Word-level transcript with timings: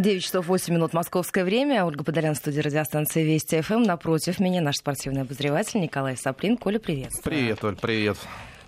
9 0.00 0.22
часов 0.22 0.46
8 0.46 0.72
минут 0.72 0.92
московское 0.94 1.44
время. 1.44 1.84
Ольга 1.84 2.04
Подолян, 2.04 2.34
студия 2.34 2.62
радиостанции 2.62 3.22
Вести 3.22 3.60
ФМ. 3.60 3.82
Напротив 3.82 4.40
меня 4.40 4.62
наш 4.62 4.76
спортивный 4.76 5.22
обозреватель 5.22 5.80
Николай 5.80 6.16
Саплин. 6.16 6.56
Коля, 6.56 6.78
привет. 6.78 7.12
Привет, 7.22 7.62
Оль, 7.64 7.76
привет. 7.76 8.16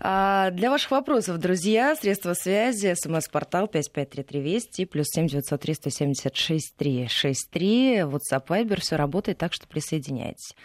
А, 0.04 0.50
для 0.50 0.68
ваших 0.68 0.90
вопросов, 0.90 1.38
друзья, 1.38 1.94
средства 1.94 2.34
связи, 2.34 2.92
смс-портал 2.96 3.68
553320 3.68 4.90
плюс 4.90 5.06
7903 5.08 5.74
176 5.74 6.76
363, 6.76 7.98
WhatsApp, 8.00 8.46
Viber, 8.48 8.80
все 8.80 8.96
работает, 8.96 9.38
так 9.38 9.52
что 9.52 9.68
присоединяйтесь. 9.68 10.56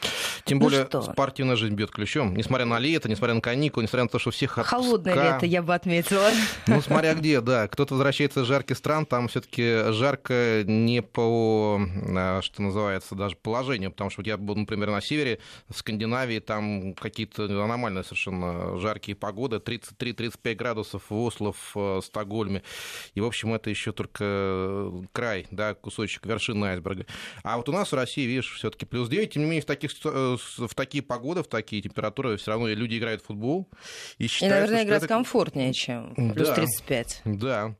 Тем 0.43 0.57
ну 0.57 0.63
более 0.63 0.85
что? 0.85 1.03
спортивная 1.03 1.55
жизнь 1.55 1.75
бьет 1.75 1.91
ключом. 1.91 2.35
Несмотря 2.35 2.65
на 2.65 2.79
лето, 2.79 3.09
несмотря 3.09 3.35
на 3.35 3.41
каникулы, 3.41 3.83
несмотря 3.83 4.05
на 4.05 4.09
то, 4.09 4.17
что 4.17 4.31
всех 4.31 4.57
отпуска... 4.57 4.75
Холодное 4.75 5.13
лето, 5.13 5.45
я 5.45 5.61
бы 5.61 5.75
отметила. 5.75 6.31
Ну, 6.65 6.81
смотря 6.81 7.13
где, 7.13 7.39
да. 7.39 7.67
Кто-то 7.67 7.93
возвращается 7.93 8.41
из 8.41 8.47
жарких 8.47 8.75
стран, 8.75 9.05
там 9.05 9.27
все 9.27 9.41
таки 9.41 9.91
жарко 9.91 10.63
не 10.65 11.03
по, 11.03 11.79
а, 12.15 12.41
что 12.41 12.63
называется, 12.63 13.13
даже 13.13 13.35
положению, 13.35 13.91
потому 13.91 14.09
что 14.09 14.23
я 14.23 14.37
был, 14.37 14.55
например, 14.55 14.89
на 14.89 15.01
севере, 15.01 15.37
в 15.69 15.77
Скандинавии, 15.77 16.39
там 16.39 16.95
какие-то 16.95 17.43
аномальные 17.43 18.03
совершенно 18.03 18.79
жаркие 18.79 19.15
погода, 19.27 19.57
33-35 19.57 20.55
градусов 20.55 21.09
в 21.09 21.13
Осло, 21.13 21.51
в 21.51 21.75
э, 21.75 22.01
Стокгольме. 22.01 22.63
И, 23.13 23.19
в 23.19 23.25
общем, 23.25 23.53
это 23.53 23.69
еще 23.69 23.91
только 23.91 24.23
э, 24.23 25.01
край, 25.11 25.47
да, 25.51 25.73
кусочек 25.73 26.25
вершины 26.25 26.65
айсберга. 26.67 27.05
А 27.43 27.57
вот 27.57 27.67
у 27.67 27.73
нас 27.73 27.91
в 27.91 27.95
России, 27.95 28.25
видишь, 28.25 28.53
все-таки 28.53 28.85
плюс 28.85 29.09
9. 29.09 29.33
Тем 29.33 29.41
не 29.43 29.49
менее, 29.49 29.63
в, 29.63 29.65
таких, 29.65 29.91
э, 30.05 30.37
в 30.39 30.75
такие 30.75 31.03
погоды, 31.03 31.43
в 31.43 31.47
такие 31.47 31.81
температуры 31.81 32.37
все 32.37 32.51
равно 32.51 32.69
люди 32.69 32.97
играют 32.97 33.21
в 33.21 33.25
футбол. 33.25 33.67
И, 34.17 34.27
и 34.27 34.47
наверное, 34.47 34.85
играть 34.85 35.03
это... 35.03 35.09
комфортнее, 35.09 35.73
чем 35.73 36.15
плюс 36.33 36.47
да, 36.47 36.55
35. 36.55 37.21
Да, 37.25 37.75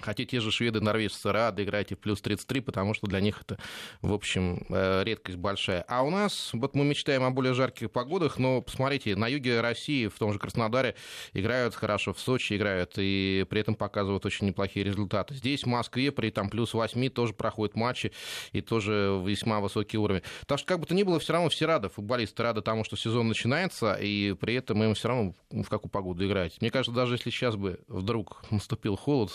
Хотя 0.00 0.24
те 0.24 0.40
же 0.40 0.50
шведы, 0.50 0.80
норвежцы 0.80 1.32
рады 1.32 1.64
играть 1.64 1.92
в 1.92 1.96
плюс 1.96 2.20
33, 2.20 2.60
потому 2.60 2.94
что 2.94 3.06
для 3.06 3.20
них 3.20 3.40
это, 3.40 3.58
в 4.02 4.12
общем, 4.12 4.66
э, 4.68 5.02
редкость 5.04 5.38
большая. 5.38 5.84
А 5.88 6.02
у 6.02 6.10
нас, 6.10 6.50
вот 6.52 6.74
мы 6.74 6.84
мечтаем 6.84 7.22
о 7.24 7.30
более 7.30 7.54
жарких 7.54 7.90
погодах, 7.90 8.38
но 8.38 8.60
посмотрите, 8.60 9.16
на 9.16 9.28
юге 9.28 9.60
России, 9.60 10.08
в 10.08 10.18
том 10.18 10.32
же 10.32 10.38
Краснодаре, 10.38 10.94
играют 11.32 11.74
хорошо, 11.74 12.12
в 12.12 12.20
Сочи 12.20 12.56
играют, 12.56 12.94
и 12.96 13.46
при 13.48 13.60
этом 13.60 13.74
показывают 13.74 14.26
очень 14.26 14.46
неплохие 14.46 14.84
результаты. 14.84 15.34
Здесь, 15.34 15.64
в 15.64 15.66
Москве, 15.66 16.12
при 16.12 16.30
там 16.30 16.50
плюс 16.50 16.74
8 16.74 17.08
тоже 17.10 17.32
проходят 17.32 17.76
матчи, 17.76 18.12
и 18.52 18.60
тоже 18.60 19.20
весьма 19.24 19.60
высокий 19.60 19.98
уровень. 19.98 20.22
Так 20.46 20.58
что, 20.58 20.68
как 20.68 20.80
бы 20.80 20.86
то 20.86 20.94
ни 20.94 21.02
было, 21.02 21.18
все 21.18 21.32
равно 21.32 21.48
все 21.48 21.66
рады, 21.66 21.88
футболисты 21.88 22.42
рады 22.42 22.62
тому, 22.62 22.84
что 22.84 22.96
сезон 22.96 23.28
начинается, 23.28 23.94
и 23.94 24.34
при 24.34 24.54
этом 24.54 24.82
им 24.82 24.94
все 24.94 25.08
равно 25.08 25.34
в 25.50 25.68
какую 25.68 25.90
погоду 25.90 26.26
играть. 26.26 26.60
Мне 26.60 26.70
кажется, 26.70 26.94
даже 26.94 27.14
если 27.14 27.30
сейчас 27.30 27.56
бы 27.56 27.80
вдруг 27.88 28.42
наступил 28.50 28.96
холод, 28.96 29.32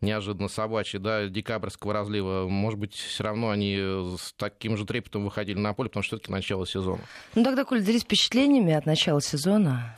неожиданно 0.00 0.48
собачий, 0.48 0.98
да, 0.98 1.26
декабрьского 1.26 1.92
разлива, 1.92 2.48
может 2.48 2.78
быть, 2.78 2.94
все 2.94 3.24
равно 3.24 3.50
они 3.50 3.76
с 3.76 4.32
таким 4.36 4.76
же 4.76 4.84
трепетом 4.84 5.24
выходили 5.24 5.58
на 5.58 5.74
поле, 5.74 5.88
потому 5.88 6.02
что 6.02 6.16
все-таки 6.16 6.32
начало 6.32 6.66
сезона. 6.66 7.02
Ну 7.34 7.44
тогда, 7.44 7.64
Коль, 7.64 7.82
делись 7.82 8.02
впечатлениями 8.02 8.72
от 8.72 8.86
начала 8.86 9.20
сезона. 9.20 9.96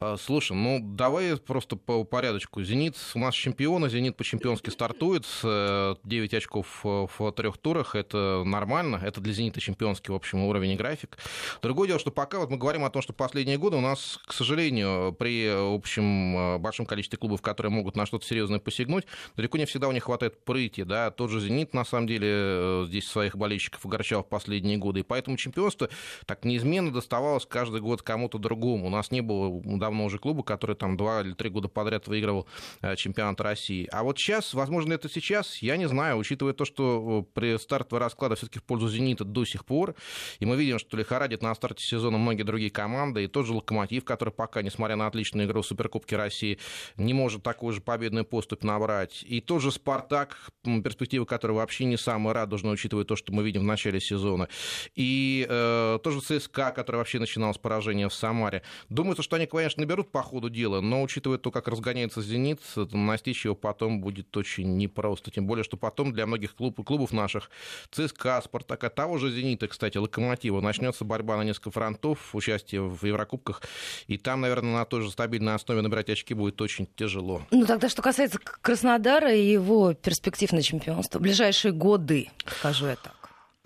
А, 0.00 0.16
слушай, 0.16 0.56
ну 0.56 0.80
давай 0.82 1.36
просто 1.36 1.76
по 1.76 2.02
порядочку. 2.02 2.62
«Зенит» 2.62 2.96
у 3.14 3.18
нас 3.20 3.32
чемпионы, 3.32 3.88
«Зенит» 3.88 4.16
по-чемпионски 4.16 4.70
стартует, 4.70 5.24
9 5.42 6.34
очков 6.34 6.80
в 6.82 7.32
трех 7.32 7.58
турах, 7.58 7.94
это 7.94 8.42
нормально, 8.44 9.00
это 9.02 9.20
для 9.20 9.32
«Зенита» 9.32 9.60
чемпионский, 9.60 10.12
в 10.12 10.16
общем, 10.16 10.42
уровень 10.42 10.72
и 10.72 10.76
график. 10.76 11.16
Другое 11.62 11.86
дело, 11.88 12.00
что 12.00 12.10
пока 12.10 12.40
вот 12.40 12.50
мы 12.50 12.56
говорим 12.56 12.84
о 12.84 12.90
том, 12.90 13.02
что 13.02 13.12
последние 13.12 13.56
годы 13.56 13.76
у 13.76 13.80
нас, 13.80 14.18
к 14.26 14.32
сожалению, 14.32 15.12
при 15.12 15.48
общем 15.48 16.60
большом 16.60 16.86
количестве 16.86 17.16
клубов, 17.16 17.40
которые 17.40 17.70
могут 17.70 17.96
на 17.96 18.04
что-то 18.04 18.26
серьезное 18.26 18.58
посягнуть, 18.58 19.06
далеко 19.36 19.58
не 19.58 19.64
всегда 19.64 19.86
у 19.88 19.92
них 19.92 20.04
хватает 20.04 20.44
прыти, 20.44 20.82
да, 20.82 21.12
тот 21.12 21.30
же 21.30 21.40
«Зенит», 21.40 21.72
на 21.72 21.84
самом 21.84 22.08
деле, 22.08 22.28
э, 22.30 22.84
здесь 22.88 23.06
своих 23.06 23.36
болельщиков 23.36 23.86
огорчал 23.86 24.24
в 24.24 24.28
последние 24.28 24.76
годы, 24.76 25.00
и 25.00 25.02
поэтому 25.04 25.36
чемпионство 25.36 25.88
так 26.26 26.44
неизменно 26.44 26.92
доставалось 26.92 27.46
каждый 27.46 27.80
год 27.80 28.02
кому-то 28.02 28.38
другому. 28.38 28.86
У 28.86 28.90
нас 28.90 29.12
не 29.12 29.20
было 29.20 29.62
давно 29.64 29.93
давно 29.94 30.06
уже 30.06 30.18
клуба, 30.18 30.42
который 30.42 30.74
там 30.76 30.96
два 30.96 31.20
или 31.20 31.32
три 31.34 31.50
года 31.50 31.68
подряд 31.68 32.08
выигрывал 32.08 32.46
э, 32.82 32.96
чемпионат 32.96 33.40
России. 33.40 33.88
А 33.92 34.02
вот 34.02 34.18
сейчас, 34.18 34.52
возможно, 34.52 34.92
это 34.92 35.08
сейчас, 35.08 35.58
я 35.58 35.76
не 35.76 35.86
знаю, 35.86 36.16
учитывая 36.16 36.52
то, 36.52 36.64
что 36.64 37.22
э, 37.22 37.32
при 37.32 37.56
стартовой 37.58 38.00
расклада 38.00 38.34
все-таки 38.34 38.58
в 38.58 38.64
пользу 38.64 38.88
«Зенита» 38.88 39.24
до 39.24 39.44
сих 39.44 39.64
пор, 39.64 39.94
и 40.40 40.46
мы 40.46 40.56
видим, 40.56 40.78
что 40.78 40.96
лихорадит 40.96 41.42
на 41.42 41.54
старте 41.54 41.84
сезона 41.84 42.18
многие 42.18 42.42
другие 42.42 42.70
команды, 42.70 43.24
и 43.24 43.28
тот 43.28 43.46
же 43.46 43.54
«Локомотив», 43.54 44.04
который 44.04 44.30
пока, 44.30 44.62
несмотря 44.62 44.96
на 44.96 45.06
отличную 45.06 45.46
игру 45.46 45.62
в 45.62 45.66
Суперкубке 45.66 46.16
России, 46.16 46.58
не 46.96 47.14
может 47.14 47.42
такой 47.42 47.72
же 47.72 47.80
победный 47.80 48.24
поступ 48.24 48.64
набрать, 48.64 49.22
и 49.22 49.40
тот 49.40 49.62
же 49.62 49.70
«Спартак», 49.70 50.50
перспективы 50.64 51.26
которого 51.26 51.58
вообще 51.58 51.84
не 51.84 51.96
самые 51.96 52.34
радужные, 52.34 52.72
учитывая 52.72 53.04
то, 53.04 53.14
что 53.16 53.32
мы 53.32 53.44
видим 53.44 53.60
в 53.60 53.64
начале 53.64 54.00
сезона, 54.00 54.48
и 54.96 55.46
э, 55.48 55.98
тоже 56.02 56.20
ЦСКА, 56.20 56.72
который 56.72 56.96
вообще 56.96 57.20
начинал 57.20 57.54
с 57.54 57.58
поражения 57.58 58.08
в 58.08 58.14
Самаре. 58.14 58.62
Думается, 58.88 59.22
что 59.22 59.36
они, 59.36 59.46
конечно, 59.46 59.73
наберут 59.76 60.10
по 60.10 60.22
ходу 60.22 60.50
дела, 60.50 60.80
но 60.80 61.02
учитывая 61.02 61.38
то, 61.38 61.50
как 61.50 61.68
разгоняется 61.68 62.22
«Зенит», 62.22 62.60
настичь 62.76 63.44
его 63.44 63.54
потом 63.54 64.00
будет 64.00 64.36
очень 64.36 64.76
непросто. 64.76 65.30
Тем 65.30 65.46
более, 65.46 65.64
что 65.64 65.76
потом 65.76 66.12
для 66.12 66.26
многих 66.26 66.54
клуб, 66.54 66.84
клубов 66.84 67.12
наших, 67.12 67.50
ЦСКА, 67.90 68.40
Спартака, 68.44 68.90
того 68.90 69.18
же 69.18 69.30
«Зенита», 69.30 69.68
кстати, 69.68 69.98
Локомотива, 69.98 70.60
начнется 70.60 71.04
борьба 71.04 71.36
на 71.36 71.42
несколько 71.42 71.70
фронтов, 71.70 72.34
участие 72.34 72.82
в 72.82 73.04
Еврокубках, 73.04 73.62
и 74.06 74.18
там, 74.18 74.40
наверное, 74.40 74.74
на 74.74 74.84
той 74.84 75.02
же 75.02 75.10
стабильной 75.10 75.54
основе 75.54 75.82
набирать 75.82 76.10
очки 76.10 76.34
будет 76.34 76.60
очень 76.60 76.86
тяжело. 76.96 77.42
Ну, 77.50 77.66
тогда, 77.66 77.88
что 77.88 78.02
касается 78.02 78.38
Краснодара 78.38 79.32
и 79.34 79.44
его 79.44 79.94
перспектив 79.94 80.52
на 80.52 80.62
чемпионство, 80.62 81.18
ближайшие 81.18 81.72
годы, 81.72 82.30
скажу 82.46 82.86
это. 82.86 83.12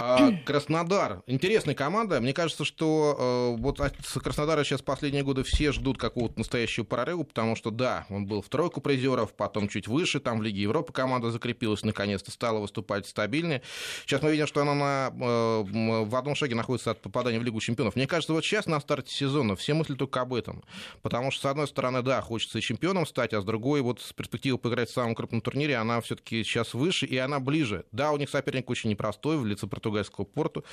А 0.00 0.31
Краснодар. 0.44 1.25
Интересная 1.26 1.75
команда. 1.75 2.20
Мне 2.20 2.32
кажется, 2.32 2.64
что 2.64 3.56
э, 3.59 3.60
вот 3.60 3.81
с 3.81 4.20
Краснодара 4.20 4.62
сейчас 4.62 4.81
последние 4.81 5.25
годы 5.25 5.42
все 5.42 5.72
ждут 5.72 5.98
какого-то 5.98 6.38
настоящего 6.38 6.84
прорыва, 6.84 7.25
потому 7.25 7.56
что, 7.56 7.72
да, 7.72 8.06
он 8.09 8.25
был 8.25 8.41
в 8.41 8.48
тройку 8.48 8.81
призеров, 8.81 9.34
потом 9.34 9.66
чуть 9.66 9.88
выше, 9.88 10.20
там 10.20 10.38
в 10.38 10.42
Лиге 10.42 10.62
Европы 10.62 10.92
команда 10.92 11.32
закрепилась, 11.32 11.82
наконец-то 11.82 12.31
стала 12.31 12.60
выступать 12.60 13.09
стабильнее. 13.09 13.60
Сейчас 14.03 14.22
мы 14.22 14.31
видим, 14.31 14.47
что 14.47 14.62
она 14.62 14.75
на, 14.76 15.12
э, 15.12 16.04
в 16.04 16.15
одном 16.15 16.36
шаге 16.36 16.54
находится 16.54 16.92
от 16.92 17.03
попадания 17.03 17.41
в 17.41 17.42
Лигу 17.42 17.59
чемпионов. 17.59 17.97
Мне 17.97 18.06
кажется, 18.06 18.32
вот 18.32 18.44
сейчас 18.44 18.66
на 18.66 18.78
старте 18.78 19.12
сезона 19.12 19.56
все 19.56 19.75
мысли 19.75 19.94
только 19.94 20.20
об 20.20 20.32
этом. 20.32 20.62
Потому 21.03 21.32
что, 21.32 21.42
с 21.42 21.50
одной 21.50 21.66
стороны, 21.66 22.03
да, 22.03 22.20
хочется 22.20 22.59
и 22.59 22.62
чемпионом 22.62 23.04
стать, 23.04 23.34
а 23.34 23.41
с 23.41 23.44
другой, 23.44 23.80
вот 23.80 24.00
с 24.00 24.12
перспективой 24.12 24.60
поиграть 24.60 24.91
в 24.91 24.92
самом 24.92 25.16
крупном 25.16 25.41
турнире, 25.41 25.76
она 25.76 26.00
все-таки 26.03 26.44
сейчас 26.44 26.72
выше, 26.72 27.04
и 27.04 27.16
она 27.16 27.41
ближе. 27.41 27.84
Да, 27.91 28.12
у 28.12 28.16
них 28.16 28.30
соперник 28.30 28.70
очень 28.70 28.91
непростой 28.91 29.36
в 29.38 29.44
лице 29.44 29.66
португальского 29.88 30.25
порту, 30.25 30.65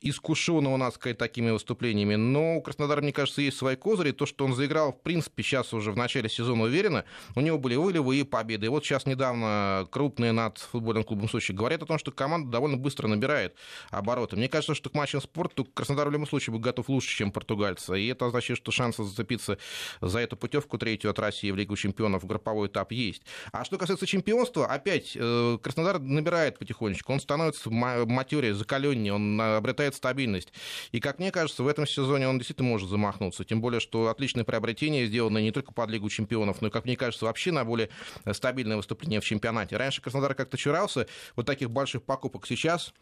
искушенного, 0.00 0.76
надо 0.76 0.94
сказать, 0.94 1.18
такими 1.18 1.50
выступлениями. 1.50 2.16
Но 2.16 2.58
у 2.58 2.62
Краснодара, 2.62 3.00
мне 3.00 3.12
кажется, 3.12 3.40
есть 3.40 3.56
свои 3.56 3.76
козыри. 3.76 4.12
То, 4.12 4.26
что 4.26 4.44
он 4.44 4.54
заиграл, 4.54 4.92
в 4.92 5.00
принципе, 5.02 5.42
сейчас 5.42 5.72
уже 5.72 5.92
в 5.92 5.96
начале 5.96 6.28
сезона 6.28 6.64
уверенно, 6.64 7.04
у 7.34 7.40
него 7.40 7.58
были 7.58 7.76
вылевы 7.76 8.16
и 8.16 8.24
победы. 8.24 8.66
И 8.66 8.68
вот 8.68 8.84
сейчас 8.84 9.06
недавно 9.06 9.88
крупные 9.90 10.32
над 10.32 10.58
футбольным 10.58 11.04
клубом 11.04 11.28
Сочи 11.28 11.52
говорят 11.52 11.82
о 11.82 11.86
том, 11.86 11.98
что 11.98 12.12
команда 12.12 12.50
довольно 12.50 12.76
быстро 12.76 13.08
набирает 13.08 13.54
обороты. 13.90 14.36
Мне 14.36 14.48
кажется, 14.48 14.74
что 14.74 14.90
к 14.90 14.94
матчам 14.94 15.20
спорту 15.20 15.64
Краснодар 15.64 16.08
в 16.08 16.12
любом 16.12 16.26
случае 16.26 16.52
будет 16.52 16.62
готов 16.62 16.88
лучше, 16.88 17.16
чем 17.16 17.32
португальцы. 17.32 17.98
И 18.00 18.06
это 18.08 18.26
означает, 18.26 18.58
что 18.58 18.70
шансы 18.70 19.02
зацепиться 19.02 19.58
за 20.00 20.18
эту 20.18 20.36
путевку 20.36 20.78
третью 20.78 21.10
от 21.10 21.18
России 21.18 21.50
в 21.50 21.56
Лигу 21.56 21.76
чемпионов 21.76 22.22
в 22.22 22.26
групповой 22.26 22.68
этап 22.68 22.92
есть. 22.92 23.22
А 23.52 23.64
что 23.64 23.78
касается 23.78 24.06
чемпионства, 24.06 24.66
опять 24.66 25.12
э, 25.14 25.58
Краснодар 25.62 25.98
набирает 25.98 26.58
потихонечку. 26.58 27.12
Он 27.12 27.20
становится 27.20 27.70
матерее, 27.70 28.54
закаленнее 28.58 29.14
он 29.14 29.40
обретает 29.40 29.94
стабильность. 29.94 30.52
И, 30.92 31.00
как 31.00 31.18
мне 31.18 31.30
кажется, 31.30 31.62
в 31.62 31.68
этом 31.68 31.86
сезоне 31.86 32.28
он 32.28 32.38
действительно 32.38 32.68
может 32.68 32.90
замахнуться. 32.90 33.44
Тем 33.44 33.60
более, 33.60 33.80
что 33.80 34.08
отличное 34.08 34.44
приобретение 34.44 35.06
сделано 35.06 35.38
не 35.38 35.52
только 35.52 35.72
под 35.72 35.90
Лигу 35.90 36.10
чемпионов, 36.10 36.60
но 36.60 36.68
и, 36.68 36.70
как 36.70 36.84
мне 36.84 36.96
кажется, 36.96 37.24
вообще 37.24 37.52
на 37.52 37.64
более 37.64 37.88
стабильное 38.32 38.76
выступление 38.76 39.20
в 39.20 39.24
чемпионате. 39.24 39.76
Раньше 39.76 40.02
Краснодар 40.02 40.34
как-то 40.34 40.56
чурался 40.56 41.06
вот 41.36 41.46
таких 41.46 41.70
больших 41.70 42.02
покупок. 42.02 42.46
Сейчас 42.46 42.92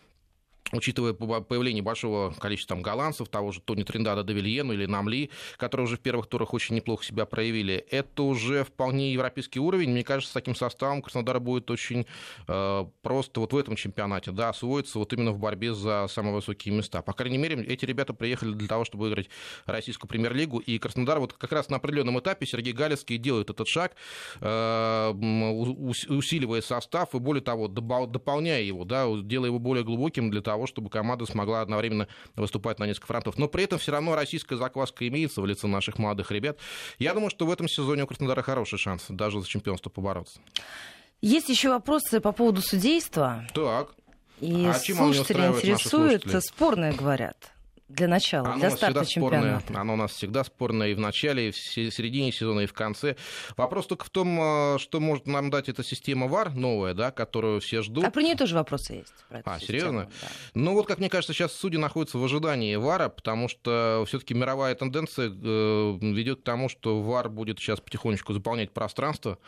учитывая 0.72 1.12
появление 1.12 1.82
большого 1.82 2.30
количества 2.32 2.76
там, 2.76 2.82
голландцев, 2.82 3.28
того 3.28 3.52
же 3.52 3.60
Тони 3.60 3.84
Триндада 3.84 4.22
Давильену 4.22 4.72
или 4.72 4.86
Намли, 4.86 5.30
которые 5.56 5.86
уже 5.86 5.96
в 5.96 6.00
первых 6.00 6.26
турах 6.26 6.54
очень 6.54 6.74
неплохо 6.74 7.04
себя 7.04 7.26
проявили, 7.26 7.74
это 7.90 8.22
уже 8.22 8.64
вполне 8.64 9.12
европейский 9.12 9.60
уровень. 9.60 9.90
Мне 9.90 10.04
кажется, 10.04 10.30
с 10.30 10.34
таким 10.34 10.54
составом 10.54 11.02
Краснодар 11.02 11.40
будет 11.40 11.70
очень 11.70 12.06
э, 12.48 12.84
просто 13.02 13.40
вот 13.40 13.52
в 13.52 13.56
этом 13.56 13.76
чемпионате 13.76 14.32
да, 14.32 14.48
освоиться 14.48 14.98
вот 14.98 15.12
именно 15.12 15.32
в 15.32 15.38
борьбе 15.38 15.74
за 15.74 16.06
самые 16.08 16.34
высокие 16.34 16.74
места. 16.74 17.02
По 17.02 17.12
крайней 17.12 17.38
мере, 17.38 17.62
эти 17.64 17.84
ребята 17.84 18.12
приехали 18.12 18.52
для 18.52 18.68
того, 18.68 18.84
чтобы 18.84 19.04
выиграть 19.04 19.28
российскую 19.66 20.08
премьер-лигу, 20.08 20.58
и 20.58 20.78
Краснодар 20.78 21.20
вот 21.20 21.32
как 21.32 21.52
раз 21.52 21.68
на 21.68 21.76
определенном 21.76 22.18
этапе 22.18 22.46
Сергей 22.46 22.72
Галицкий 22.72 23.18
делает 23.18 23.50
этот 23.50 23.68
шаг, 23.68 23.94
э, 24.40 25.10
усиливая 26.08 26.60
состав 26.60 27.14
и, 27.14 27.18
более 27.18 27.42
того, 27.42 27.68
дополняя 27.68 28.62
его, 28.62 28.84
да, 28.84 29.06
делая 29.22 29.48
его 29.48 29.58
более 29.58 29.84
глубоким 29.84 30.30
для 30.30 30.42
того, 30.42 30.55
того, 30.56 30.66
чтобы 30.66 30.88
команда 30.88 31.26
смогла 31.26 31.60
одновременно 31.60 32.08
выступать 32.34 32.78
на 32.78 32.84
несколько 32.84 33.08
фронтов. 33.08 33.36
Но 33.36 33.46
при 33.46 33.64
этом 33.64 33.78
все 33.78 33.92
равно 33.92 34.14
российская 34.14 34.56
закваска 34.56 35.06
имеется 35.06 35.42
в 35.42 35.46
лице 35.46 35.66
наших 35.66 35.98
молодых 35.98 36.30
ребят. 36.30 36.56
Я 36.98 37.12
думаю, 37.12 37.28
что 37.28 37.44
в 37.44 37.50
этом 37.50 37.68
сезоне 37.68 38.04
у 38.04 38.06
Краснодара 38.06 38.40
хороший 38.40 38.78
шанс 38.78 39.04
даже 39.10 39.40
за 39.40 39.46
чемпионство 39.46 39.90
побороться. 39.90 40.40
Есть 41.20 41.50
еще 41.50 41.68
вопросы 41.68 42.20
по 42.20 42.32
поводу 42.32 42.62
судейства. 42.62 43.46
Так. 43.52 43.94
И 44.40 44.66
а 44.66 44.74
слушатели 44.74 45.46
интересуют, 45.46 46.24
спорные 46.42 46.92
говорят 46.92 47.52
для 47.88 48.08
начала, 48.08 48.48
оно 48.48 48.58
для 48.58 48.70
старта 48.70 49.06
чемпионата? 49.06 49.60
Спорное, 49.60 49.80
оно 49.80 49.92
у 49.94 49.96
нас 49.96 50.10
всегда 50.10 50.42
спорное 50.42 50.88
и 50.88 50.94
в 50.94 50.98
начале, 50.98 51.48
и 51.48 51.50
в 51.52 51.56
середине 51.56 52.32
сезона, 52.32 52.60
и 52.60 52.66
в 52.66 52.72
конце. 52.72 53.16
Вопрос 53.56 53.86
только 53.86 54.04
в 54.04 54.10
том, 54.10 54.40
э, 54.40 54.78
что 54.78 54.98
может 54.98 55.28
нам 55.28 55.50
дать 55.50 55.68
эта 55.68 55.84
система 55.84 56.26
ВАР 56.26 56.54
новая, 56.54 56.94
да, 56.94 57.12
которую 57.12 57.60
все 57.60 57.82
ждут. 57.82 58.04
А 58.04 58.10
про 58.10 58.22
нее 58.22 58.34
тоже 58.34 58.56
вопросы 58.56 58.94
есть. 58.94 59.14
а, 59.30 59.36
систему, 59.36 59.60
серьезно? 59.60 60.10
Да. 60.20 60.28
Ну 60.54 60.72
вот, 60.74 60.86
как 60.88 60.98
мне 60.98 61.08
кажется, 61.08 61.32
сейчас 61.32 61.52
судьи 61.52 61.78
находятся 61.78 62.18
в 62.18 62.24
ожидании 62.24 62.74
ВАРа, 62.74 63.08
потому 63.08 63.48
что 63.48 64.04
все-таки 64.08 64.34
мировая 64.34 64.74
тенденция 64.74 65.28
э, 65.30 65.98
ведет 66.00 66.40
к 66.40 66.42
тому, 66.42 66.68
что 66.68 67.00
ВАР 67.00 67.28
будет 67.28 67.60
сейчас 67.60 67.80
потихонечку 67.80 68.32
заполнять 68.32 68.72
пространство. 68.72 69.38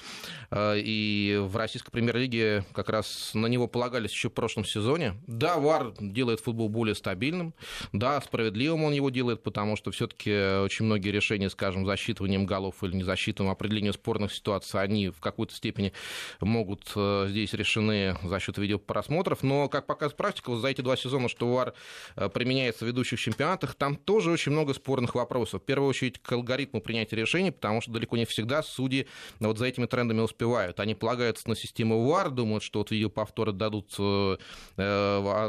Э, 0.53 0.75
и 0.79 1.39
в 1.41 1.57
российской 1.57 1.91
премьер-лиге 1.91 2.65
как 2.73 2.89
раз 2.89 3.33
на 3.35 3.47
него 3.47 3.67
полагались 3.67 4.13
еще 4.13 4.29
в 4.29 4.33
прошлом 4.33 4.65
сезоне. 4.65 5.15
Да, 5.27 5.57
ВАР 5.59 5.95
делает 5.99 6.39
футбол 6.39 6.69
более 6.69 6.95
стабильным. 6.95 7.53
Да, 7.93 8.21
справедливым 8.29 8.85
он 8.85 8.93
его 8.93 9.11
делает, 9.11 9.43
потому 9.43 9.77
что 9.77 9.91
все-таки 9.91 10.31
очень 10.63 10.85
многие 10.85 11.11
решения, 11.11 11.51
скажем, 11.51 11.87
засчитыванием 11.87 12.47
голов 12.47 12.83
или 12.83 12.95
не 12.95 13.03
засчитыванием 13.03 13.53
определения 13.53 13.93
спорных 13.93 14.33
ситуаций, 14.33 14.81
они 14.81 15.09
в 15.09 15.21
какой-то 15.21 15.55
степени 15.55 15.93
могут 16.41 16.93
э, 16.95 17.27
здесь 17.29 17.53
решены 17.55 18.17
за 18.23 18.39
счет 18.39 18.59
видеопросмотров. 18.59 19.43
Но, 19.43 19.69
как 19.69 19.87
показывает 19.87 20.17
практика, 20.17 20.51
вот 20.51 20.59
за 20.59 20.69
эти 20.69 20.81
два 20.81 20.97
сезона, 20.97 21.29
что 21.29 21.53
ВАР 21.53 21.75
э, 22.17 22.29
применяется 22.29 22.85
в 22.85 22.89
ведущих 22.89 23.19
чемпионатах, 23.19 23.75
там 23.75 23.97
тоже 23.97 24.31
очень 24.31 24.53
много 24.53 24.75
спорных 24.75 25.15
вопросов. 25.15 25.63
В 25.63 25.65
первую 25.65 25.89
очередь 25.89 26.21
к 26.21 26.33
алгоритму 26.33 26.81
принятия 26.81 27.17
решений, 27.17 27.51
потому 27.51 27.81
что 27.81 27.93
далеко 27.93 28.17
не 28.17 28.27
всегда 28.27 28.63
судьи 28.63 29.07
вот 29.41 29.59
за 29.59 29.67
этими 29.67 29.87
трендами 29.87 30.21
успевают. 30.21 30.81
Они 30.81 30.95
полагаются 30.95 31.49
на 31.49 31.57
систему 31.57 32.07
ВАР, 32.07 32.31
думают, 32.31 32.63
что 32.63 32.81
вот 32.81 32.91
видеоповторы 32.91 33.53
дадут 33.53 33.95
э, 33.99 34.37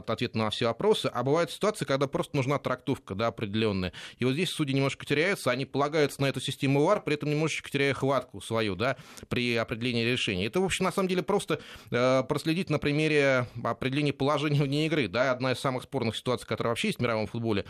ответ 0.07 0.35
на 0.35 0.49
все 0.49 0.67
вопросы, 0.67 1.09
а 1.13 1.23
бывают 1.23 1.51
ситуации, 1.51 1.85
когда 1.85 2.07
просто 2.07 2.35
нужна 2.35 2.59
трактовка 2.69 3.15
да, 3.15 3.27
определенная. 3.27 3.93
И 4.19 4.25
вот 4.25 4.33
здесь 4.33 4.49
судьи 4.49 4.75
немножко 4.75 5.03
теряются, 5.03 5.49
они 5.49 5.65
полагаются 5.65 6.21
на 6.21 6.27
эту 6.27 6.39
систему 6.39 6.85
ВАР, 6.85 7.03
при 7.03 7.15
этом 7.15 7.31
немножечко 7.31 7.69
теряя 7.69 7.95
хватку 7.95 8.41
свою 8.41 8.75
да, 8.75 8.95
при 9.27 9.55
определении 9.55 10.05
решения. 10.05 10.45
Это, 10.45 10.61
в 10.61 10.65
общем, 10.65 10.85
на 10.85 10.91
самом 10.91 11.09
деле 11.09 11.23
просто 11.23 11.59
э, 11.89 12.23
проследить 12.29 12.69
на 12.69 12.77
примере 12.77 13.47
определения 13.63 14.13
положения 14.13 14.61
вне 14.61 14.85
игры. 14.85 15.07
Да, 15.07 15.31
одна 15.31 15.53
из 15.53 15.59
самых 15.59 15.83
спорных 15.83 16.15
ситуаций, 16.15 16.47
которая 16.47 16.71
вообще 16.71 16.89
есть 16.89 16.99
в 16.99 17.01
мировом 17.01 17.25
футболе. 17.25 17.65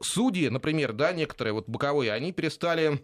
Судьи, 0.00 0.48
например, 0.48 0.94
да, 0.94 1.12
некоторые 1.12 1.52
вот 1.52 1.68
боковые, 1.68 2.12
они 2.12 2.32
перестали 2.32 3.00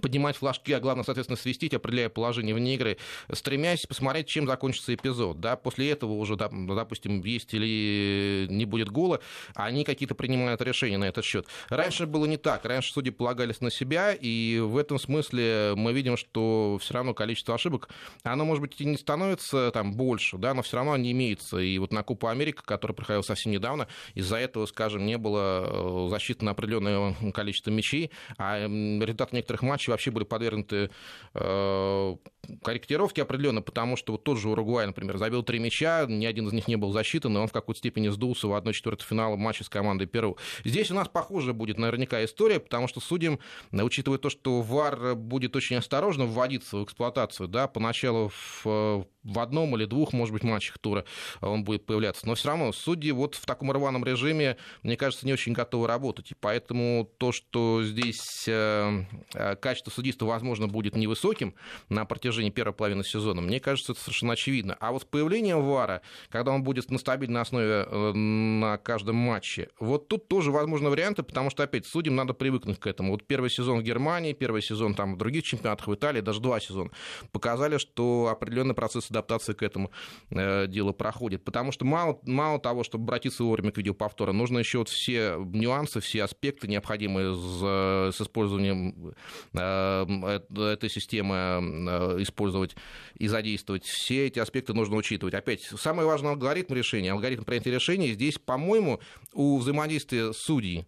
поднимать 0.00 0.36
флажки, 0.36 0.72
а 0.72 0.80
главное, 0.80 1.04
соответственно, 1.04 1.36
свистить, 1.36 1.74
определяя 1.74 2.08
положение 2.08 2.54
вне 2.54 2.74
игры, 2.74 2.96
стремясь 3.32 3.86
посмотреть, 3.86 4.26
чем 4.26 4.46
закончится 4.46 4.94
эпизод. 4.94 5.40
Да? 5.40 5.56
После 5.56 5.90
этого 5.90 6.12
уже, 6.12 6.36
допустим, 6.36 7.20
есть 7.22 7.52
или 7.52 8.46
не 8.48 8.64
будет 8.64 8.90
гола, 8.90 9.20
они 9.54 9.84
какие-то 9.84 10.14
принимают 10.14 10.62
решения 10.62 10.98
на 10.98 11.04
этот 11.04 11.24
счет. 11.24 11.46
Раньше 11.68 12.06
было 12.06 12.24
не 12.26 12.36
так. 12.36 12.64
Раньше 12.64 12.92
судьи 12.92 13.10
полагались 13.10 13.60
на 13.60 13.70
себя, 13.70 14.14
и 14.14 14.58
в 14.60 14.76
этом 14.76 14.98
смысле 14.98 15.74
мы 15.76 15.92
видим, 15.92 16.16
что 16.16 16.78
все 16.80 16.94
равно 16.94 17.14
количество 17.14 17.54
ошибок, 17.54 17.88
оно, 18.22 18.44
может 18.44 18.62
быть, 18.62 18.80
и 18.80 18.84
не 18.84 18.96
становится 18.96 19.70
там 19.72 19.94
больше, 19.94 20.38
да, 20.38 20.54
но 20.54 20.62
все 20.62 20.76
равно 20.76 20.92
они 20.92 21.12
имеются. 21.12 21.58
И 21.58 21.78
вот 21.78 21.92
на 21.92 22.02
Купу 22.02 22.28
Америка, 22.28 22.62
которая 22.64 22.94
проходила 22.94 23.22
совсем 23.22 23.52
недавно, 23.52 23.88
из-за 24.14 24.36
этого, 24.36 24.66
скажем, 24.66 25.04
не 25.04 25.18
было 25.18 26.06
э, 26.06 26.10
засчитано 26.10 26.52
определенное 26.52 27.14
количество 27.32 27.70
мячей, 27.70 28.10
а 28.38 28.66
результат 28.66 29.32
некоторых 29.32 29.62
матчей 29.62 29.71
вообще 29.90 30.10
были 30.10 30.24
подвергнуты 30.24 30.90
э, 31.34 32.16
корректировке 32.62 33.22
определенно, 33.22 33.62
потому 33.62 33.96
что 33.96 34.12
вот 34.12 34.24
тот 34.24 34.38
же 34.38 34.48
Уругвай, 34.48 34.86
например, 34.86 35.18
забил 35.18 35.42
три 35.42 35.58
мяча, 35.58 36.06
ни 36.06 36.26
один 36.26 36.48
из 36.48 36.52
них 36.52 36.68
не 36.68 36.76
был 36.76 36.92
засчитан, 36.92 37.36
и 37.36 37.40
он 37.40 37.48
в 37.48 37.52
какой-то 37.52 37.78
степени 37.78 38.08
сдулся 38.08 38.48
в 38.48 38.54
1-4 38.54 39.02
финала 39.02 39.36
матча 39.36 39.64
с 39.64 39.68
командой 39.68 40.06
Перу. 40.06 40.36
Здесь 40.64 40.90
у 40.90 40.94
нас 40.94 41.08
похоже 41.08 41.52
будет 41.52 41.78
наверняка 41.78 42.24
история, 42.24 42.60
потому 42.60 42.88
что 42.88 43.00
судьям, 43.00 43.38
учитывая 43.70 44.18
то, 44.18 44.30
что 44.30 44.60
ВАР 44.62 45.14
будет 45.14 45.56
очень 45.56 45.76
осторожно 45.76 46.26
вводиться 46.26 46.78
в 46.78 46.84
эксплуатацию, 46.84 47.48
да, 47.48 47.68
поначалу 47.68 48.30
в, 48.64 49.06
в 49.24 49.38
одном 49.38 49.76
или 49.76 49.84
двух, 49.84 50.12
может 50.12 50.32
быть, 50.32 50.42
матчах 50.42 50.78
тура 50.78 51.04
он 51.40 51.64
будет 51.64 51.86
появляться, 51.86 52.26
но 52.26 52.34
все 52.34 52.48
равно 52.48 52.72
судьи 52.72 53.12
вот 53.12 53.34
в 53.34 53.46
таком 53.46 53.72
рваном 53.72 54.04
режиме, 54.04 54.56
мне 54.82 54.96
кажется, 54.96 55.26
не 55.26 55.32
очень 55.32 55.52
готовы 55.52 55.86
работать, 55.86 56.30
и 56.30 56.34
поэтому 56.34 57.10
то, 57.18 57.32
что 57.32 57.82
здесь 57.82 58.44
э, 58.48 59.04
э, 59.34 59.56
качество 59.62 59.90
судейства, 59.90 60.26
возможно, 60.26 60.68
будет 60.68 60.94
невысоким 60.94 61.54
на 61.88 62.04
протяжении 62.04 62.50
первой 62.50 62.74
половины 62.74 63.04
сезона, 63.04 63.40
мне 63.40 63.60
кажется, 63.60 63.92
это 63.92 64.00
совершенно 64.02 64.34
очевидно. 64.34 64.76
А 64.80 64.92
вот 64.92 65.06
появление 65.06 65.56
ВАРа, 65.56 66.02
когда 66.28 66.52
он 66.52 66.62
будет 66.62 66.90
на 66.90 66.98
стабильной 66.98 67.40
основе 67.40 67.86
э, 67.88 68.12
на 68.12 68.76
каждом 68.78 69.16
матче, 69.16 69.70
вот 69.78 70.08
тут 70.08 70.28
тоже 70.28 70.50
возможны 70.50 70.90
варианты, 70.90 71.22
потому 71.22 71.48
что, 71.48 71.62
опять, 71.62 71.86
судьям 71.86 72.16
надо 72.16 72.34
привыкнуть 72.34 72.78
к 72.78 72.86
этому. 72.86 73.12
Вот 73.12 73.24
первый 73.24 73.48
сезон 73.48 73.78
в 73.78 73.82
Германии, 73.82 74.32
первый 74.32 74.60
сезон 74.62 74.94
там 74.94 75.14
в 75.14 75.18
других 75.18 75.44
чемпионатах 75.44 75.86
в 75.86 75.94
Италии, 75.94 76.20
даже 76.20 76.40
два 76.40 76.60
сезона, 76.60 76.90
показали, 77.30 77.78
что 77.78 78.28
определенный 78.30 78.74
процесс 78.74 79.10
адаптации 79.10 79.52
к 79.52 79.62
этому 79.62 79.92
э, 80.30 80.66
делу 80.66 80.92
проходит. 80.92 81.44
Потому 81.44 81.72
что 81.72 81.84
мало, 81.84 82.18
мало 82.26 82.58
того, 82.58 82.82
чтобы 82.82 83.04
обратиться 83.04 83.44
вовремя 83.44 83.70
к 83.70 83.76
видеоповтору, 83.76 84.32
нужно 84.32 84.58
еще 84.58 84.78
вот 84.78 84.88
все 84.88 85.36
нюансы, 85.38 86.00
все 86.00 86.24
аспекты, 86.24 86.66
необходимые 86.66 87.34
с, 87.34 88.16
с 88.16 88.20
использованием 88.20 89.14
этой 89.54 90.88
системы 90.88 91.36
э, 91.36 92.22
использовать 92.22 92.74
и 93.16 93.28
задействовать. 93.28 93.84
Все 93.84 94.26
эти 94.26 94.38
аспекты 94.38 94.72
нужно 94.72 94.96
учитывать. 94.96 95.34
Опять, 95.34 95.62
самый 95.62 96.06
важный 96.06 96.30
алгоритм 96.30 96.74
решения, 96.74 97.12
алгоритм 97.12 97.44
принятия 97.44 97.70
решений 97.70 98.12
здесь, 98.12 98.38
по-моему, 98.38 99.00
у 99.32 99.58
взаимодействия 99.58 100.32
судей 100.32 100.86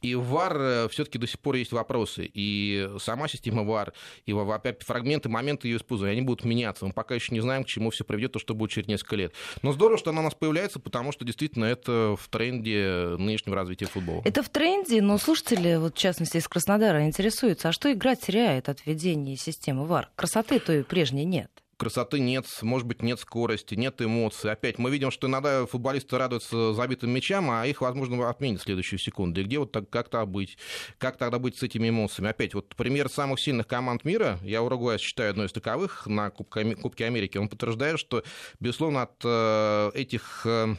и 0.00 0.14
в 0.14 0.24
ВАР 0.24 0.56
э, 0.58 0.88
все-таки 0.88 1.18
до 1.18 1.26
сих 1.26 1.40
пор 1.40 1.56
есть 1.56 1.72
вопросы. 1.72 2.30
И 2.32 2.88
сама 2.98 3.28
система 3.28 3.64
ВАР, 3.64 3.92
и 4.26 4.32
опять 4.32 4.82
фрагменты, 4.82 5.28
моменты 5.28 5.68
ее 5.68 5.76
использования, 5.78 6.12
они 6.12 6.22
будут 6.22 6.44
меняться. 6.44 6.86
Мы 6.86 6.92
пока 6.92 7.14
еще 7.14 7.34
не 7.34 7.40
знаем, 7.40 7.64
к 7.64 7.66
чему 7.66 7.90
все 7.90 8.04
приведет, 8.04 8.32
то, 8.32 8.38
что 8.38 8.54
будет 8.54 8.70
через 8.70 8.88
несколько 8.88 9.16
лет. 9.16 9.34
Но 9.62 9.72
здорово, 9.72 9.98
что 9.98 10.10
она 10.10 10.20
у 10.20 10.24
нас 10.24 10.34
появляется, 10.34 10.78
потому 10.78 11.12
что 11.12 11.24
действительно 11.24 11.64
это 11.64 12.16
в 12.18 12.28
тренде 12.28 13.16
нынешнего 13.18 13.56
развития 13.56 13.86
футбола. 13.86 14.22
Это 14.24 14.42
в 14.42 14.48
тренде, 14.48 15.00
но 15.00 15.18
слушатели, 15.18 15.76
вот, 15.76 15.96
в 15.96 15.98
частности 15.98 16.38
из 16.38 16.48
Краснодара, 16.48 17.04
интересуются, 17.04 17.68
а 17.68 17.72
что 17.72 17.92
игра 17.92 18.16
теряет 18.16 18.68
от 18.68 18.84
введения 18.84 19.36
системы 19.36 19.86
ВАР? 19.86 20.10
Красоты 20.16 20.58
той 20.58 20.84
прежней 20.84 21.24
нет 21.24 21.63
красоты 21.76 22.20
нет, 22.20 22.46
может 22.62 22.86
быть, 22.86 23.02
нет 23.02 23.20
скорости, 23.20 23.74
нет 23.74 24.00
эмоций. 24.00 24.52
Опять 24.52 24.78
мы 24.78 24.90
видим, 24.90 25.10
что 25.10 25.26
иногда 25.26 25.66
футболисты 25.66 26.18
радуются 26.18 26.72
забитым 26.74 27.10
мячам, 27.10 27.50
а 27.50 27.66
их, 27.66 27.80
возможно, 27.80 28.28
отменят 28.28 28.60
в 28.60 28.64
следующую 28.64 28.98
секунду. 28.98 29.40
И 29.40 29.44
где 29.44 29.58
вот 29.58 29.72
так, 29.72 29.88
как 29.90 30.08
тогда 30.08 30.26
быть? 30.26 30.56
Как 30.98 31.16
тогда 31.16 31.38
быть 31.38 31.56
с 31.56 31.62
этими 31.62 31.88
эмоциями? 31.88 32.30
Опять, 32.30 32.54
вот 32.54 32.74
пример 32.74 33.08
самых 33.08 33.40
сильных 33.40 33.66
команд 33.66 34.04
мира, 34.04 34.38
я 34.42 34.62
Уругвай 34.62 34.98
считаю 34.98 35.30
одной 35.30 35.46
из 35.46 35.52
таковых 35.52 36.06
на 36.06 36.30
Кубке, 36.30 36.74
Кубке 36.76 37.06
Америки, 37.06 37.38
он 37.38 37.48
подтверждает, 37.48 37.98
что, 37.98 38.22
безусловно, 38.60 39.02
от 39.02 39.20
э, 39.24 39.90
этих 39.94 40.42
э, 40.46 40.76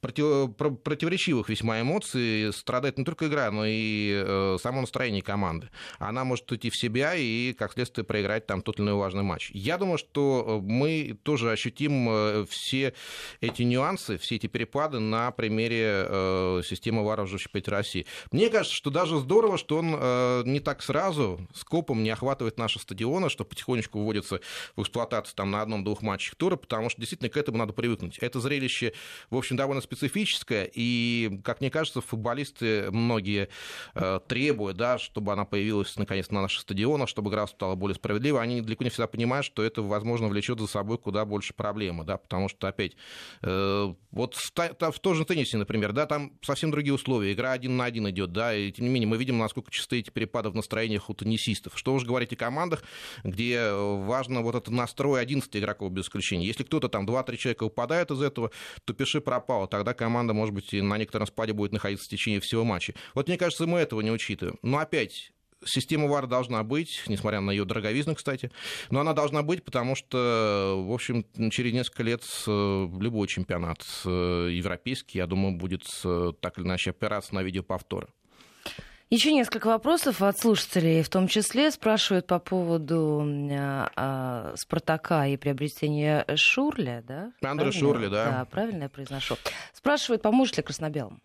против, 0.00 0.54
противоречивых 0.56 1.48
весьма 1.48 1.80
эмоций 1.80 2.52
страдает 2.52 2.98
не 2.98 3.04
только 3.04 3.26
игра, 3.26 3.50
но 3.50 3.64
и 3.66 4.22
э, 4.24 4.56
само 4.60 4.80
настроение 4.80 5.22
команды. 5.22 5.70
Она 5.98 6.24
может 6.24 6.50
уйти 6.50 6.70
в 6.70 6.76
себя 6.76 7.14
и, 7.14 7.52
как 7.52 7.72
следствие, 7.72 8.04
проиграть 8.04 8.46
там 8.46 8.62
тот 8.62 8.78
или 8.78 8.86
иной 8.86 8.94
важный 8.94 9.22
матч. 9.22 9.50
Я 9.52 9.78
думаю, 9.78 9.98
что 9.98 10.60
э, 10.62 10.66
мы 10.66 11.18
тоже 11.22 11.50
ощутим 11.50 12.08
э, 12.08 12.46
все 12.48 12.94
эти 13.40 13.62
нюансы, 13.62 14.18
все 14.18 14.36
эти 14.36 14.46
перепады 14.46 14.98
на 14.98 15.30
примере 15.30 16.62
системы 16.64 17.04
ВАРа 17.04 17.26
в 17.26 17.68
России. 17.68 18.06
Мне 18.30 18.50
кажется, 18.50 18.74
что 18.74 18.90
даже 18.90 19.18
здорово, 19.18 19.58
что 19.58 19.78
он 19.78 19.90
не 20.50 20.60
так 20.60 20.82
сразу 20.82 21.46
скопом 21.54 22.02
не 22.02 22.10
охватывает 22.10 22.58
наши 22.58 22.78
стадионы, 22.78 23.28
что 23.30 23.44
потихонечку 23.44 24.00
вводится 24.00 24.40
в 24.76 24.82
эксплуатацию 24.82 25.36
там 25.36 25.50
на 25.50 25.62
одном-двух 25.62 26.02
матчах 26.02 26.34
тура, 26.34 26.56
потому 26.56 26.90
что 26.90 27.00
действительно 27.00 27.30
к 27.30 27.36
этому 27.36 27.58
надо 27.58 27.72
привыкнуть. 27.72 28.18
Это 28.18 28.40
зрелище, 28.40 28.92
в 29.30 29.36
общем, 29.36 29.56
довольно 29.64 29.80
специфическая, 29.80 30.70
и, 30.72 31.40
как 31.42 31.60
мне 31.60 31.70
кажется, 31.70 32.02
футболисты 32.02 32.90
многие 32.90 33.48
э, 33.94 34.20
требуют, 34.28 34.76
да, 34.76 34.98
чтобы 34.98 35.32
она 35.32 35.46
появилась 35.46 35.96
наконец 35.96 36.30
на 36.30 36.42
наших 36.42 36.60
стадионах, 36.60 37.08
чтобы 37.08 37.30
игра 37.30 37.46
стала 37.46 37.74
более 37.74 37.94
справедливой. 37.94 38.42
Они 38.42 38.60
далеко 38.60 38.84
не 38.84 38.90
всегда 38.90 39.06
понимают, 39.06 39.46
что 39.46 39.62
это, 39.62 39.80
возможно, 39.80 40.28
влечет 40.28 40.60
за 40.60 40.66
собой 40.66 40.98
куда 40.98 41.24
больше 41.24 41.54
проблемы, 41.54 42.04
да, 42.04 42.18
потому 42.18 42.50
что, 42.50 42.68
опять, 42.68 42.92
э, 43.42 43.94
вот 44.10 44.34
в, 44.34 44.98
том 45.00 45.14
же 45.14 45.24
теннисе, 45.24 45.56
например, 45.56 45.92
да, 45.92 46.06
там 46.06 46.32
совсем 46.42 46.70
другие 46.70 46.92
условия, 46.92 47.32
игра 47.32 47.52
один 47.52 47.76
на 47.78 47.86
один 47.86 48.08
идет, 48.10 48.32
да, 48.32 48.54
и 48.54 48.70
тем 48.70 48.84
не 48.84 48.90
менее 48.90 49.08
мы 49.08 49.16
видим, 49.16 49.38
насколько 49.38 49.70
часто 49.70 49.96
эти 49.96 50.10
перепады 50.10 50.50
в 50.50 50.54
настроениях 50.54 51.08
у 51.08 51.14
теннисистов. 51.14 51.72
Что 51.76 51.94
уж 51.94 52.04
говорить 52.04 52.32
о 52.34 52.36
командах, 52.36 52.84
где 53.22 53.72
важно 53.72 54.42
вот 54.42 54.54
этот 54.54 54.74
настрой 54.74 55.22
11 55.22 55.56
игроков 55.56 55.90
без 55.90 56.04
исключения. 56.04 56.46
Если 56.46 56.64
кто-то 56.64 56.88
там 56.88 57.06
2-3 57.06 57.36
человека 57.36 57.64
упадает 57.64 58.10
из 58.10 58.20
этого, 58.20 58.50
то 58.84 58.92
пиши 58.92 59.20
пропало. 59.54 59.68
Тогда 59.68 59.94
команда, 59.94 60.34
может 60.34 60.54
быть, 60.54 60.72
на 60.72 60.98
некотором 60.98 61.26
спаде 61.26 61.52
будет 61.52 61.72
находиться 61.72 62.06
в 62.06 62.08
течение 62.08 62.40
всего 62.40 62.64
матча. 62.64 62.94
Вот 63.14 63.28
мне 63.28 63.38
кажется, 63.38 63.66
мы 63.66 63.78
этого 63.78 64.00
не 64.00 64.10
учитываем. 64.10 64.58
Но 64.62 64.78
опять, 64.78 65.32
система 65.64 66.08
ВАР 66.08 66.26
должна 66.26 66.62
быть, 66.62 67.02
несмотря 67.06 67.40
на 67.40 67.50
ее 67.50 67.64
дороговизну, 67.64 68.14
кстати, 68.14 68.50
но 68.90 69.00
она 69.00 69.12
должна 69.12 69.42
быть, 69.42 69.64
потому 69.64 69.94
что, 69.94 70.84
в 70.86 70.92
общем, 70.92 71.24
через 71.50 71.72
несколько 71.72 72.02
лет 72.02 72.22
любой 72.46 73.28
чемпионат 73.28 73.82
европейский, 74.04 75.18
я 75.18 75.26
думаю, 75.26 75.56
будет 75.56 75.84
так 76.40 76.58
или 76.58 76.64
иначе 76.66 76.90
опираться 76.90 77.34
на 77.34 77.42
видеоповторы. 77.42 78.08
Еще 79.14 79.32
несколько 79.32 79.68
вопросов 79.68 80.22
от 80.22 80.40
слушателей, 80.40 81.04
в 81.04 81.08
том 81.08 81.28
числе 81.28 81.70
спрашивают 81.70 82.26
по 82.26 82.40
поводу 82.40 83.24
э, 83.24 83.86
э, 83.94 84.54
Спартака 84.56 85.28
и 85.28 85.36
приобретения 85.36 86.26
Шурля, 86.34 87.00
да? 87.06 87.30
Андре 87.40 87.70
Шурли, 87.70 88.08
да. 88.08 88.24
Да, 88.24 88.44
правильно 88.46 88.82
я 88.82 88.88
произношу. 88.88 89.36
Спрашивают, 89.72 90.20
поможет 90.20 90.56
ли 90.56 90.64
красно-белым? 90.64 91.22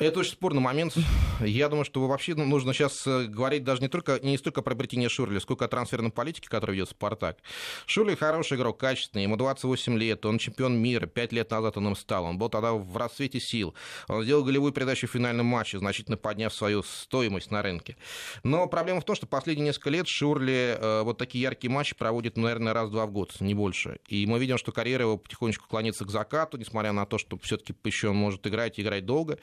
Это 0.00 0.18
очень 0.18 0.32
спорный 0.32 0.60
момент. 0.60 0.96
Я 1.40 1.68
думаю, 1.68 1.84
что 1.84 2.04
вообще 2.08 2.34
нужно 2.34 2.74
сейчас 2.74 3.06
э, 3.06 3.26
говорить 3.26 3.62
даже 3.62 3.80
не 3.80 3.86
только 3.86 4.18
не 4.20 4.36
столько 4.36 4.60
про 4.60 4.70
приобретение 4.70 5.08
Шурли, 5.08 5.38
сколько 5.38 5.66
о 5.66 5.68
трансферной 5.68 6.10
политике, 6.10 6.48
которую 6.48 6.74
ведет 6.74 6.88
Спартак. 6.88 7.38
Шурли 7.86 8.16
хороший 8.16 8.56
игрок, 8.56 8.78
качественный, 8.78 9.22
ему 9.22 9.36
28 9.36 9.96
лет, 9.96 10.26
он 10.26 10.38
чемпион 10.38 10.76
мира, 10.76 11.06
5 11.06 11.32
лет 11.32 11.50
назад 11.52 11.76
он 11.76 11.86
им 11.86 11.96
стал, 11.96 12.24
он 12.24 12.38
был 12.38 12.48
тогда 12.48 12.72
в 12.72 12.96
расцвете 12.96 13.38
сил. 13.38 13.72
Он 14.08 14.24
сделал 14.24 14.42
голевую 14.42 14.72
передачу 14.72 15.06
в 15.06 15.10
финальном 15.12 15.46
матче, 15.46 15.78
значительно 15.78 16.16
подняв 16.16 16.52
свою 16.52 16.82
стоимость 16.82 17.52
на 17.52 17.62
рынке. 17.62 17.96
Но 18.42 18.66
проблема 18.66 19.00
в 19.00 19.04
том, 19.04 19.14
что 19.14 19.28
последние 19.28 19.66
несколько 19.66 19.90
лет 19.90 20.08
Шурли 20.08 20.76
э, 20.76 21.02
вот 21.02 21.18
такие 21.18 21.42
яркие 21.42 21.70
матчи 21.70 21.94
проводит, 21.94 22.36
ну, 22.36 22.42
наверное, 22.42 22.72
раз-два 22.72 23.06
в 23.06 23.12
год, 23.12 23.40
не 23.40 23.54
больше. 23.54 24.00
И 24.08 24.26
мы 24.26 24.40
видим, 24.40 24.58
что 24.58 24.72
карьера 24.72 25.02
его 25.02 25.18
потихонечку 25.18 25.68
клонится 25.68 26.04
к 26.04 26.10
закату, 26.10 26.58
несмотря 26.58 26.90
на 26.90 27.06
то, 27.06 27.16
что 27.16 27.38
все-таки 27.38 27.76
еще 27.84 28.08
он 28.08 28.16
может 28.16 28.44
играть 28.44 28.80
и 28.80 28.82
играть 28.82 29.06
долго. 29.06 29.38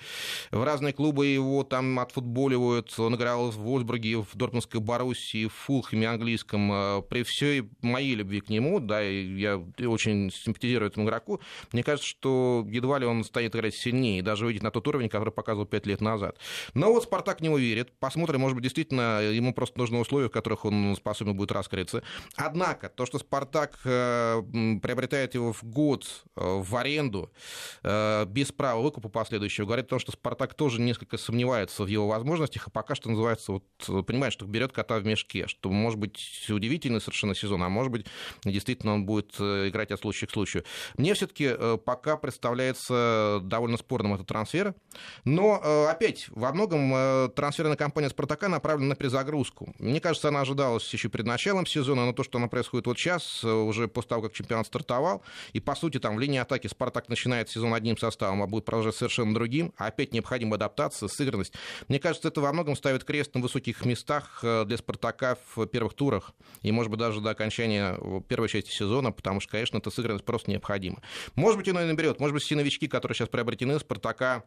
В 0.49 0.63
разные 0.63 0.93
клубы 0.93 1.27
его 1.27 1.63
там 1.63 1.99
отфутболивают. 1.99 2.97
Он 2.99 3.15
играл 3.15 3.51
в 3.51 3.57
Вольсбурге, 3.57 4.17
в 4.17 4.35
Дортмундской 4.35 4.81
Боруссии, 4.81 5.47
в 5.47 5.53
Фулхеме 5.53 6.09
английском. 6.09 6.71
Э, 6.71 7.01
при 7.01 7.23
всей 7.23 7.69
моей 7.81 8.15
любви 8.15 8.41
к 8.41 8.49
нему, 8.49 8.79
да, 8.79 9.03
и 9.03 9.25
я 9.37 9.57
очень 9.87 10.31
симпатизирую 10.31 10.89
этому 10.89 11.05
игроку, 11.05 11.41
мне 11.71 11.83
кажется, 11.83 12.07
что 12.07 12.65
едва 12.69 12.99
ли 12.99 13.05
он 13.05 13.23
станет 13.23 13.55
играть 13.55 13.75
сильнее 13.75 14.21
даже 14.21 14.45
выйдет 14.45 14.63
на 14.63 14.71
тот 14.71 14.87
уровень, 14.87 15.09
который 15.09 15.31
показывал 15.31 15.65
пять 15.65 15.85
лет 15.85 16.01
назад. 16.01 16.37
Но 16.73 16.91
вот 16.91 17.03
Спартак 17.03 17.39
в 17.39 17.41
него 17.41 17.57
верит. 17.57 17.91
Посмотрим, 17.99 18.41
может 18.41 18.55
быть, 18.55 18.63
действительно 18.63 19.21
ему 19.21 19.53
просто 19.53 19.77
нужны 19.77 19.99
условия, 19.99 20.29
в 20.29 20.31
которых 20.31 20.65
он 20.65 20.95
способен 20.95 21.35
будет 21.35 21.51
раскрыться. 21.51 22.03
Однако, 22.35 22.89
то, 22.89 23.05
что 23.05 23.19
Спартак 23.19 23.79
э, 23.83 24.41
приобретает 24.81 25.35
его 25.35 25.53
в 25.53 25.63
год 25.63 26.25
э, 26.35 26.41
в 26.41 26.75
аренду 26.75 27.31
без 27.83 28.51
права 28.51 28.81
выкупа 28.81 29.09
последующего, 29.09 29.65
говорит 29.65 29.85
о 29.85 29.89
том, 29.89 29.99
что 29.99 30.11
Спартак 30.11 30.30
тоже 30.35 30.71
тоже 30.71 30.81
несколько 30.81 31.17
сомневается 31.17 31.83
в 31.83 31.87
его 31.87 32.07
возможностях, 32.07 32.67
а 32.67 32.69
пока 32.69 32.95
что 32.95 33.09
называется, 33.09 33.51
вот, 33.51 34.05
понимает, 34.05 34.31
что 34.31 34.45
берет 34.45 34.71
кота 34.71 34.99
в 34.99 35.05
мешке, 35.05 35.47
что 35.47 35.69
может 35.69 35.99
быть 35.99 36.45
удивительный 36.49 37.01
совершенно 37.01 37.35
сезон, 37.35 37.61
а 37.63 37.69
может 37.69 37.91
быть 37.91 38.05
действительно 38.45 38.93
он 38.93 39.05
будет 39.05 39.35
э, 39.39 39.67
играть 39.67 39.91
от 39.91 39.99
случая 39.99 40.27
к 40.27 40.31
случаю. 40.31 40.63
Мне 40.97 41.13
все-таки 41.13 41.49
э, 41.49 41.77
пока 41.83 42.15
представляется 42.15 43.39
довольно 43.43 43.77
спорным 43.77 44.13
этот 44.13 44.27
трансфер, 44.27 44.73
но 45.25 45.59
э, 45.61 45.87
опять 45.89 46.27
во 46.29 46.53
многом 46.53 47.31
трансферная 47.33 47.75
кампания 47.75 48.09
Спартака 48.09 48.47
направлена 48.47 48.89
на 48.89 48.95
перезагрузку. 48.95 49.73
Мне 49.77 49.99
кажется, 49.99 50.29
она 50.29 50.41
ожидалась 50.41 50.91
еще 50.93 51.09
перед 51.09 51.25
началом 51.25 51.65
сезона, 51.65 52.05
но 52.05 52.13
то, 52.13 52.23
что 52.23 52.37
она 52.37 52.47
происходит 52.47 52.87
вот 52.87 52.97
сейчас, 52.97 53.43
уже 53.43 53.87
после 53.87 54.09
того, 54.09 54.21
как 54.21 54.33
чемпионат 54.33 54.67
стартовал, 54.67 55.21
и 55.51 55.59
по 55.59 55.75
сути 55.75 55.99
там 55.99 56.15
в 56.15 56.19
линии 56.19 56.39
атаки 56.39 56.67
Спартак 56.67 57.09
начинает 57.09 57.49
сезон 57.49 57.73
одним 57.73 57.97
составом, 57.97 58.41
а 58.41 58.47
будет 58.47 58.63
продолжать 58.63 58.95
совершенно 58.95 59.33
другим, 59.33 59.73
а 59.77 59.87
опять 59.87 60.13
необходимо 60.21 60.55
адаптация, 60.55 61.09
сыгранность. 61.09 61.53
Мне 61.87 61.99
кажется, 61.99 62.27
это 62.27 62.41
во 62.41 62.53
многом 62.53 62.75
ставит 62.75 63.03
крест 63.03 63.35
на 63.35 63.41
высоких 63.41 63.85
местах 63.85 64.39
э, 64.43 64.65
для 64.65 64.77
«Спартака» 64.77 65.37
в 65.55 65.65
первых 65.65 65.93
турах, 65.93 66.31
и, 66.61 66.71
может 66.71 66.91
быть, 66.91 66.99
даже 66.99 67.21
до 67.21 67.31
окончания 67.31 67.97
первой 68.27 68.47
части 68.47 68.71
сезона, 68.71 69.11
потому 69.11 69.39
что, 69.39 69.51
конечно, 69.51 69.77
эта 69.77 69.89
сыгранность 69.89 70.25
просто 70.25 70.51
необходима. 70.51 71.01
Может 71.35 71.57
быть, 71.57 71.67
иной 71.67 71.85
наберет, 71.85 72.19
может 72.19 72.33
быть, 72.33 72.43
все 72.43 72.55
новички, 72.55 72.87
которые 72.87 73.15
сейчас 73.15 73.29
приобретены, 73.29 73.79
«Спартака» 73.79 74.43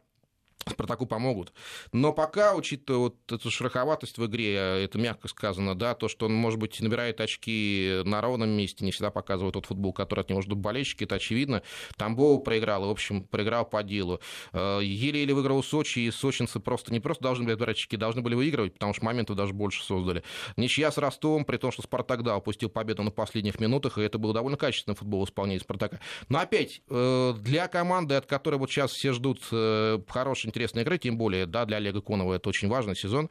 Спартаку 0.67 1.07
помогут. 1.07 1.53
Но 1.93 2.13
пока, 2.13 2.55
учитывая 2.55 2.99
вот 2.99 3.17
эту 3.31 3.51
шероховатость 3.51 4.19
в 4.19 4.27
игре, 4.27 4.55
это 4.55 4.99
мягко 4.99 5.29
сказано, 5.29 5.75
да, 5.75 5.95
то, 5.95 6.09
что 6.09 6.27
он, 6.27 6.35
может 6.35 6.59
быть, 6.59 6.81
набирает 6.81 7.21
очки 7.21 8.01
на 8.05 8.21
ровном 8.21 8.51
месте, 8.51 8.85
не 8.85 8.91
всегда 8.91 9.11
показывает 9.11 9.55
тот 9.55 9.67
футбол, 9.67 9.93
который 9.93 10.21
от 10.21 10.31
него 10.31 10.41
ждут 10.41 10.59
болельщики, 10.59 11.05
это 11.05 11.17
очевидно. 11.17 11.63
Тамбов 11.97 12.45
проиграл, 12.45 12.87
в 12.87 12.91
общем, 12.91 13.25
проиграл 13.25 13.67
по 13.67 13.83
делу. 13.83 14.21
Э, 14.53 14.81
еле-еле 14.83 15.35
выиграл 15.35 15.63
Сочи, 15.63 16.01
и 16.01 16.11
сочинцы 16.11 16.61
просто 16.61 16.93
не 16.93 17.01
просто 17.01 17.23
должны 17.23 17.45
были 17.45 17.55
набирать 17.55 17.77
очки, 17.77 17.97
должны 17.97 18.23
были 18.23 18.35
выигрывать, 18.35 18.75
потому 18.75 18.95
что 18.95 19.05
моментов 19.05 19.37
даже 19.37 19.53
больше 19.53 19.85
создали. 19.85 20.23
Ничья 20.57 20.91
с 20.91 20.99
Ростовом, 20.99 21.45
при 21.45 21.59
том, 21.59 21.73
что 21.73 21.83
Спартак, 21.83 22.23
да, 22.23 22.37
упустил 22.37 22.71
победу 22.71 23.03
на 23.03 23.11
последних 23.11 23.61
минутах, 23.61 23.99
и 23.99 24.03
это 24.03 24.19
был 24.19 24.33
довольно 24.33 24.57
качественный 24.57 24.97
футбол 24.97 25.25
в 25.25 25.29
исполнении 25.29 25.59
Спартака. 25.59 26.01
Но 26.29 26.39
опять, 26.39 26.81
э, 26.89 27.35
для 27.39 27.69
команды, 27.69 28.15
от 28.15 28.27
которой 28.27 28.57
вот 28.57 28.71
сейчас 28.71 28.93
все 28.93 29.13
ждут 29.13 29.41
э, 29.53 29.99
хороший 30.45 30.49
интересной 30.49 30.83
игры, 30.83 30.99
тем 30.99 31.17
более, 31.17 31.47
да, 31.47 31.65
для 31.65 31.79
Олега 31.79 32.01
Конова 32.01 32.35
это 32.35 32.49
очень 32.49 32.69
важный 32.69 32.97
сезон. 32.97 33.29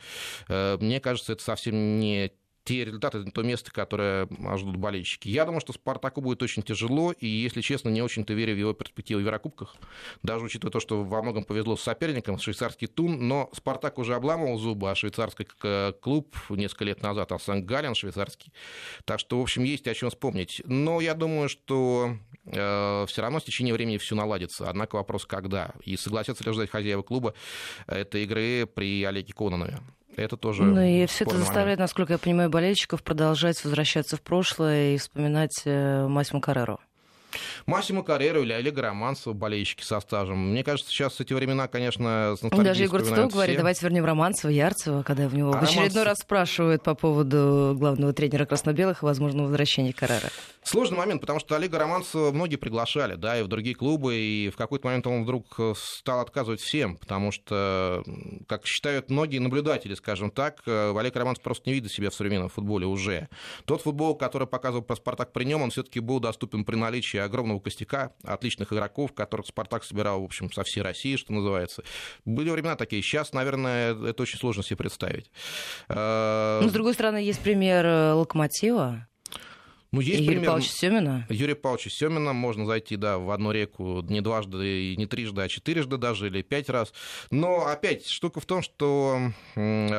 Э, 0.50 0.78
мне 0.80 1.00
кажется, 1.00 1.34
это 1.34 1.44
совсем 1.44 2.00
не 2.00 2.32
те 2.64 2.86
результаты, 2.86 3.24
то 3.26 3.44
место, 3.44 3.72
которое 3.72 4.28
ждут 4.58 4.78
болельщики. 4.78 5.28
Я 5.28 5.46
думаю, 5.46 5.62
что 5.62 5.74
Спартаку 5.74 6.22
будет 6.22 6.42
очень 6.42 6.64
тяжело, 6.64 7.12
и, 7.12 7.28
если 7.28 7.62
честно, 7.62 7.90
не 7.90 8.02
очень-то 8.02 8.34
верю 8.34 8.56
в 8.56 8.58
его 8.58 8.74
перспективы 8.74 9.22
в 9.22 9.26
Еврокубках, 9.26 9.76
даже 10.22 10.46
учитывая 10.46 10.72
то, 10.72 10.80
что 10.80 11.04
во 11.04 11.22
многом 11.22 11.44
повезло 11.44 11.76
с 11.76 11.82
соперником, 11.82 12.40
швейцарский 12.40 12.88
Тун, 12.88 13.28
но 13.28 13.50
Спартак 13.54 13.98
уже 13.98 14.16
обламывал 14.16 14.58
зубы, 14.58 14.90
а 14.90 14.96
швейцарский 14.96 15.46
клуб 16.00 16.36
несколько 16.50 16.86
лет 16.86 17.02
назад, 17.02 17.32
а 17.32 17.40
Сан-Гален 17.40 17.96
швейцарский. 17.96 18.54
Так 19.06 19.20
что, 19.20 19.40
в 19.40 19.42
общем, 19.42 19.64
есть 19.64 19.88
о 19.88 19.94
чем 19.94 20.10
вспомнить. 20.10 20.62
Но 20.66 21.02
я 21.02 21.14
думаю, 21.14 21.50
что 21.50 22.16
э, 22.46 23.06
все 23.08 23.22
равно 23.22 23.40
с 23.40 23.44
течением 23.44 23.76
времени 23.76 23.98
все 23.98 24.16
наладится. 24.16 24.70
Однако 24.70 24.96
вопрос, 24.96 25.26
когда. 25.26 25.74
И 25.84 25.98
согласятся 25.98 26.44
ли 26.44 26.54
ждать 26.54 26.70
хозяева 26.70 27.02
клуба 27.02 27.34
этой 27.88 28.24
игры 28.24 28.66
при 28.66 29.04
Олеге 29.04 29.34
Кононове. 29.34 29.80
Это 30.16 30.38
тоже. 30.38 30.64
Ну 30.64 30.82
и 30.82 31.06
все 31.06 31.24
это 31.26 31.38
заставляет, 31.38 31.80
насколько 31.80 32.14
я 32.14 32.20
понимаю, 32.20 32.50
болельщиков 32.50 33.04
продолжать 33.04 33.64
возвращаться 33.64 34.18
в 34.18 34.22
прошлое 34.22 34.96
и 34.96 34.98
вспоминать 34.98 35.62
э, 35.66 36.08
Масиму 36.08 36.42
Карреру. 36.42 36.80
Массимо 37.66 38.04
Карьеру 38.04 38.44
или 38.44 38.54
Олега 38.54 38.82
Романцева, 38.82 39.34
болельщики 39.34 39.84
со 39.84 40.00
стажем. 40.00 40.52
Мне 40.52 40.64
кажется, 40.64 40.92
сейчас 40.92 41.20
эти 41.20 41.34
времена, 41.34 41.68
конечно, 41.68 42.36
с 42.38 42.42
Даже 42.42 42.84
Егор 42.84 43.02
Цветов 43.02 43.32
говорит, 43.32 43.58
давайте 43.58 43.86
вернем 43.86 44.06
Романцева, 44.06 44.52
Ярцева, 44.52 45.04
когда 45.04 45.28
в 45.28 45.36
него 45.36 45.54
а 45.54 45.60
в 45.60 45.64
очередной 45.64 45.88
Романцев... 45.88 46.06
раз 46.06 46.18
спрашивают 46.20 46.84
по 46.84 46.96
поводу 46.96 47.76
главного 47.78 48.14
тренера 48.14 48.46
красно-белых 48.46 49.04
и 49.04 49.06
возможного 49.06 49.48
возвращения 49.48 49.94
Каррера. 49.94 50.30
Сложный 50.64 50.98
момент, 50.98 51.22
потому 51.22 51.40
что 51.40 51.56
Олега 51.56 51.78
Романцева 51.78 52.32
многие 52.32 52.56
приглашали, 52.56 53.16
да, 53.16 53.40
и 53.40 53.44
в 53.44 53.48
другие 53.48 53.76
клубы, 53.76 54.16
и 54.16 54.50
в 54.50 54.56
какой-то 54.56 54.88
момент 54.88 55.06
он 55.08 55.24
вдруг 55.24 55.60
стал 55.76 56.22
отказывать 56.22 56.62
всем, 56.62 56.96
потому 56.98 57.32
что, 57.32 58.04
как 58.48 58.66
считают 58.66 59.10
многие 59.10 59.40
наблюдатели, 59.40 59.94
скажем 59.96 60.32
так, 60.32 60.62
Олег 60.66 61.16
Романцев 61.16 61.44
просто 61.44 61.70
не 61.70 61.74
видит 61.74 61.92
себя 61.92 62.10
в 62.10 62.14
современном 62.14 62.50
футболе 62.50 62.86
уже. 62.86 63.28
Тот 63.66 63.82
футбол, 63.82 64.16
который 64.16 64.48
показывал 64.48 64.84
про 64.84 64.96
Спартак 64.96 65.34
при 65.34 65.44
нем, 65.44 65.62
он 65.62 65.70
все-таки 65.70 66.00
был 66.00 66.20
доступен 66.20 66.64
при 66.64 66.76
наличии 66.76 67.18
огромного 67.26 67.60
костяка 67.60 68.14
отличных 68.24 68.72
игроков, 68.74 69.14
которых 69.14 69.48
Спартак 69.48 69.84
собирал, 69.84 70.22
в 70.22 70.26
общем, 70.26 70.52
со 70.52 70.64
всей 70.64 70.82
России, 70.82 71.16
что 71.16 71.34
называется. 71.34 71.84
Были 72.26 72.50
времена 72.50 72.76
такие. 72.76 73.02
Сейчас, 73.02 73.34
наверное, 73.34 73.94
это 73.94 74.24
очень 74.24 74.40
сложно 74.40 74.64
себе 74.64 74.78
представить. 74.78 75.32
Но, 75.90 76.68
с 76.68 76.72
другой 76.72 76.94
стороны, 76.94 77.18
есть 77.18 77.40
пример 77.40 77.86
э, 77.86 78.14
Локомотива, 78.14 79.08
ну, 79.94 80.02
есть 80.02 80.22
Юрия 80.22 80.28
пример... 80.32 80.46
Павловича 80.48 80.72
Семина? 80.72 81.28
Юрия 81.30 81.54
Павловича 81.54 81.92
Семина 81.92 82.34
можно 82.34 82.66
зайти, 82.66 82.96
да, 82.96 83.20
в 83.20 83.30
одну 83.30 83.52
реку 83.52 84.02
не 84.02 84.22
дважды, 84.22 84.92
и 84.92 84.98
не 84.98 85.06
трижды, 85.06 85.44
а 85.44 85.48
четырежды 85.48 85.98
даже, 85.98 86.28
или 86.28 86.42
пять 86.42 86.68
раз. 86.68 86.92
Но 87.30 87.68
опять, 87.68 88.08
штука 88.08 88.40
в 88.40 88.46
том, 88.48 88.64
что 88.64 89.20
э, 89.56 89.90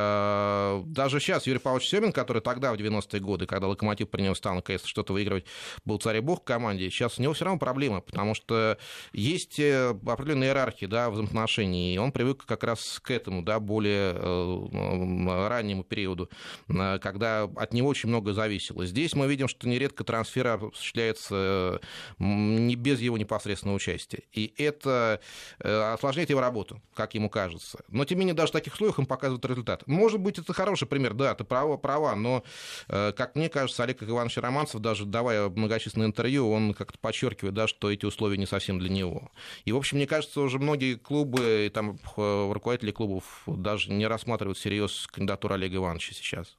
даже 0.95 1.21
сейчас 1.21 1.47
Юрий 1.47 1.59
Павлович 1.59 1.89
Семин, 1.89 2.13
который 2.13 2.43
тогда, 2.43 2.73
в 2.73 2.77
90-е 2.77 3.21
годы, 3.21 3.47
когда 3.47 3.69
Локомотив 3.69 4.09
при 4.09 4.23
нем 4.23 4.35
стал 4.35 4.55
наконец 4.55 4.85
что-то 4.85 5.13
выигрывать, 5.13 5.45
был 5.85 5.99
царь 5.99 6.19
и 6.19 6.21
бог 6.21 6.41
в 6.41 6.45
команде, 6.45 6.91
сейчас 6.91 7.19
у 7.19 7.23
него 7.23 7.35
все 7.35 7.45
равно 7.45 7.59
проблема, 7.59 8.01
потому 8.01 8.35
что 8.35 8.79
есть 9.13 9.59
э, 9.59 9.91
определенная 10.07 10.49
иерархия, 10.49 10.89
да, 10.89 11.11
взаимоотношений, 11.11 11.95
и 11.95 11.99
он 11.99 12.13
привык 12.13 12.45
как 12.45 12.65
раз 12.65 13.01
к 13.01 13.11
этому, 13.11 13.43
да, 13.43 13.61
более 13.61 14.15
э, 14.15 15.49
раннему 15.49 15.85
периоду, 15.85 16.31
э, 16.69 16.99
когда 16.99 17.45
от 17.45 17.73
него 17.73 17.89
очень 17.89 18.09
много 18.09 18.33
зависело. 18.33 18.87
Здесь 18.87 19.15
мы 19.15 19.27
видим, 19.27 19.49
что 19.49 19.69
нередко 19.69 19.85
нередко 19.85 20.05
трансфер 20.05 20.47
осуществляется 20.47 21.81
не 22.19 22.75
без 22.77 23.01
его 23.01 23.19
непосредственного 23.19 23.77
участия. 23.77 24.23
И 24.33 24.53
это 24.57 25.21
осложняет 25.59 26.31
его 26.31 26.41
работу, 26.41 26.81
как 26.95 27.15
ему 27.15 27.29
кажется. 27.29 27.81
Но, 27.89 28.05
тем 28.05 28.19
не 28.19 28.25
менее, 28.25 28.35
даже 28.35 28.51
в 28.51 28.53
таких 28.53 28.75
условиях 28.75 28.99
он 28.99 29.07
показывает 29.07 29.45
результат. 29.45 29.87
Может 29.87 30.21
быть, 30.21 30.39
это 30.39 30.53
хороший 30.53 30.84
пример, 30.87 31.15
да, 31.15 31.35
ты 31.35 31.45
права, 31.45 31.77
права 31.77 32.15
но, 32.15 32.45
как 32.89 33.35
мне 33.35 33.49
кажется, 33.49 33.83
Олег 33.83 34.03
Иванович 34.03 34.39
Романцев, 34.39 34.81
даже 34.81 35.05
давая 35.05 35.49
многочисленные 35.49 36.07
интервью, 36.07 36.51
он 36.51 36.75
как-то 36.75 36.99
подчеркивает, 36.99 37.55
да, 37.55 37.67
что 37.67 37.91
эти 37.91 38.05
условия 38.05 38.37
не 38.37 38.47
совсем 38.47 38.79
для 38.79 38.89
него. 38.89 39.31
И, 39.65 39.73
в 39.73 39.77
общем, 39.77 39.97
мне 39.97 40.07
кажется, 40.07 40.41
уже 40.41 40.59
многие 40.59 40.97
клубы, 40.97 41.67
и 41.67 41.69
там 41.69 41.99
руководители 42.17 42.91
клубов 42.91 43.43
даже 43.47 43.93
не 43.93 44.07
рассматривают 44.07 44.59
всерьез 44.59 45.07
кандидатуру 45.07 45.55
Олега 45.55 45.77
Ивановича 45.77 46.15
сейчас. 46.15 46.57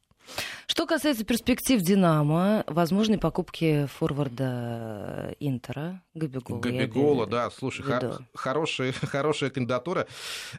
Что 0.67 0.85
касается 0.85 1.23
перспектив 1.23 1.81
«Динамо», 1.81 2.63
возможной 2.67 3.17
покупки 3.17 3.87
форварда 3.97 5.35
Интера, 5.39 6.01
Габигола. 6.13 6.59
Габигола, 6.59 7.27
да, 7.27 7.51
слушай, 7.51 7.83
хор- 7.83 8.25
хорошая, 8.33 8.91
хорошая 9.01 9.49
кандидатура. 9.49 10.07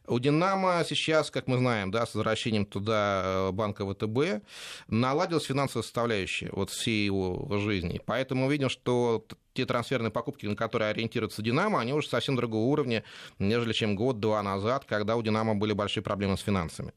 У 0.07 0.19
«Динамо» 0.19 0.85
сейчас, 0.89 1.31
как 1.31 1.49
мы 1.49 1.59
знаем, 1.59 1.91
да, 1.91 2.07
с 2.07 2.15
возвращением 2.15 2.67
туда 2.67 3.23
э, 3.25 3.53
банка 3.53 3.85
ВТБ, 3.85 4.45
наладилась 4.89 5.45
финансовая 5.45 5.83
составляющая 5.83 6.51
вот 6.53 6.71
всей 6.71 7.05
его 7.05 7.59
жизни. 7.59 8.01
Поэтому 8.05 8.47
мы 8.47 8.53
видим, 8.53 8.69
что 8.69 9.25
те 9.57 9.67
трансферные 9.67 10.11
покупки, 10.11 10.47
на 10.47 10.55
которые 10.55 10.91
ориентируется 10.91 11.43
«Динамо», 11.43 11.81
они 11.81 11.93
уже 11.93 12.09
совсем 12.09 12.37
другого 12.37 12.67
уровня, 12.67 13.03
нежели 13.39 13.73
чем 13.73 13.97
год-два 13.97 14.43
назад, 14.43 14.85
когда 14.85 15.17
у 15.17 15.23
«Динамо» 15.23 15.55
были 15.55 15.73
большие 15.73 16.03
проблемы 16.03 16.37
с 16.37 16.41
финансами. 16.43 16.93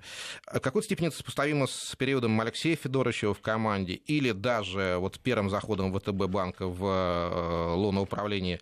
В 0.51 0.59
какой-то 0.59 0.85
степени 0.85 1.07
это 1.07 1.17
сопоставимо 1.17 1.67
с 1.67 1.95
периодом 1.95 2.39
Алексея 2.41 2.75
Федоровича 2.75 3.33
в 3.33 3.41
команде 3.41 3.93
или 3.93 4.31
даже 4.31 4.97
вот 4.99 5.19
первым 5.19 5.49
заходом 5.49 5.97
ВТБ 5.97 6.27
банка 6.27 6.67
в 6.67 6.83
э, 6.85 7.73
лоно 7.75 8.01
управления 8.01 8.59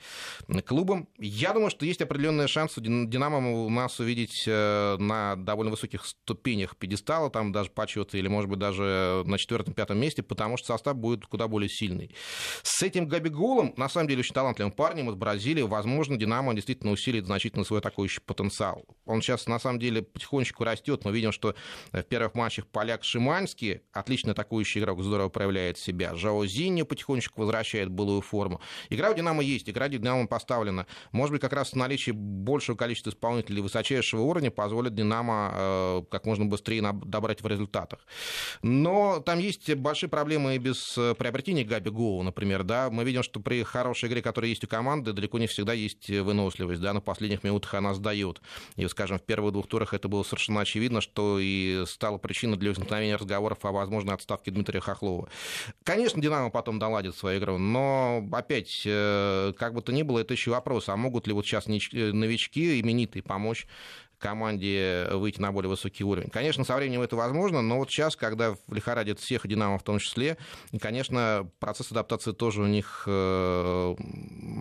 клубом. 0.66 1.08
Я 1.18 1.54
думаю, 1.54 1.70
что 1.70 1.86
есть 1.86 2.02
определенные 2.02 2.48
шансы 2.48 2.82
«Динамо» 2.82 3.66
у 3.66 3.70
нас 3.70 4.00
увидеть 4.00 4.44
э, 4.48 4.98
на 5.00 5.36
довольно 5.36 5.72
высоких 5.72 6.06
ступенях 6.06 6.76
пьедестала, 6.78 7.30
там 7.30 7.52
даже 7.52 7.72
почета, 7.72 8.18
или, 8.18 8.28
может 8.28 8.50
быть, 8.50 8.60
даже 8.60 9.24
на 9.26 9.38
четвертом-пятом 9.38 9.98
месте, 9.98 10.24
потому 10.24 10.58
что 10.58 10.68
состав 10.68 10.96
будет 10.96 11.26
куда 11.26 11.48
более 11.48 11.70
сильный. 11.70 12.16
С 12.64 12.82
этим 12.84 13.08
Габиголом, 13.08 13.74
на 13.78 13.87
на 13.88 13.94
самом 13.94 14.10
деле 14.10 14.20
очень 14.20 14.34
талантливым 14.34 14.74
парнем 14.74 15.10
из 15.10 15.16
Бразилии. 15.16 15.62
Возможно, 15.62 16.18
Динамо 16.18 16.54
действительно 16.54 16.92
усилит 16.92 17.26
значительно 17.26 17.64
свой 17.64 17.80
атакующий 17.80 18.22
потенциал. 18.22 18.84
Он 19.06 19.22
сейчас, 19.22 19.48
на 19.48 19.60
самом 19.60 19.80
деле, 19.80 20.02
потихонечку 20.02 20.66
растет. 20.66 21.06
Мы 21.06 21.14
видим, 21.14 21.32
что 21.32 21.56
в 21.94 22.04
первых 22.04 22.36
матчах 22.36 22.68
поляк 22.68 23.06
Шиманский, 23.06 23.80
отлично 23.94 24.34
атакующий 24.34 24.82
игрок, 24.82 25.02
здорово 25.02 25.30
проявляет 25.30 25.78
себя. 25.78 26.16
Жао 26.16 26.46
Зиньо 26.46 26.84
потихонечку 26.84 27.40
возвращает 27.40 27.90
былую 27.90 28.20
форму. 28.20 28.60
Игра 28.90 29.10
у 29.10 29.14
Динамо 29.14 29.42
есть, 29.42 29.70
игра 29.70 29.88
Динамо 29.88 30.28
поставлена. 30.28 30.86
Может 31.14 31.32
быть, 31.32 31.42
как 31.42 31.54
раз 31.54 31.74
наличие 31.74 32.12
большего 32.12 32.76
количества 32.76 33.12
исполнителей 33.12 33.62
высочайшего 33.62 34.22
уровня 34.24 34.52
позволит 34.52 34.96
Динамо 34.96 35.54
э, 35.54 36.04
как 36.12 36.26
можно 36.26 36.44
быстрее 36.44 36.82
добрать 36.82 37.42
в 37.42 37.48
результатах. 37.48 38.06
Но 38.62 39.22
там 39.22 39.40
есть 39.40 39.74
большие 39.76 40.10
проблемы 40.10 40.56
и 40.56 40.58
без 40.58 40.98
э, 40.98 41.16
приобретения 41.16 41.64
Габи 41.64 41.90
Гоу, 41.90 42.22
например. 42.24 42.64
Да? 42.64 42.90
Мы 42.90 43.06
видим, 43.06 43.24
что 43.24 43.40
при 43.40 43.64
хорошей 43.78 44.10
игре, 44.10 44.22
которая 44.22 44.50
есть 44.50 44.64
у 44.64 44.68
команды, 44.68 45.14
далеко 45.14 45.40
не 45.40 45.48
всегда 45.48 45.74
есть 45.74 46.10
выносливость. 46.10 46.82
Да, 46.82 46.94
на 46.94 47.02
последних 47.02 47.44
минутах 47.44 47.74
она 47.76 47.94
сдает. 47.94 48.42
И, 48.76 48.88
скажем, 48.88 49.20
в 49.20 49.22
первых 49.22 49.54
двух 49.54 49.68
турах 49.68 49.94
это 49.94 50.08
было 50.08 50.24
совершенно 50.24 50.62
очевидно, 50.62 51.02
что 51.02 51.38
и 51.40 51.84
стало 51.88 52.18
причиной 52.18 52.58
для 52.58 52.70
возникновения 52.70 53.16
разговоров 53.16 53.60
о 53.64 53.72
возможной 53.72 54.16
отставке 54.16 54.52
Дмитрия 54.52 54.80
Хохлова. 54.80 55.30
Конечно, 55.84 56.22
Динамо 56.22 56.50
потом 56.50 56.80
доладит 56.80 57.16
свою 57.16 57.40
игру, 57.40 57.58
но 57.58 58.28
опять, 58.32 58.84
э, 58.86 59.54
как 59.58 59.74
бы 59.74 59.82
то 59.82 59.92
ни 59.92 60.04
было, 60.04 60.20
это 60.20 60.34
еще 60.34 60.52
вопрос, 60.52 60.90
а 60.90 60.96
могут 60.96 61.28
ли 61.28 61.34
вот 61.34 61.46
сейчас 61.46 61.68
новички 61.68 62.80
именитые 62.80 63.24
помочь 63.24 63.68
команде 64.20 65.08
выйти 65.12 65.40
на 65.40 65.52
более 65.52 65.70
высокий 65.70 66.04
уровень. 66.04 66.30
Конечно, 66.30 66.64
со 66.64 66.76
временем 66.76 67.02
это 67.02 67.16
возможно, 67.16 67.62
но 67.62 67.78
вот 67.78 67.90
сейчас, 67.90 68.16
когда 68.16 68.56
лихорадит 68.70 69.20
всех 69.20 69.48
«Динамо» 69.48 69.78
в 69.78 69.84
том 69.84 70.00
числе, 70.00 70.38
конечно, 70.80 71.50
процесс 71.60 71.92
адаптации 71.92 72.32
тоже 72.32 72.62
у 72.62 72.68
них 72.68 73.04
э, 73.08 73.96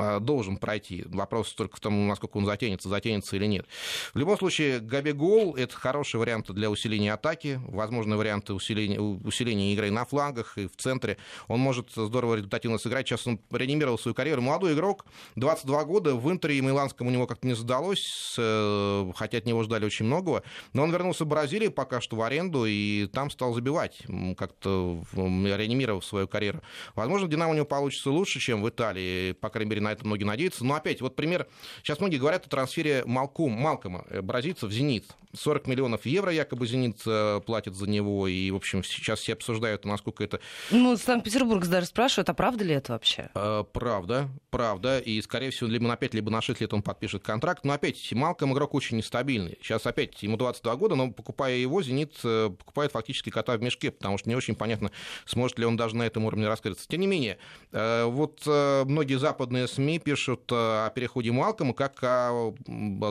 а, 0.01 0.21
должен 0.21 0.57
пройти. 0.57 1.05
Вопрос 1.07 1.53
только 1.55 1.77
в 1.77 1.81
том, 1.81 2.07
насколько 2.07 2.37
он 2.37 2.47
затянется, 2.47 2.89
затянется 2.89 3.37
или 3.37 3.47
нет. 3.47 3.67
В 4.15 4.19
любом 4.19 4.39
случае, 4.39 4.81
Габи 4.81 5.13
Гол– 5.13 5.55
это 5.57 5.75
хороший 5.75 6.21
вариант 6.21 6.51
для 6.51 6.71
усиления 6.71 7.13
атаки, 7.13 7.61
возможные 7.67 8.17
варианты 8.17 8.53
усиления, 8.53 9.01
усиления 9.01 9.73
игры 9.73 9.91
на 9.91 10.05
флангах 10.05 10.59
и 10.59 10.67
в 10.67 10.77
центре. 10.77 11.17
Он 11.49 11.61
может 11.61 11.91
здорово 11.95 12.37
результативно 12.37 12.79
сыграть. 12.79 13.07
Сейчас 13.07 13.27
он 13.27 13.41
реанимировал 13.51 13.99
свою 13.99 14.15
карьеру. 14.15 14.43
Молодой 14.43 14.75
игрок, 14.75 15.07
22 15.37 15.85
года, 15.85 16.15
в 16.15 16.31
Интере 16.31 16.59
и 16.59 16.61
Миланском 16.61 17.07
у 17.07 17.11
него 17.11 17.27
как-то 17.27 17.47
не 17.47 17.55
задалось, 17.55 18.35
э, 18.39 19.13
хотя 19.15 19.41
него 19.47 19.62
ждали 19.62 19.85
очень 19.85 20.07
многого. 20.07 20.42
Но 20.73 20.83
он 20.83 20.92
вернулся 20.92 21.25
в 21.25 21.29
Бразилию 21.29 21.73
пока 21.73 22.01
что 22.01 22.16
в 22.16 22.23
аренду 22.23 22.66
и 22.66 23.07
там 23.07 23.31
стал 23.31 23.55
забивать, 23.55 24.03
как-то 24.37 25.03
реанимировав 25.14 26.05
свою 26.05 26.29
карьеру. 26.29 26.62
Возможно, 26.94 27.29
Динамо 27.29 27.53
у 27.53 27.55
него 27.55 27.66
получится 27.66 28.11
лучше, 28.11 28.40
чем 28.40 28.62
в 28.62 28.68
Италии. 28.68 29.33
По 29.33 29.49
крайней 29.49 29.70
мере, 29.70 29.83
на 29.83 29.92
это 29.92 30.07
многие 30.07 30.25
надеются. 30.25 30.64
Но 30.64 30.75
опять, 30.75 31.01
вот 31.01 31.16
пример. 31.16 31.47
Сейчас 31.83 32.01
многие 32.01 32.18
говорят 32.18 32.47
о 32.47 32.49
трансфере 32.49 33.05
Малком, 33.07 33.53
Малкома, 33.53 34.05
э, 34.09 34.20
бразильца 34.20 34.66
в 34.66 34.73
«Зенит». 34.73 35.05
40 35.35 35.66
миллионов 35.66 36.07
евро 36.07 36.33
якобы 36.33 36.66
«Зенит» 36.66 37.01
э, 37.07 37.40
платит 37.44 37.75
за 37.75 37.88
него. 37.88 38.27
И, 38.27 38.51
в 38.51 38.57
общем, 38.57 38.83
сейчас 38.83 39.20
все 39.20 39.35
обсуждают, 39.35 39.85
насколько 39.85 40.25
это... 40.25 40.40
Ну, 40.70 40.97
Санкт-Петербург 40.97 41.66
даже 41.66 41.87
спрашивают, 41.87 42.29
а 42.31 42.35
правда 42.35 42.64
ли 42.64 42.75
это 42.75 42.92
вообще? 42.92 43.31
Э, 43.35 43.64
правда, 43.73 44.29
правда. 44.51 44.99
И, 44.99 45.20
скорее 45.23 45.51
всего, 45.51 45.68
либо 45.68 45.87
на 45.87 45.97
5, 45.97 46.14
либо 46.14 46.31
на 46.31 46.40
6 46.40 46.61
лет 46.61 46.73
он 46.73 46.83
подпишет 46.83 47.23
контракт. 47.23 47.64
Но 47.64 47.73
опять, 47.73 48.12
Малком 48.12 48.53
игрок 48.53 48.75
очень 48.75 48.97
нестабильный 48.97 49.36
стабильный. 49.37 49.59
Сейчас 49.62 49.87
опять 49.87 50.22
ему 50.22 50.37
22 50.37 50.77
года, 50.77 50.94
но 50.94 51.11
покупая 51.11 51.57
его, 51.57 51.83
«Зенит» 51.83 52.14
э, 52.25 52.51
покупает 52.57 52.92
фактически 52.92 53.31
кота 53.31 53.57
в 53.57 53.62
мешке, 53.62 53.90
потому 53.90 54.18
что 54.18 54.29
не 54.29 54.37
очень 54.37 54.55
понятно, 54.55 54.90
сможет 55.27 55.59
ли 55.59 55.64
он 55.64 55.77
даже 55.77 55.96
на 55.96 56.05
этом 56.05 56.25
уровне 56.25 56.49
раскрыться. 56.49 56.87
Тем 56.88 57.01
не 57.01 57.07
менее, 57.07 57.38
э, 57.72 58.05
вот 58.05 58.42
э, 58.46 58.85
многие 58.85 59.18
западные 59.18 59.68
СМИ 59.68 59.99
пишут 59.99 60.51
о 60.51 60.90
переходе 60.90 61.33
Малкома 61.33 61.75
как 61.75 61.99
о 62.03 62.55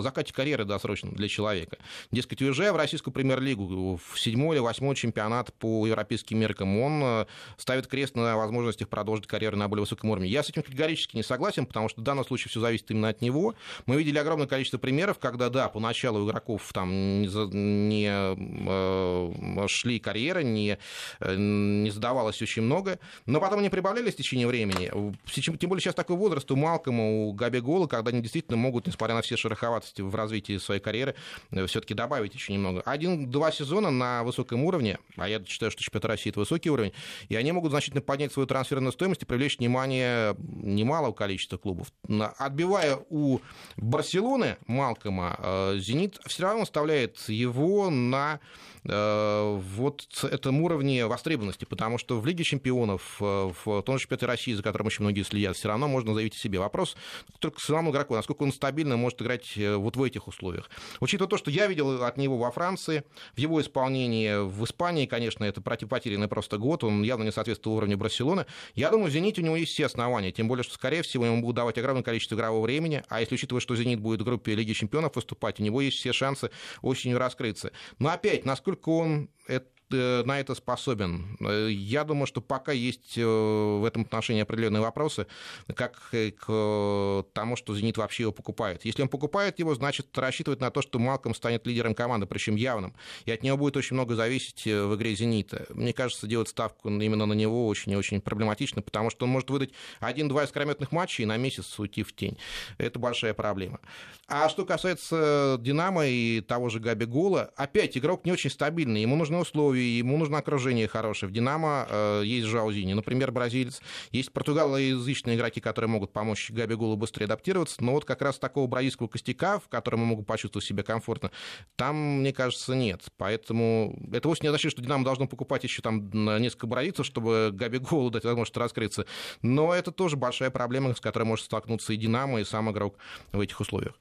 закате 0.02 0.34
карьеры 0.34 0.66
досрочно 0.66 1.12
для 1.12 1.28
человека. 1.28 1.78
Дескать, 2.12 2.42
уезжая 2.42 2.74
в 2.74 2.78
российскую 2.78 3.14
премьер-лигу, 3.14 4.00
в 4.04 4.20
седьмой 4.20 4.56
или 4.56 4.62
восьмой 4.62 4.96
чемпионат 4.96 5.54
по 5.54 5.86
европейским 5.86 6.40
меркам, 6.40 6.80
он 6.80 7.26
ставит 7.58 7.88
крест 7.88 8.16
на 8.16 8.38
возможностях 8.38 8.90
продолжить 8.90 9.28
карьеру 9.28 9.58
на 9.58 9.68
более 9.68 9.82
высоком 9.84 10.10
уровне. 10.10 10.30
Я 10.30 10.44
с 10.44 10.50
этим 10.50 10.64
категорически 10.64 11.16
не 11.16 11.24
согласен, 11.24 11.66
потому 11.66 11.90
что 11.90 12.02
в 12.02 12.04
данном 12.04 12.26
случае 12.26 12.50
все 12.50 12.60
зависит 12.60 12.90
именно 12.92 13.10
от 13.10 13.22
него. 13.22 13.56
Мы 13.86 13.98
видели 13.98 14.18
огромное 14.18 14.48
количество 14.48 14.78
примеров, 14.78 15.20
когда, 15.20 15.50
да, 15.50 15.70
поначалу 15.70 16.15
игроков 16.24 16.72
там 16.74 17.22
не, 17.22 18.10
э, 18.10 19.68
шли 19.68 20.00
карьеры, 20.00 20.44
не, 20.44 20.78
э, 21.20 21.36
не 21.36 21.90
задавалось 21.90 22.42
очень 22.42 22.62
много, 22.62 23.00
но 23.26 23.40
потом 23.40 23.60
они 23.60 23.70
прибавлялись 23.70 24.14
в 24.14 24.18
течение 24.18 24.48
времени. 24.48 24.92
Тем 25.26 25.70
более 25.70 25.82
сейчас 25.82 25.96
такой 25.96 26.16
возраст 26.16 26.50
у 26.52 26.56
Малкома, 26.56 27.28
у 27.28 27.34
Габи 27.34 27.60
Гола, 27.60 27.88
когда 27.88 28.12
они 28.12 28.22
действительно 28.22 28.58
могут, 28.58 28.88
несмотря 28.88 29.16
на 29.16 29.22
все 29.22 29.38
шероховатости 29.38 30.02
в 30.02 30.14
развитии 30.16 30.58
своей 30.58 30.82
карьеры, 30.82 31.16
э, 31.52 31.66
все-таки 31.66 31.94
добавить 31.94 32.34
еще 32.34 32.54
немного. 32.54 32.82
Один-два 32.82 33.52
сезона 33.52 33.92
на 33.92 34.24
высоком 34.24 34.64
уровне, 34.64 35.00
а 35.18 35.28
я 35.28 35.44
считаю, 35.44 35.72
что 35.72 35.82
чемпионат 35.82 36.06
России 36.06 36.30
это 36.30 36.40
высокий 36.40 36.70
уровень, 36.70 36.94
и 37.30 37.36
они 37.36 37.52
могут 37.52 37.72
значительно 37.72 38.02
поднять 38.02 38.32
свою 38.32 38.48
трансферную 38.48 38.92
стоимость 38.92 39.24
и 39.24 39.26
привлечь 39.26 39.58
внимание 39.58 40.36
немалого 40.38 41.14
количества 41.14 41.58
клубов. 41.58 41.92
Отбивая 42.38 43.00
у 43.10 43.40
Барселоны 43.78 44.58
Малкома, 44.68 45.74
Зенит 45.78 46.05
все 46.26 46.44
равно 46.44 46.64
оставляет 46.64 47.18
его 47.28 47.90
на 47.90 48.40
Э, 48.88 49.60
вот 49.76 50.06
этом 50.24 50.62
уровне 50.62 51.08
востребованности, 51.08 51.66
потому 51.66 51.98
что 51.98 52.20
в 52.20 52.26
Лиге 52.26 52.44
чемпионов, 52.44 53.18
э, 53.20 53.52
в 53.66 53.82
том 53.82 53.98
же 53.98 54.04
чемпионате 54.04 54.28
России, 54.28 54.54
за 54.54 54.62
которым 54.62 54.88
очень 54.88 55.02
многие 55.04 55.24
следят, 55.24 55.56
все 55.56 55.70
равно 55.70 55.88
можно 55.88 56.14
заявить 56.14 56.36
о 56.36 56.38
себе. 56.38 56.60
Вопрос 56.60 56.96
только 57.40 57.58
к 57.58 57.62
самому 57.62 57.92
игроку, 57.92 58.14
насколько 58.14 58.44
он 58.44 58.54
стабильно 58.54 58.96
может 58.96 59.22
играть 59.24 59.58
э, 59.58 59.76
вот 59.76 59.96
в 59.96 60.04
этих 60.04 60.28
условиях. 60.28 60.70
Учитывая 61.00 61.30
то, 61.30 61.38
что 61.38 61.50
я 61.50 61.66
видел 61.66 62.04
от 62.04 62.18
него 62.18 62.38
во 62.38 62.52
Франции, 62.52 63.04
в 63.36 63.40
его 63.40 63.60
исполнении 63.60 64.46
в 64.46 64.64
Испании, 64.64 65.08
конечно, 65.08 65.44
это 65.44 65.62
потерянный 65.62 66.28
просто 66.28 66.60
год, 66.60 66.84
он 66.84 67.02
явно 67.02 67.24
не 67.24 67.32
соответствует 67.32 67.78
уровню 67.78 67.98
Барселоны. 67.98 68.46
Я 68.76 68.92
думаю, 68.92 69.10
в 69.10 69.14
«Зените» 69.14 69.42
у 69.42 69.46
него 69.46 69.56
есть 69.56 69.72
все 69.74 69.88
основания, 69.88 70.32
тем 70.32 70.48
более, 70.48 70.64
что, 70.64 70.76
скорее 70.76 71.02
всего, 71.02 71.26
ему 71.26 71.42
будут 71.42 71.56
давать 71.56 71.78
огромное 71.80 72.04
количество 72.04 72.36
игрового 72.36 72.64
времени, 72.64 73.04
а 73.10 73.20
если 73.20 73.34
учитывать, 73.34 73.64
что 73.64 73.76
«Зенит» 73.76 74.00
будет 74.00 74.22
в 74.22 74.26
группе 74.26 74.54
Лиги 74.54 74.74
чемпионов 74.74 75.16
выступать, 75.16 75.60
у 75.60 75.64
него 75.64 75.82
есть 75.82 75.95
все 75.96 76.14
шансы 76.14 76.52
осенью 76.82 77.18
раскрыться. 77.18 77.72
Но 78.00 78.10
опять, 78.10 78.46
насколько 78.46 78.90
он 78.90 79.30
э, 79.48 79.62
на 79.92 80.40
это 80.40 80.56
способен? 80.56 81.38
Э, 81.40 81.70
я 81.70 82.04
думаю, 82.04 82.28
что 82.28 82.42
пока 82.42 82.72
есть 82.72 83.18
в 83.18 83.86
этом 83.88 84.04
отношении 84.04 84.42
определенные 84.42 84.82
вопросы, 84.82 85.28
как 85.76 86.10
к 86.12 87.26
тому, 87.34 87.56
что 87.56 87.76
«Зенит» 87.76 87.98
вообще 87.98 88.24
его 88.24 88.32
покупает. 88.32 88.86
Если 88.86 89.02
он 89.02 89.10
покупает 89.10 89.60
его, 89.60 89.76
значит, 89.76 90.18
рассчитывает 90.18 90.62
на 90.62 90.72
то, 90.72 90.82
что 90.82 91.00
Малком 91.00 91.34
станет 91.36 91.66
лидером 91.68 91.96
команды, 91.96 92.26
причем 92.26 92.56
явным. 92.56 92.94
И 93.26 93.32
от 93.32 93.44
него 93.44 93.58
будет 93.58 93.78
очень 93.78 93.96
много 93.96 94.16
зависеть 94.16 94.66
в 94.66 94.96
игре 94.96 95.16
«Зенита». 95.16 95.66
Мне 95.70 95.94
кажется, 95.94 96.28
делать 96.28 96.50
ставку 96.50 96.90
именно 96.90 97.26
на 97.26 97.34
него 97.34 97.68
очень 97.68 97.92
и 97.92 97.96
очень 97.96 98.22
проблематично, 98.22 98.82
потому 98.82 99.10
что 99.10 99.26
он 99.26 99.32
может 99.32 99.50
выдать 99.50 99.72
один-два 100.00 100.44
искрометных 100.46 100.92
матчей 100.92 101.24
и 101.24 101.26
на 101.26 101.38
месяц 101.38 101.78
уйти 101.80 102.04
в 102.04 102.16
тень. 102.16 102.38
Это 102.78 103.00
большая 103.00 103.34
проблема. 103.34 103.80
А 104.28 104.50
что 104.50 104.66
касается 104.66 105.58
«Динамо» 105.60 106.08
и 106.08 106.42
того 106.42 106.70
же 106.70 106.80
Габи 106.80 107.06
Гула, 107.06 107.52
опять 107.56 107.98
игрок 107.98 108.26
не 108.26 108.32
очень 108.32 108.50
стабильный, 108.50 109.02
ему 109.02 109.16
нужны 109.16 109.38
условия, 109.38 109.75
ему 109.76 110.18
нужно 110.18 110.38
окружение 110.38 110.88
хорошее. 110.88 111.30
В 111.30 111.34
«Динамо» 111.34 111.88
э, 111.90 112.22
есть 112.26 112.48
Жаузини, 112.48 112.94
например, 112.94 113.32
бразилец, 113.32 113.82
есть 114.12 114.32
португалоязычные 114.32 115.36
игроки, 115.38 115.62
которые 115.62 115.90
могут 115.90 116.12
помочь 116.12 116.52
Габи 116.52 116.76
Гулу 116.76 116.96
быстрее 116.96 117.26
адаптироваться, 117.26 117.84
но 117.84 117.94
вот 117.94 118.06
как 118.06 118.22
раз 118.22 118.38
такого 118.40 118.68
бразильского 118.68 119.08
костяка, 119.08 119.60
в 119.60 119.68
котором 119.68 120.02
он 120.02 120.08
могут 120.08 120.28
почувствовать 120.28 120.66
себя 120.66 120.84
комфортно, 120.84 121.32
там, 121.76 121.96
мне 122.20 122.34
кажется, 122.34 122.76
нет. 122.76 123.02
Поэтому 123.18 123.98
это 124.12 124.28
вовсе 124.28 124.44
не 124.44 124.50
означает, 124.50 124.72
что 124.72 124.82
«Динамо» 124.82 125.04
должно 125.04 125.28
покупать 125.28 125.64
еще 125.64 125.82
там 125.82 126.10
несколько 126.42 126.68
бразильцев, 126.68 127.06
чтобы 127.06 127.52
Габи 127.54 127.80
Гулу 127.80 128.10
дать 128.10 128.24
возможность 128.24 128.58
раскрыться. 128.58 129.06
Но 129.42 129.74
это 129.74 129.92
тоже 129.92 130.18
большая 130.18 130.50
проблема, 130.50 130.94
с 130.94 131.02
которой 131.02 131.24
может 131.24 131.46
столкнуться 131.46 131.94
и 131.94 131.98
«Динамо», 131.98 132.42
и 132.42 132.44
сам 132.44 132.72
игрок 132.72 132.96
в 133.32 133.40
этих 133.40 133.60
условиях. 133.60 133.96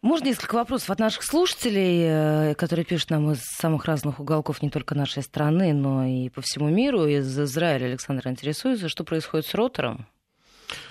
Можно 0.00 0.26
несколько 0.26 0.54
вопросов 0.54 0.90
от 0.90 1.00
наших 1.00 1.24
слушателей, 1.24 2.02
э, 2.04 2.54
которые 2.54 2.84
пишут 2.84 3.10
нам 3.10 3.32
из 3.32 3.40
самых 3.42 3.84
разных 3.84 4.20
уголков 4.20 4.62
не 4.62 4.70
только 4.70 4.94
нашей 4.94 5.24
страны, 5.24 5.72
но 5.72 6.04
и 6.04 6.28
по 6.28 6.40
всему 6.40 6.68
миру. 6.68 7.06
Из 7.06 7.38
Израиля 7.38 7.86
Александр 7.86 8.28
интересуется, 8.28 8.88
что 8.88 9.02
происходит 9.02 9.46
с 9.46 9.54
ротором? 9.54 10.06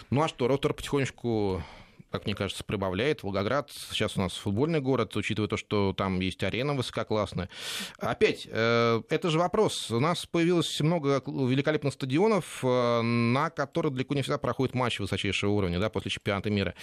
Ну 0.09 0.21
а 0.21 0.27
что, 0.27 0.47
ротор 0.47 0.73
потихонечку 0.73 1.63
как 2.11 2.25
мне 2.25 2.35
кажется, 2.35 2.63
прибавляет. 2.63 3.23
Волгоград 3.23 3.71
сейчас 3.89 4.17
у 4.17 4.21
нас 4.21 4.33
футбольный 4.33 4.79
город, 4.79 5.15
учитывая 5.15 5.49
то, 5.49 5.57
что 5.57 5.93
там 5.93 6.19
есть 6.19 6.43
арена 6.43 6.73
высококлассная. 6.73 7.49
Опять, 7.99 8.47
э, 8.49 9.01
это 9.09 9.29
же 9.29 9.39
вопрос. 9.39 9.91
У 9.91 9.99
нас 9.99 10.25
появилось 10.25 10.79
много 10.79 11.21
великолепных 11.25 11.93
стадионов, 11.93 12.59
э, 12.63 13.01
на 13.01 13.49
которых 13.49 13.93
далеко 13.93 14.15
не 14.15 14.21
всегда 14.21 14.37
проходят 14.37 14.73
матчи 14.73 15.01
высочайшего 15.01 15.51
уровня, 15.51 15.79
да, 15.79 15.89
после 15.89 16.11
чемпионата 16.11 16.49
мира. 16.49 16.75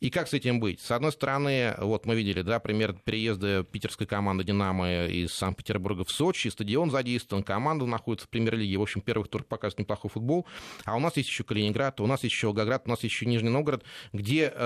И 0.00 0.10
как 0.10 0.28
с 0.28 0.34
этим 0.34 0.60
быть? 0.60 0.80
С 0.80 0.90
одной 0.90 1.12
стороны, 1.12 1.74
вот 1.78 2.04
мы 2.04 2.14
видели, 2.14 2.42
да, 2.42 2.60
пример 2.60 2.92
переезда 2.92 3.64
питерской 3.64 4.06
команды 4.06 4.44
«Динамо» 4.44 5.06
из 5.06 5.32
Санкт-Петербурга 5.32 6.04
в 6.04 6.10
Сочи, 6.10 6.48
стадион 6.48 6.90
задействован, 6.90 7.42
команда 7.42 7.86
находится 7.86 8.26
в 8.26 8.30
премьер-лиге, 8.30 8.76
в 8.76 8.82
общем, 8.82 9.00
первых 9.00 9.28
тур 9.28 9.42
показывает 9.42 9.80
неплохой 9.80 10.10
футбол. 10.10 10.46
А 10.84 10.96
у 10.96 11.00
нас 11.00 11.16
есть 11.16 11.28
еще 11.28 11.44
Калининград, 11.44 12.00
у 12.00 12.06
нас 12.06 12.24
еще 12.24 12.48
Волгоград, 12.48 12.82
у 12.86 12.90
нас 12.90 13.02
еще 13.02 13.26
Нижний 13.26 13.50
Новгород, 13.50 13.82
где 14.12 14.52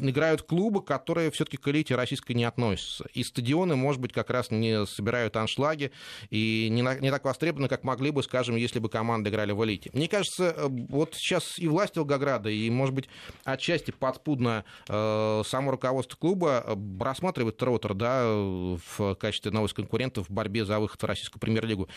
играют 0.00 0.42
клубы, 0.42 0.82
которые 0.82 1.30
все-таки 1.30 1.56
к 1.56 1.68
элите 1.68 1.94
российской 1.94 2.32
не 2.32 2.44
относятся. 2.44 3.06
И 3.14 3.22
стадионы, 3.22 3.76
может 3.76 4.00
быть, 4.00 4.12
как 4.12 4.30
раз 4.30 4.50
не 4.50 4.86
собирают 4.86 5.36
аншлаги 5.36 5.92
и 6.30 6.68
не, 6.70 6.82
на, 6.82 6.98
не 6.98 7.10
так 7.10 7.24
востребованы, 7.24 7.68
как 7.68 7.84
могли 7.84 8.10
бы, 8.10 8.22
скажем, 8.22 8.56
если 8.56 8.78
бы 8.78 8.88
команды 8.88 9.30
играли 9.30 9.52
в 9.52 9.64
элите. 9.64 9.90
Мне 9.92 10.08
кажется, 10.08 10.54
э, 10.56 10.68
вот 10.68 11.14
сейчас 11.14 11.58
и 11.58 11.68
власть 11.68 11.96
Волгограда, 11.96 12.50
и, 12.50 12.68
может 12.70 12.94
быть, 12.94 13.08
отчасти 13.44 13.90
подспудно 13.90 14.64
э, 14.88 15.42
само 15.46 15.70
руководство 15.70 16.16
клуба 16.16 16.64
э, 16.66 16.76
рассматривает 17.00 17.56
Тротер 17.56 17.94
да, 17.94 18.24
в 18.26 19.14
качестве 19.16 19.50
новых 19.50 19.74
конкурентов 19.74 20.28
в 20.28 20.32
борьбе 20.32 20.64
за 20.64 20.78
выход 20.78 21.02
в 21.02 21.06
российскую 21.06 21.40
премьер-лигу. 21.40 21.88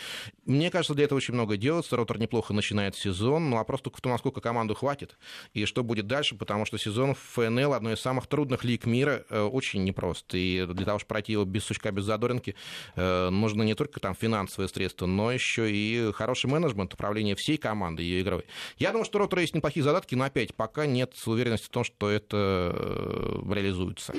Мне 0.45 0.69
кажется, 0.69 0.93
для 0.93 1.05
этого 1.05 1.17
очень 1.17 1.33
много 1.33 1.57
делается. 1.57 1.95
Ротор 1.95 2.19
неплохо 2.19 2.53
начинает 2.53 2.95
сезон, 2.95 3.49
но 3.49 3.57
вопрос 3.57 3.81
только 3.81 3.97
в 3.97 4.01
том, 4.01 4.11
насколько 4.11 4.41
команду 4.41 4.75
хватит 4.75 5.17
и 5.53 5.65
что 5.65 5.83
будет 5.83 6.07
дальше, 6.07 6.35
потому 6.35 6.65
что 6.65 6.77
сезон 6.77 7.10
в 7.13 7.19
ФНЛ 7.33 7.73
одной 7.73 7.93
из 7.93 8.01
самых 8.01 8.27
трудных 8.27 8.63
лиг 8.63 8.85
мира, 8.85 9.25
э, 9.29 9.41
очень 9.41 9.83
непросто. 9.83 10.37
И 10.37 10.65
для 10.65 10.85
того, 10.85 10.99
чтобы 10.99 11.09
пройти 11.09 11.33
его 11.33 11.45
без 11.45 11.63
сучка, 11.63 11.91
без 11.91 12.05
задоринки, 12.05 12.55
э, 12.95 13.29
нужно 13.29 13.63
не 13.63 13.75
только 13.75 13.99
там 13.99 14.15
финансовые 14.15 14.69
средства, 14.69 15.05
но 15.05 15.31
еще 15.31 15.71
и 15.71 16.11
хороший 16.13 16.49
менеджмент, 16.49 16.93
управление 16.93 17.35
всей 17.35 17.57
командой 17.57 18.05
ее 18.05 18.21
игровой. 18.21 18.45
Я 18.77 18.91
думаю, 18.91 19.05
что 19.05 19.17
у 19.17 19.21
есть 19.39 19.55
неплохие 19.55 19.83
задатки, 19.83 20.15
но 20.15 20.25
опять 20.25 20.53
пока 20.53 20.85
нет 20.85 21.13
уверенности 21.31 21.65
в 21.65 21.69
том, 21.69 21.83
что 21.83 22.09
это 22.09 22.73
э, 22.75 23.53
реализуется. 23.53 24.13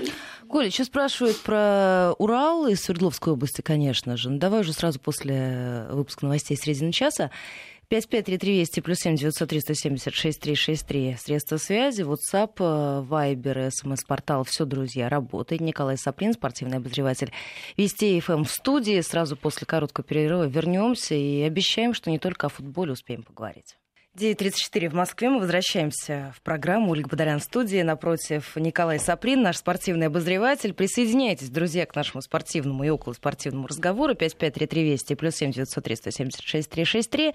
Коля, 0.49 0.67
еще 0.67 0.85
спрашивают 0.85 1.39
про 1.41 2.13
Урал 2.19 2.67
из 2.67 2.83
Свердловской 2.83 3.33
области, 3.33 3.61
конечно 3.61 4.17
же. 4.17 4.31
Ну, 4.31 4.39
давай 4.39 4.61
уже 4.61 4.73
сразу 4.73 4.99
после 4.99 5.87
выпуска 5.91 6.25
новостей 6.25 6.57
средины 6.57 6.93
часа. 6.93 7.31
553320 7.93 8.83
плюс 8.83 8.99
7 9.01 9.17
903 9.17 9.61
176 9.61 10.41
363 10.41 11.17
средства 11.19 11.59
связи, 11.59 12.01
WhatsApp, 12.01 12.57
Viber, 12.57 13.71
смс-портал 13.71 14.45
«Все, 14.45 14.65
друзья» 14.65 15.11
работает. 15.11 15.61
Николай 15.61 15.99
Саплин, 15.99 16.33
спортивный 16.33 16.79
обозреватель 16.79 17.33
Вести 17.77 18.19
ФМ 18.19 18.33
эм 18.33 18.45
в 18.45 18.51
студии. 18.51 18.99
Сразу 19.03 19.37
после 19.37 19.67
короткого 19.67 20.07
перерыва 20.07 20.45
вернемся 20.45 21.15
и 21.15 21.43
обещаем, 21.43 21.93
что 21.93 22.11
не 22.11 22.19
только 22.19 22.47
о 22.47 22.49
футболе 22.49 22.93
успеем 22.93 23.25
поговорить. 23.25 23.77
9.34 24.15 24.91
в 24.91 24.93
Москве. 24.93 25.31
Мы 25.31 25.41
возвращаемся 25.41 26.35
в 26.37 26.43
программу. 26.43 26.91
Ольга 26.91 27.09
Бадарян 27.09 27.41
в 27.41 27.45
студии. 27.45 27.81
Напротив 27.81 28.53
Николай 28.57 28.99
Саприн, 28.99 29.41
наш 29.41 29.57
спортивный 29.57 30.09
обозреватель. 30.09 30.75
Присоединяйтесь, 30.75 31.49
друзья, 31.49 31.87
к 31.87 31.97
нашему 31.97 32.21
спортивному 32.21 32.85
и 32.85 32.91
околоспортивному 32.91 33.69
разговору. 33.69 34.15
553320 34.15 35.19
плюс 35.19 35.35
7 35.37 35.53
903 35.53 35.97
176 35.97 36.69
363. 36.69 37.35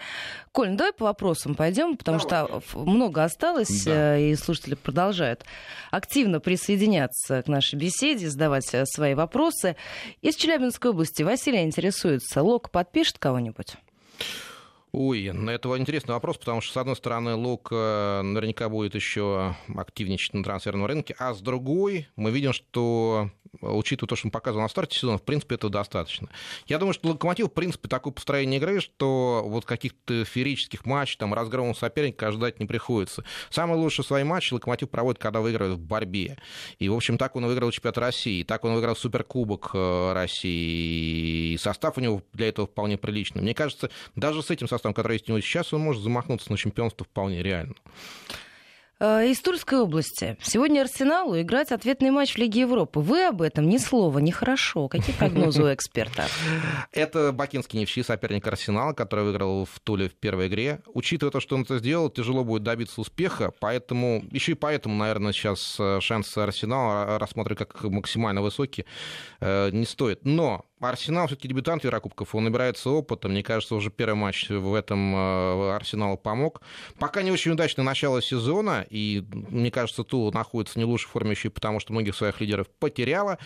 Коль, 0.51 0.69
ну 0.69 0.77
давай 0.77 0.93
по 0.93 1.05
вопросам 1.05 1.55
пойдем, 1.55 1.97
потому 1.97 2.19
давай. 2.19 2.61
что 2.61 2.79
много 2.79 3.23
осталось, 3.23 3.83
да. 3.83 4.15
Э, 4.15 4.29
и 4.29 4.35
слушатели 4.35 4.75
продолжают 4.75 5.45
активно 5.89 6.39
присоединяться 6.39 7.41
к 7.41 7.47
нашей 7.47 7.79
беседе, 7.79 8.29
задавать 8.29 8.71
э, 8.73 8.85
свои 8.85 9.15
вопросы. 9.15 9.77
Из 10.21 10.35
Челябинской 10.35 10.91
области 10.91 11.23
Василий 11.23 11.63
интересуется. 11.63 12.43
Лок 12.43 12.69
подпишет 12.69 13.17
кого-нибудь? 13.17 13.77
Ой, 14.99 15.25
это 15.25 15.77
интересный 15.77 16.15
вопрос, 16.15 16.39
потому 16.39 16.59
что, 16.59 16.73
с 16.73 16.77
одной 16.77 16.95
стороны, 16.95 17.35
Лук 17.35 17.67
э, 17.69 18.21
наверняка 18.23 18.67
будет 18.67 18.95
еще 18.95 19.55
активничать 19.75 20.33
на 20.33 20.43
трансферном 20.43 20.87
рынке, 20.87 21.15
а 21.19 21.35
с 21.35 21.39
другой 21.39 22.07
мы 22.15 22.31
видим, 22.31 22.51
что 22.51 23.29
учитывая 23.61 24.09
то, 24.09 24.15
что 24.15 24.27
он 24.27 24.31
показывал 24.31 24.63
на 24.63 24.69
старте 24.69 24.97
сезона, 24.97 25.17
в 25.17 25.23
принципе, 25.23 25.55
этого 25.55 25.71
достаточно. 25.71 26.29
Я 26.67 26.77
думаю, 26.77 26.93
что 26.93 27.09
Локомотив, 27.09 27.47
в 27.47 27.53
принципе, 27.53 27.87
такое 27.87 28.13
построение 28.13 28.59
игры, 28.59 28.79
что 28.79 29.43
вот 29.45 29.65
каких-то 29.65 30.25
феерических 30.25 30.85
матчей, 30.85 31.17
там, 31.17 31.33
разгрома 31.33 31.73
соперника 31.73 32.31
ждать 32.31 32.59
не 32.59 32.65
приходится. 32.65 33.23
Самый 33.49 33.77
лучший 33.77 34.03
свои 34.03 34.23
матчи 34.23 34.53
Локомотив 34.53 34.89
проводит, 34.89 35.21
когда 35.21 35.41
выигрывает 35.41 35.77
в 35.77 35.81
борьбе. 35.81 36.37
И, 36.79 36.89
в 36.89 36.93
общем, 36.93 37.17
так 37.17 37.35
он 37.35 37.45
выиграл 37.45 37.71
чемпионат 37.71 37.97
России, 37.97 38.43
так 38.43 38.63
он 38.65 38.73
выиграл 38.73 38.95
Суперкубок 38.95 39.71
э, 39.73 40.13
России. 40.13 41.53
И 41.53 41.57
состав 41.57 41.97
у 41.97 42.01
него 42.01 42.21
для 42.33 42.49
этого 42.49 42.67
вполне 42.67 42.97
приличный. 42.97 43.41
Мне 43.41 43.53
кажется, 43.53 43.89
даже 44.15 44.41
с 44.43 44.51
этим 44.51 44.67
составом, 44.67 44.86
который 44.93 45.13
есть 45.13 45.29
у 45.29 45.33
него 45.33 45.41
сейчас, 45.41 45.73
он 45.73 45.81
может 45.81 46.03
замахнуться 46.03 46.51
на 46.51 46.57
чемпионство 46.57 47.05
вполне 47.05 47.43
реально. 47.43 47.75
Э, 48.99 49.27
из 49.27 49.39
Тульской 49.41 49.79
области. 49.79 50.37
Сегодня 50.41 50.81
Арсеналу 50.81 51.39
играть 51.39 51.71
ответный 51.71 52.09
матч 52.09 52.33
в 52.33 52.37
Лиге 52.37 52.61
Европы. 52.61 52.99
Вы 52.99 53.25
об 53.25 53.43
этом 53.43 53.69
ни 53.69 53.77
слова, 53.77 54.17
нехорошо. 54.17 54.87
Какие 54.87 55.15
прогнозы 55.15 55.63
у 55.63 55.73
эксперта? 55.73 56.25
Это 56.91 57.31
бакинский 57.31 57.79
Невчи, 57.79 58.01
соперник 58.01 58.47
Арсенала, 58.47 58.93
который 58.93 59.25
выиграл 59.25 59.65
в 59.65 59.79
Туле 59.81 60.09
в 60.09 60.15
первой 60.15 60.47
игре. 60.47 60.81
Учитывая 60.87 61.31
то, 61.31 61.39
что 61.39 61.55
он 61.55 61.61
это 61.61 61.77
сделал, 61.77 62.09
тяжело 62.09 62.43
будет 62.43 62.63
добиться 62.63 62.99
успеха, 62.99 63.53
поэтому, 63.59 64.23
еще 64.31 64.53
и 64.53 64.55
поэтому, 64.55 64.95
наверное, 64.95 65.31
сейчас 65.31 65.75
э, 65.79 65.99
шансы 66.01 66.39
Арсенала 66.39 67.19
рассматривать 67.19 67.59
как 67.59 67.83
максимально 67.83 68.41
высокие 68.41 68.87
э, 69.41 69.69
не 69.71 69.85
стоит. 69.85 70.25
Но 70.25 70.65
Арсенал 70.79 71.25
все-таки 71.25 71.47
дебютант 71.47 71.83
Еврокубков, 71.83 72.35
он 72.35 72.43
набирается 72.43 72.91
опыта. 72.91 73.27
Мне 73.27 73.41
кажется, 73.41 73.73
уже 73.73 73.89
первый 73.89 74.13
матч 74.15 74.49
в 74.49 74.75
этом 74.75 75.15
э, 75.15 75.75
Арсеналу 75.75 76.17
помог. 76.17 76.61
Пока 76.99 77.23
не 77.23 77.31
очень 77.31 77.51
удачное 77.51 77.83
начало 77.83 78.21
сезона, 78.21 78.85
и, 78.87 79.25
мне 79.31 79.71
кажется, 79.71 80.03
Тула 80.03 80.31
находится 80.31 80.73
в 80.73 80.77
не 80.77 80.85
лучшей 80.85 81.07
форме 81.07 81.31
еще 81.31 81.49
потому, 81.49 81.79
что 81.79 81.93
многих 81.93 82.15
своих 82.15 82.39
лидеров 82.41 82.67
потеряла. 82.79 83.39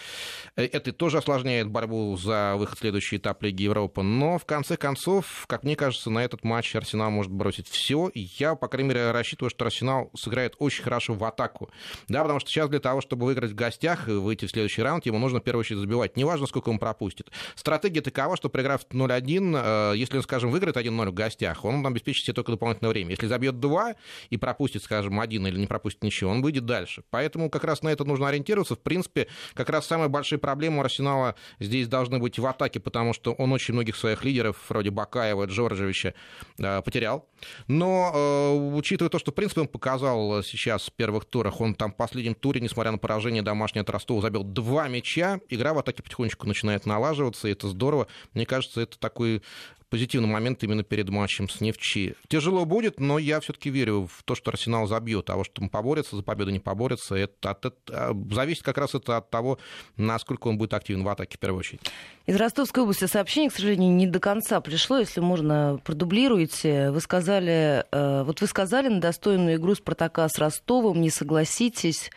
Э, 0.57 0.65
это 0.65 0.91
тоже 0.91 1.19
осложняет 1.19 1.69
борьбу 1.69 2.17
за 2.17 2.55
выход 2.57 2.77
в 2.77 2.81
следующий 2.81 3.15
этап 3.15 3.41
Лиги 3.43 3.63
Европы. 3.63 4.01
Но, 4.01 4.37
в 4.37 4.45
конце 4.45 4.75
концов, 4.75 5.45
как 5.47 5.63
мне 5.63 5.77
кажется, 5.77 6.09
на 6.09 6.19
этот 6.19 6.43
матч 6.43 6.75
Арсенал 6.75 7.11
может 7.11 7.31
бросить 7.31 7.69
все. 7.69 8.11
Я, 8.13 8.55
по 8.55 8.67
крайней 8.67 8.89
мере, 8.89 9.11
рассчитываю, 9.11 9.49
что 9.49 9.63
Арсенал 9.63 10.11
сыграет 10.17 10.55
очень 10.59 10.83
хорошо 10.83 11.13
в 11.13 11.23
атаку. 11.23 11.69
Да, 12.09 12.23
потому 12.23 12.41
что 12.41 12.49
сейчас 12.49 12.67
для 12.67 12.79
того, 12.79 12.99
чтобы 12.99 13.25
выиграть 13.25 13.51
в 13.51 13.55
гостях 13.55 14.09
и 14.09 14.11
выйти 14.11 14.47
в 14.47 14.51
следующий 14.51 14.81
раунд, 14.81 15.05
ему 15.05 15.17
нужно, 15.17 15.39
в 15.39 15.43
первую 15.43 15.61
очередь, 15.61 15.79
забивать. 15.79 16.17
Неважно, 16.17 16.45
сколько 16.45 16.67
он 16.67 16.77
пропустит 16.77 17.20
пропустит. 17.21 17.31
Стратегия 17.55 18.01
такова, 18.01 18.37
что 18.37 18.49
проиграв 18.49 18.85
0-1, 18.89 19.95
если 19.95 20.17
он, 20.17 20.23
скажем, 20.23 20.51
выиграет 20.51 20.77
1-0 20.77 21.09
в 21.09 21.13
гостях, 21.13 21.65
он 21.65 21.85
обеспечит 21.85 22.25
себе 22.25 22.33
только 22.33 22.51
дополнительное 22.51 22.91
время. 22.91 23.11
Если 23.11 23.27
забьет 23.27 23.59
2 23.59 23.95
и 24.29 24.37
пропустит, 24.37 24.83
скажем, 24.83 25.19
один 25.19 25.47
или 25.47 25.59
не 25.59 25.67
пропустит 25.67 26.03
ничего, 26.03 26.31
он 26.31 26.41
выйдет 26.41 26.65
дальше. 26.65 27.03
Поэтому 27.09 27.49
как 27.49 27.63
раз 27.63 27.81
на 27.81 27.89
это 27.89 28.03
нужно 28.03 28.27
ориентироваться. 28.27 28.75
В 28.75 28.79
принципе, 28.79 29.27
как 29.53 29.69
раз 29.69 29.87
самая 29.87 30.09
большая 30.09 30.39
проблема 30.39 30.79
у 30.79 30.81
Арсенала 30.81 31.35
здесь 31.59 31.87
должны 31.87 32.19
быть 32.19 32.39
в 32.39 32.45
атаке, 32.45 32.79
потому 32.79 33.13
что 33.13 33.33
он 33.33 33.51
очень 33.51 33.73
многих 33.73 33.95
своих 33.95 34.23
лидеров, 34.23 34.57
вроде 34.69 34.89
Бакаева, 34.89 35.45
Джорджевича, 35.45 36.13
э, 36.57 36.81
потерял. 36.81 37.27
Но 37.67 38.11
э, 38.13 38.75
учитывая 38.75 39.09
то, 39.09 39.19
что, 39.19 39.31
в 39.31 39.35
принципе, 39.35 39.61
он 39.61 39.67
показал 39.67 40.43
сейчас 40.43 40.87
в 40.87 40.93
первых 40.93 41.25
турах, 41.25 41.61
он 41.61 41.75
там 41.75 41.91
в 41.91 41.95
последнем 41.95 42.35
туре, 42.35 42.61
несмотря 42.61 42.91
на 42.91 42.97
поражение 42.97 43.41
домашнее 43.41 43.81
от 43.81 43.89
Ростова, 43.89 44.21
забил 44.21 44.43
два 44.43 44.87
мяча, 44.87 45.39
игра 45.49 45.73
в 45.73 45.79
атаке 45.79 46.03
потихонечку 46.03 46.47
начинает 46.47 46.85
налаживаться, 46.85 47.10
и 47.13 47.51
это 47.51 47.67
здорово. 47.67 48.07
Мне 48.33 48.45
кажется, 48.45 48.81
это 48.81 48.97
такой 48.99 49.41
позитивный 49.91 50.29
момент 50.29 50.63
именно 50.63 50.83
перед 50.83 51.09
матчем 51.09 51.49
с 51.49 51.59
Нефчи. 51.59 52.15
Тяжело 52.29 52.63
будет, 52.63 52.99
но 52.99 53.19
я 53.19 53.41
все-таки 53.41 53.69
верю 53.69 54.07
в 54.09 54.23
то, 54.23 54.35
что 54.35 54.49
Арсенал 54.49 54.87
забьет. 54.87 55.29
А 55.29 55.35
вот 55.35 55.47
что 55.47 55.67
поборется 55.67 56.15
за 56.15 56.23
победу, 56.23 56.49
не 56.49 56.59
поборется, 56.59 57.15
это, 57.15 57.51
от, 57.51 57.65
это 57.65 57.75
а, 57.89 58.13
зависит 58.31 58.63
как 58.63 58.77
раз 58.77 58.95
это 58.95 59.17
от 59.17 59.29
того, 59.29 59.59
насколько 59.97 60.47
он 60.47 60.57
будет 60.57 60.73
активен 60.73 61.03
в 61.03 61.09
атаке 61.09 61.35
в 61.35 61.39
первую 61.41 61.59
очередь. 61.59 61.81
Из 62.25 62.37
Ростовской 62.37 62.83
области 62.83 63.05
сообщение, 63.05 63.49
к 63.49 63.53
сожалению, 63.53 63.91
не 63.91 64.07
до 64.07 64.19
конца 64.19 64.61
пришло. 64.61 64.97
Если 64.97 65.19
можно, 65.19 65.81
продублируйте. 65.83 66.91
Вы 66.91 67.01
сказали, 67.01 67.85
э, 67.91 68.23
вот 68.23 68.39
вы 68.39 68.47
сказали 68.47 68.87
на 68.87 69.01
достойную 69.01 69.57
игру 69.57 69.75
Спартака 69.75 70.29
с 70.29 70.39
Ростовом, 70.39 71.01
не 71.01 71.09
согласитесь 71.09 72.09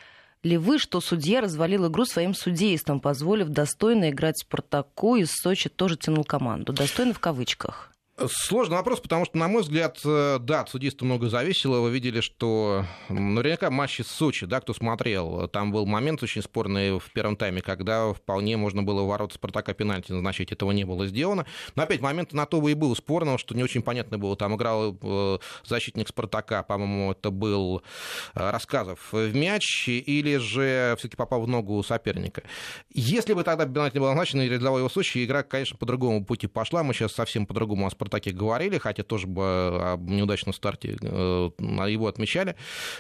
ли 0.45 0.57
вы, 0.57 0.79
что 0.79 1.01
судья 1.01 1.41
развалил 1.41 1.89
игру 1.89 2.05
своим 2.05 2.35
судейством, 2.35 3.01
позволив 3.01 3.49
достойно 3.49 4.11
играть 4.11 4.39
Спартаку 4.39 5.17
из 5.17 5.31
Сочи 5.33 5.69
тоже 5.69 5.97
тянул 5.97 6.25
команду? 6.25 6.73
Достойно 6.73 7.15
в 7.15 7.21
кавычках. 7.21 7.94
Сложный 8.17 8.77
вопрос, 8.77 9.01
потому 9.01 9.25
что, 9.25 9.37
на 9.39 9.49
мой 9.49 9.63
взгляд, 9.63 9.99
э, 10.05 10.39
да, 10.41 10.61
от 10.61 10.69
судейства 10.69 11.05
много 11.05 11.29
зависело. 11.29 11.81
Вы 11.81 11.91
видели, 11.91 12.21
что 12.21 12.85
наверняка 13.09 13.73
матчи 13.73 14.03
с 14.03 14.07
Сочи, 14.07 14.47
да, 14.47 14.61
кто 14.61 14.73
смотрел, 14.73 15.49
там 15.49 15.73
был 15.73 15.85
момент 15.85 16.23
очень 16.23 16.41
спорный 16.41 17.01
в 17.01 17.11
первом 17.13 17.37
тайме, 17.37 17.61
когда 17.61 18.13
вполне 18.13 18.57
можно 18.57 18.85
было 18.85 19.03
в 19.03 19.09
ворота 19.09 19.35
Спартака 19.35 19.75
пенальти 19.75 20.13
назначить. 20.13 20.53
Этого 20.53 20.71
не 20.71 20.85
было 20.85 21.09
сделано. 21.09 21.45
Но 21.75 21.83
опять 21.83 22.01
момент 22.01 22.33
на 22.33 22.47
то 22.47 22.67
и 22.69 22.75
был 22.75 22.95
спорного, 22.95 23.37
что 23.37 23.57
не 23.57 23.65
очень 23.65 23.83
понятно 23.83 24.17
было. 24.17 24.37
Там 24.37 24.55
играл 24.55 24.97
э, 25.03 25.39
защитник 25.65 26.07
Спартака, 26.07 26.63
по-моему, 26.63 27.11
это 27.11 27.33
был 27.33 27.83
э, 28.37 28.51
Рассказов 28.51 29.09
в 29.11 29.35
мяч, 29.35 29.89
или 29.89 30.37
же 30.37 30.95
все-таки 30.99 31.17
попал 31.17 31.43
в 31.43 31.49
ногу 31.49 31.83
соперника. 31.83 32.45
Если 32.91 33.33
бы 33.33 33.43
тогда 33.43 33.67
пенальти 33.67 33.99
был 33.99 34.07
назначен 34.07 34.41
и 34.41 34.49
рядовой 34.49 34.83
его 34.83 34.89
Сочи, 34.89 35.25
игра, 35.25 35.43
конечно, 35.43 35.77
по 35.77 35.85
другому 35.85 36.25
пути 36.25 36.47
пошла. 36.47 36.85
Мы 36.85 36.95
сейчас 36.95 37.11
совсем 37.11 37.45
по-другому 37.45 37.89
«Спартаке» 38.05 38.33
говорили, 38.33 38.79
хотя 38.79 39.03
тоже 39.03 39.27
бы 39.27 39.93
об 39.93 40.09
неудачном 40.09 40.53
старте 40.53 40.97
э, 41.01 41.51
его 41.89 42.07
отмечали. 42.07 42.57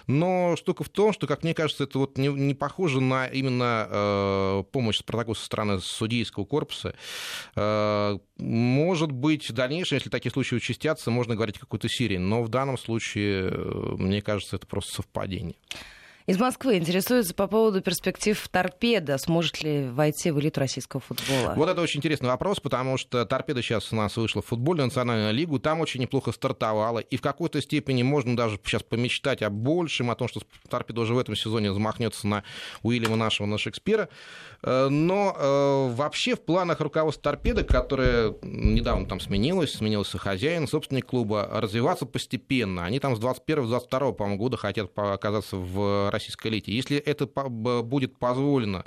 Но 0.07 0.57
штука 0.57 0.85
в 0.85 0.89
том, 0.89 1.13
что, 1.13 1.27
как 1.27 1.43
мне 1.43 1.55
кажется, 1.55 1.85
это 1.85 1.99
вот 1.99 2.19
не, 2.19 2.29
не 2.29 2.55
похоже 2.55 3.01
на 3.01 3.27
именно 3.27 3.87
э, 3.89 4.65
помощь 4.73 4.99
«Спартаку» 4.99 5.35
со 5.35 5.45
стороны 5.45 5.81
судейского 5.81 6.45
корпуса. 6.45 6.95
Э, 7.57 8.19
может 8.39 9.13
быть, 9.13 9.49
в 9.51 9.53
дальнейшем, 9.53 9.97
если 9.97 10.11
такие 10.11 10.33
случаи 10.33 10.57
участятся, 10.57 11.11
можно 11.11 11.35
говорить 11.35 11.57
о 11.57 11.61
какой-то 11.61 11.89
серии, 11.89 12.19
но 12.19 12.43
в 12.43 12.49
данном 12.49 12.79
случае, 12.79 13.51
мне 13.99 14.23
кажется, 14.23 14.57
это 14.57 14.67
просто 14.67 14.97
совпадение. 14.97 15.57
Из 16.27 16.41
Москвы 16.41 16.79
интересуется 16.79 17.35
по 17.35 17.47
поводу 17.47 17.83
перспектив 17.83 18.49
торпеда. 18.49 19.19
Сможет 19.19 19.63
ли 19.63 19.91
войти 19.91 20.31
в 20.31 20.41
элиту 20.41 20.59
российского 20.59 21.03
футбола? 21.03 21.53
Вот 21.55 21.69
это 21.69 21.83
очень 21.83 21.99
интересный 21.99 22.31
вопрос, 22.31 22.61
потому 22.61 22.97
что 22.97 23.27
торпеда 23.27 23.61
сейчас 23.61 23.93
у 23.93 23.97
нас 23.97 24.17
вышла 24.17 24.41
в 24.41 24.47
футбольную 24.47 24.87
национальную 24.87 25.35
лигу. 25.35 25.59
Там 25.59 25.81
очень 25.81 26.01
неплохо 26.01 26.33
стартовала. 26.33 27.01
И 27.01 27.19
в 27.19 27.21
какой-то 27.21 27.61
степени 27.61 28.03
можно 28.03 28.35
даже 28.39 28.59
сейчас 28.65 28.83
помечтать 28.83 29.43
о 29.43 29.51
большем, 29.51 30.11
о 30.11 30.15
том, 30.15 30.29
что 30.29 30.41
торпеда 30.67 31.03
уже 31.03 31.13
в 31.13 31.19
этом 31.19 31.37
сезоне 31.37 31.75
замахнется 31.75 32.27
на 32.27 32.43
Уильяма 32.83 33.17
нашего, 33.17 33.47
на 33.47 33.59
Шекспира. 33.59 34.09
Э, 34.63 34.89
но 34.89 35.37
э, 35.39 35.95
вообще 35.95 36.37
в 36.37 36.41
планах 36.41 36.81
руководства 36.81 37.23
торпеды, 37.33 37.65
которое 37.65 38.35
недавно 38.41 39.05
там 39.07 39.21
сменилось, 39.21 39.75
сменился 39.75 40.17
хозяин, 40.17 40.69
собственник 40.69 41.05
клуба, 41.05 41.51
развиваться 41.53 42.07
постепенно. 42.07 42.87
Они 42.87 42.99
там 42.99 43.15
с 43.15 43.21
21-22, 43.21 44.15
по-моему, 44.15 44.39
года 44.39 44.57
хотят 44.57 44.91
оказаться 44.97 45.57
в 45.57 46.14
российской 46.15 46.49
элите. 46.49 46.73
Если 46.73 46.97
это 46.97 47.27
будет 47.27 48.19
позволено 48.19 48.85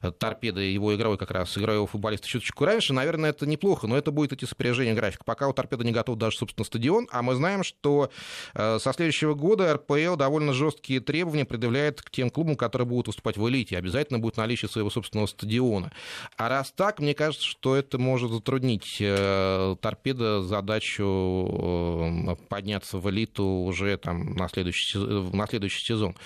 э, 0.00 0.12
торпедо 0.12 0.60
его 0.60 0.94
игровой 0.94 1.18
как 1.18 1.30
раз, 1.30 1.56
игрового 1.58 1.86
футболиста 1.86 2.26
чуточку 2.26 2.64
раньше, 2.64 2.92
наверное, 2.92 3.30
это 3.30 3.46
неплохо, 3.46 3.86
но 3.86 3.96
это 3.96 4.10
будет 4.10 4.32
эти 4.32 4.44
сопряжения 4.44 4.94
графика. 4.94 5.24
Пока 5.24 5.48
у 5.48 5.52
торпеда 5.52 5.84
не 5.84 5.92
готов 5.92 6.16
даже, 6.16 6.38
собственно, 6.38 6.64
стадион, 6.64 7.08
а 7.10 7.22
мы 7.22 7.34
знаем, 7.34 7.64
что 7.64 8.10
э, 8.54 8.78
со 8.78 8.92
следующего 8.92 9.34
года 9.34 9.74
РПЛ 9.74 10.16
довольно 10.16 10.52
жесткие 10.52 11.00
требования 11.00 11.44
предъявляет 11.44 12.02
к 12.02 12.10
тем 12.10 12.30
клубам, 12.30 12.56
которые 12.56 12.86
будут 12.86 13.08
выступать 13.08 13.36
в 13.36 13.48
элите. 13.48 13.76
Обязательно 13.76 14.18
будет 14.18 14.36
наличие 14.36 14.68
своего 14.68 14.90
собственного 14.90 15.26
стадиона. 15.26 15.92
А 16.36 16.48
раз 16.48 16.72
так, 16.74 17.00
мне 17.00 17.14
кажется, 17.14 17.46
что 17.46 17.76
это 17.76 17.98
может 17.98 18.30
затруднить 18.30 18.98
э, 19.00 19.76
торпеда 19.80 20.42
задачу 20.42 22.36
подняться 22.48 22.98
в 22.98 23.08
элиту 23.10 23.44
уже 23.44 23.96
там 23.96 24.34
на 24.34 24.48
следующий, 24.48 24.98
на 24.98 25.46
следующий 25.46 25.84
сезон. 25.84 26.16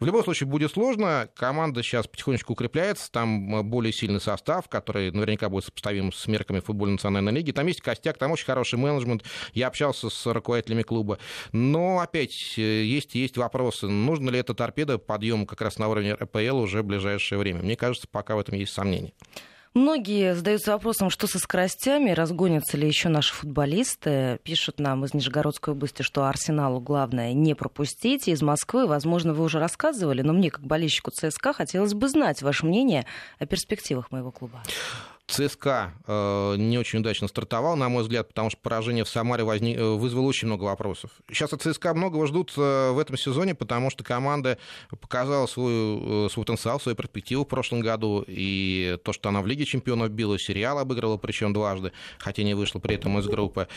В 0.00 0.04
любом 0.04 0.24
случае 0.24 0.48
будет 0.48 0.72
сложно. 0.72 1.28
Команда 1.34 1.82
сейчас 1.82 2.06
потихонечку 2.06 2.52
укрепляется. 2.52 3.10
Там 3.10 3.56
э, 3.56 3.62
более 3.62 3.92
сильный 3.92 4.20
состав, 4.20 4.68
который 4.68 5.10
наверняка 5.10 5.48
будет 5.48 5.64
сопоставим 5.64 6.12
с 6.12 6.26
мерками 6.26 6.60
футбольной 6.60 6.94
национальной 6.94 7.32
лиги. 7.32 7.52
Там 7.52 7.66
есть 7.66 7.80
костяк, 7.80 8.18
там 8.18 8.32
очень 8.32 8.46
хороший 8.46 8.78
менеджмент. 8.78 9.24
Я 9.52 9.68
общался 9.68 10.10
с 10.10 10.26
руководителями 10.32 10.82
клуба. 10.82 11.18
Но 11.52 12.00
опять 12.00 12.54
э, 12.56 12.84
есть, 12.84 13.14
есть 13.14 13.36
вопросы. 13.36 13.86
Нужно 13.88 14.30
ли 14.30 14.38
это 14.38 14.54
торпеда 14.54 14.98
подъем 14.98 15.46
как 15.46 15.60
раз 15.60 15.78
на 15.78 15.88
уровне 15.88 16.14
РПЛ 16.14 16.56
уже 16.56 16.82
в 16.82 16.86
ближайшее 16.86 17.38
время? 17.38 17.62
Мне 17.62 17.76
кажется, 17.76 18.08
пока 18.10 18.36
в 18.36 18.40
этом 18.40 18.54
есть 18.54 18.72
сомнения. 18.72 19.12
Многие 19.74 20.34
задаются 20.34 20.72
вопросом, 20.72 21.10
что 21.10 21.26
со 21.26 21.38
скоростями, 21.38 22.10
разгонятся 22.10 22.76
ли 22.76 22.86
еще 22.86 23.08
наши 23.08 23.34
футболисты. 23.34 24.38
Пишут 24.42 24.80
нам 24.80 25.04
из 25.04 25.14
Нижегородской 25.14 25.74
области, 25.74 26.02
что 26.02 26.24
Арсеналу 26.24 26.80
главное 26.80 27.32
не 27.32 27.54
пропустить. 27.54 28.28
Из 28.28 28.42
Москвы, 28.42 28.86
возможно, 28.86 29.34
вы 29.34 29.44
уже 29.44 29.58
рассказывали, 29.58 30.22
но 30.22 30.32
мне, 30.32 30.50
как 30.50 30.64
болельщику 30.64 31.10
ЦСКА, 31.10 31.52
хотелось 31.52 31.94
бы 31.94 32.08
знать 32.08 32.42
ваше 32.42 32.66
мнение 32.66 33.06
о 33.38 33.46
перспективах 33.46 34.10
моего 34.10 34.30
клуба. 34.30 34.62
ЦСКА 35.28 35.92
э, 36.06 36.56
не 36.56 36.78
очень 36.78 37.00
удачно 37.00 37.28
стартовал, 37.28 37.76
на 37.76 37.90
мой 37.90 38.02
взгляд, 38.02 38.28
потому 38.28 38.48
что 38.48 38.58
поражение 38.62 39.04
в 39.04 39.08
Самаре 39.10 39.44
возник, 39.44 39.76
э, 39.76 39.84
вызвало 39.84 40.24
очень 40.24 40.48
много 40.48 40.64
вопросов. 40.64 41.10
Сейчас 41.28 41.52
от 41.52 41.60
ЦСКА 41.60 41.92
многого 41.92 42.26
ждут 42.26 42.54
э, 42.56 42.90
в 42.92 42.98
этом 42.98 43.18
сезоне, 43.18 43.54
потому 43.54 43.90
что 43.90 44.02
команда 44.02 44.56
показала 45.00 45.46
свой, 45.46 46.30
свой 46.30 46.46
потенциал, 46.46 46.80
свою 46.80 46.96
перспективу 46.96 47.44
в 47.44 47.48
прошлом 47.48 47.80
году, 47.80 48.24
и 48.26 48.96
то, 49.04 49.12
что 49.12 49.28
она 49.28 49.42
в 49.42 49.46
Лиге 49.46 49.66
чемпионов 49.66 50.10
била, 50.10 50.38
сериал 50.38 50.78
обыграла, 50.78 51.18
причем 51.18 51.52
дважды, 51.52 51.92
хотя 52.18 52.42
не 52.42 52.54
вышла 52.54 52.78
при 52.78 52.94
этом 52.94 53.18
из 53.18 53.26
группы, 53.26 53.68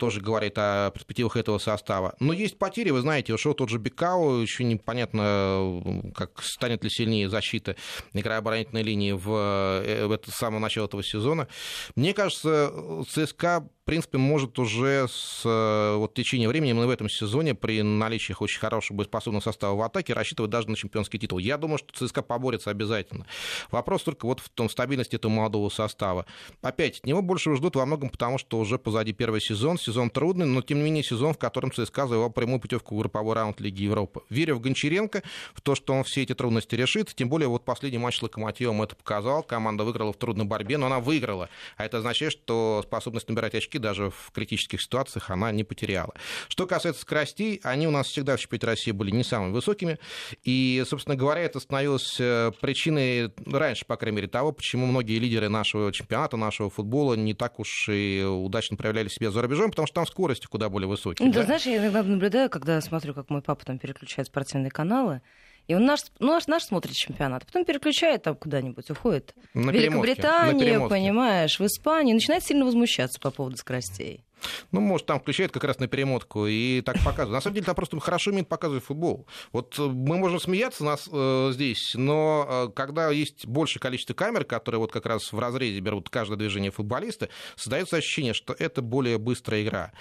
тоже 0.00 0.20
говорит 0.20 0.54
о 0.56 0.90
перспективах 0.90 1.36
этого 1.36 1.58
состава. 1.58 2.16
Но 2.18 2.32
есть 2.32 2.58
потери, 2.58 2.90
вы 2.90 3.00
знаете, 3.00 3.32
ушел 3.32 3.54
тот 3.54 3.68
же 3.68 3.78
Бекау, 3.78 4.40
еще 4.40 4.64
непонятно, 4.64 6.12
как 6.16 6.42
станет 6.42 6.82
ли 6.82 6.90
сильнее 6.90 7.28
защита 7.28 7.76
игра 8.12 8.38
оборонительной 8.38 8.82
линии 8.82 9.12
в, 9.12 9.24
в 9.24 10.10
это 10.10 10.30
самое 10.32 10.60
начало 10.60 10.88
этого 10.96 11.02
сезона. 11.02 11.48
Мне 11.94 12.14
кажется, 12.14 12.72
ЦСКА 13.08 13.68
принципе, 13.86 14.18
может 14.18 14.58
уже 14.58 15.06
с 15.08 15.42
э, 15.44 15.94
вот, 15.96 16.12
течением 16.12 16.50
времени, 16.50 16.70
именно 16.72 16.88
в 16.88 16.90
этом 16.90 17.08
сезоне, 17.08 17.54
при 17.54 17.82
наличии 17.82 18.34
очень 18.38 18.58
хорошего 18.58 18.98
боеспособного 18.98 19.40
состава 19.40 19.76
в 19.76 19.82
атаке, 19.82 20.12
рассчитывать 20.12 20.50
даже 20.50 20.68
на 20.68 20.76
чемпионский 20.76 21.18
титул. 21.18 21.38
Я 21.38 21.56
думаю, 21.56 21.78
что 21.78 22.06
ЦСКА 22.06 22.22
поборется 22.22 22.70
обязательно. 22.70 23.26
Вопрос 23.70 24.02
только 24.02 24.26
вот 24.26 24.40
в 24.40 24.48
том 24.48 24.68
стабильности 24.68 25.14
этого 25.14 25.30
молодого 25.30 25.68
состава. 25.70 26.26
Опять, 26.62 26.98
от 26.98 27.06
него 27.06 27.22
больше 27.22 27.54
ждут 27.54 27.76
во 27.76 27.86
многом 27.86 28.10
потому, 28.10 28.38
что 28.38 28.58
уже 28.58 28.76
позади 28.76 29.12
первый 29.12 29.40
сезон, 29.40 29.78
сезон 29.78 30.10
трудный, 30.10 30.46
но 30.46 30.62
тем 30.62 30.78
не 30.78 30.84
менее 30.84 31.04
сезон, 31.04 31.32
в 31.32 31.38
котором 31.38 31.70
ЦСКА 31.70 32.08
завоевал 32.08 32.30
прямую 32.30 32.60
путевку 32.60 32.96
в 32.96 32.98
групповой 32.98 33.36
раунд 33.36 33.60
Лиги 33.60 33.84
Европы. 33.84 34.22
Верю 34.30 34.56
в 34.56 34.60
Гончаренко, 34.60 35.22
в 35.54 35.60
то, 35.60 35.76
что 35.76 35.94
он 35.94 36.02
все 36.02 36.24
эти 36.24 36.34
трудности 36.34 36.74
решит, 36.74 37.14
тем 37.14 37.28
более 37.28 37.48
вот 37.48 37.64
последний 37.64 37.98
матч 37.98 38.18
с 38.18 38.22
Локомотивом 38.22 38.82
это 38.82 38.96
показал, 38.96 39.44
команда 39.44 39.84
выиграла 39.84 40.12
в 40.12 40.16
трудной 40.16 40.44
борьбе, 40.44 40.76
но 40.76 40.86
она 40.86 40.98
выиграла, 40.98 41.48
а 41.76 41.84
это 41.84 41.98
означает, 41.98 42.32
что 42.32 42.82
способность 42.84 43.28
набирать 43.28 43.54
очки 43.54 43.75
очки 43.76 43.78
даже 43.78 44.10
в 44.10 44.30
критических 44.32 44.80
ситуациях 44.80 45.30
она 45.30 45.52
не 45.52 45.64
потеряла. 45.64 46.14
Что 46.48 46.66
касается 46.66 47.02
скоростей, 47.02 47.60
они 47.62 47.86
у 47.86 47.90
нас 47.90 48.06
всегда 48.06 48.36
в 48.36 48.40
чемпионате 48.40 48.66
России 48.66 48.90
были 48.92 49.10
не 49.10 49.24
самыми 49.24 49.52
высокими. 49.52 49.98
И, 50.44 50.82
собственно 50.88 51.16
говоря, 51.16 51.42
это 51.42 51.60
становилось 51.60 52.16
э, 52.18 52.52
причиной 52.60 53.32
раньше, 53.46 53.84
по 53.84 53.96
крайней 53.96 54.16
мере, 54.16 54.28
того, 54.28 54.52
почему 54.52 54.86
многие 54.86 55.18
лидеры 55.18 55.48
нашего 55.48 55.92
чемпионата, 55.92 56.36
нашего 56.36 56.70
футбола 56.70 57.14
не 57.14 57.34
так 57.34 57.58
уж 57.60 57.88
и 57.88 58.24
удачно 58.24 58.76
проявляли 58.76 59.08
себя 59.08 59.30
за 59.30 59.42
рубежом, 59.42 59.70
потому 59.70 59.86
что 59.86 59.94
там 59.96 60.06
скорости 60.06 60.46
куда 60.46 60.68
более 60.68 60.88
высокие. 60.88 61.28
Да, 61.30 61.40
да? 61.40 61.46
знаешь, 61.46 61.66
я 61.66 61.76
иногда 61.76 62.02
наблюдаю, 62.02 62.48
когда 62.48 62.80
смотрю, 62.80 63.14
как 63.14 63.30
мой 63.30 63.42
папа 63.42 63.64
там 63.64 63.78
переключает 63.78 64.28
спортивные 64.28 64.70
каналы, 64.70 65.20
И 65.66 65.74
он 65.74 65.84
наш, 65.84 66.00
ну, 66.18 66.28
наш, 66.28 66.46
наш 66.46 66.64
смотрит 66.64 66.94
чемпионат, 66.94 67.42
а 67.42 67.46
потом 67.46 67.64
переключает 67.64 68.22
там 68.22 68.36
куда-нибудь, 68.36 68.88
уходит. 68.90 69.34
На 69.54 69.72
в 69.72 69.74
Великобританию, 69.74 70.88
понимаешь, 70.88 71.58
в 71.58 71.66
Испанию, 71.66 72.14
начинает 72.14 72.44
сильно 72.44 72.64
возмущаться 72.64 73.18
по 73.18 73.30
поводу 73.30 73.56
скоростей. 73.56 74.25
Ну, 74.72 74.80
может, 74.80 75.06
там 75.06 75.20
включает 75.20 75.52
как 75.52 75.64
раз 75.64 75.78
на 75.78 75.88
перемотку 75.88 76.46
и 76.46 76.80
так 76.82 76.96
показывает. 77.04 77.32
На 77.32 77.40
самом 77.40 77.54
деле, 77.54 77.66
там 77.66 77.74
просто 77.74 77.98
хорошо 78.00 78.30
умеет 78.30 78.48
показывать 78.48 78.84
футбол. 78.84 79.26
Вот 79.52 79.78
э, 79.78 79.82
мы 79.82 80.18
можем 80.18 80.40
смеяться 80.40 80.84
нас 80.84 81.08
э, 81.10 81.50
здесь, 81.52 81.94
но 81.94 82.46
э, 82.48 82.68
когда 82.74 83.10
есть 83.10 83.46
большее 83.46 83.80
количество 83.80 84.14
камер, 84.14 84.44
которые 84.44 84.78
вот 84.78 84.92
как 84.92 85.06
раз 85.06 85.32
в 85.32 85.38
разрезе 85.38 85.80
берут 85.80 86.10
каждое 86.10 86.36
движение 86.36 86.70
футболиста, 86.70 87.28
создается 87.56 87.96
ощущение, 87.96 88.34
что 88.34 88.54
это 88.58 88.82
более 88.82 89.18
быстрая 89.18 89.62
игра. 89.62 89.92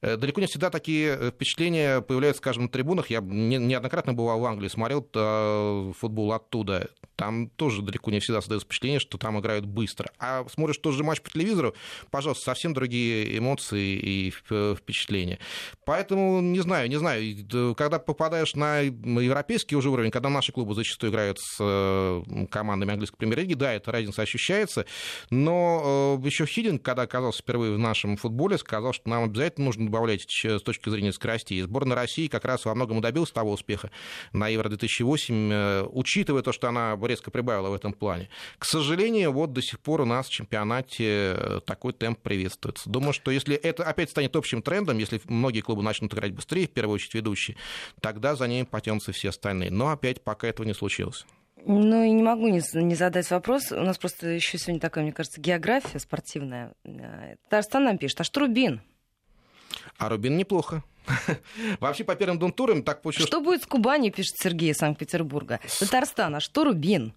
Э, 0.00 0.16
далеко 0.16 0.40
не 0.40 0.46
всегда 0.46 0.70
такие 0.70 1.16
э, 1.18 1.30
впечатления 1.30 2.00
появляются, 2.00 2.40
скажем, 2.40 2.64
на 2.64 2.68
трибунах. 2.68 3.10
Я 3.10 3.20
не, 3.20 3.56
неоднократно 3.56 4.12
бывал 4.12 4.40
в 4.40 4.44
Англии, 4.44 4.68
смотрел 4.68 5.06
э, 5.14 5.92
футбол 5.98 6.32
оттуда. 6.32 6.90
Там 7.16 7.48
тоже 7.50 7.82
далеко 7.82 8.10
не 8.10 8.20
всегда 8.20 8.40
создается 8.40 8.64
впечатление, 8.64 9.00
что 9.00 9.18
там 9.18 9.38
играют 9.38 9.66
быстро. 9.66 10.10
А 10.18 10.44
смотришь 10.48 10.78
тот 10.78 10.94
же 10.94 11.04
матч 11.04 11.20
по 11.20 11.30
телевизору, 11.30 11.74
пожалуйста, 12.10 12.44
совсем 12.44 12.72
другие 12.72 13.36
эмоции 13.36 13.79
и 13.80 14.30
впечатления. 14.30 15.38
Поэтому 15.84 16.40
не 16.40 16.60
знаю, 16.60 16.88
не 16.88 16.96
знаю, 16.96 17.74
когда 17.74 17.98
попадаешь 17.98 18.54
на 18.54 18.80
европейский 18.80 19.76
уже 19.76 19.90
уровень, 19.90 20.10
когда 20.10 20.28
наши 20.28 20.52
клубы 20.52 20.74
зачастую 20.74 21.10
играют 21.10 21.38
с 21.40 21.56
э, 21.60 22.46
командами 22.50 22.92
английской 22.92 23.16
премьер-лиги, 23.16 23.54
да, 23.54 23.72
эта 23.72 23.92
разница 23.92 24.22
ощущается, 24.22 24.86
но 25.30 26.18
э, 26.22 26.26
еще 26.26 26.46
Хидинг, 26.46 26.82
когда 26.82 27.02
оказался 27.02 27.42
впервые 27.42 27.74
в 27.74 27.78
нашем 27.78 28.16
футболе, 28.16 28.58
сказал, 28.58 28.92
что 28.92 29.08
нам 29.08 29.24
обязательно 29.24 29.66
нужно 29.66 29.86
добавлять 29.86 30.26
с 30.30 30.60
точки 30.62 30.88
зрения 30.90 31.12
скорости. 31.12 31.54
И 31.54 31.62
сборная 31.62 31.96
России 31.96 32.28
как 32.28 32.44
раз 32.44 32.64
во 32.64 32.74
многом 32.74 33.00
добилась 33.00 33.30
того 33.30 33.52
успеха 33.52 33.90
на 34.32 34.48
Евро-2008, 34.48 35.50
э, 35.52 35.86
учитывая 35.90 36.42
то, 36.42 36.52
что 36.52 36.68
она 36.68 36.98
резко 37.02 37.30
прибавила 37.30 37.70
в 37.70 37.74
этом 37.74 37.92
плане. 37.92 38.28
К 38.58 38.64
сожалению, 38.64 39.32
вот 39.32 39.52
до 39.52 39.62
сих 39.62 39.80
пор 39.80 40.02
у 40.02 40.04
нас 40.04 40.28
в 40.28 40.30
чемпионате 40.30 41.60
такой 41.66 41.92
темп 41.92 42.20
приветствуется. 42.20 42.88
Думаю, 42.88 43.12
что 43.12 43.30
если 43.30 43.56
это 43.70 43.84
опять 43.84 44.10
станет 44.10 44.36
общим 44.36 44.62
трендом, 44.62 44.98
если 44.98 45.20
многие 45.26 45.60
клубы 45.60 45.82
начнут 45.82 46.12
играть 46.14 46.32
быстрее, 46.32 46.66
в 46.66 46.70
первую 46.70 46.96
очередь 46.96 47.14
ведущие, 47.14 47.56
тогда 48.00 48.36
за 48.36 48.46
ними 48.46 48.64
потянутся 48.64 49.12
все 49.12 49.30
остальные. 49.30 49.70
Но 49.70 49.88
опять 49.88 50.22
пока 50.22 50.48
этого 50.48 50.66
не 50.66 50.74
случилось. 50.74 51.26
Ну 51.64 52.02
и 52.02 52.10
не 52.10 52.22
могу 52.22 52.48
не, 52.48 52.62
не 52.82 52.94
задать 52.94 53.30
вопрос. 53.30 53.70
У 53.72 53.82
нас 53.82 53.98
просто 53.98 54.28
еще 54.28 54.58
сегодня 54.58 54.80
такая, 54.80 55.04
мне 55.04 55.12
кажется, 55.12 55.40
география 55.40 55.98
спортивная. 55.98 56.72
Э, 56.84 57.36
Татарстан 57.44 57.84
нам 57.84 57.98
пишет, 57.98 58.20
а 58.20 58.24
что 58.24 58.40
Рубин? 58.40 58.80
А 59.98 60.08
Рубин 60.08 60.36
неплохо. 60.36 60.82
Вообще, 61.80 62.04
по 62.04 62.14
первым 62.14 62.38
двум 62.38 62.52
турам 62.52 62.82
так 62.82 63.02
получилось... 63.02 63.28
Что 63.28 63.40
будет 63.40 63.62
с 63.62 63.66
Кубани, 63.66 64.10
пишет 64.10 64.36
Сергей 64.38 64.70
из 64.70 64.78
Санкт-Петербурга. 64.78 65.60
Татарстан, 65.78 66.34
а 66.34 66.40
что 66.40 66.64
Рубин? 66.64 67.14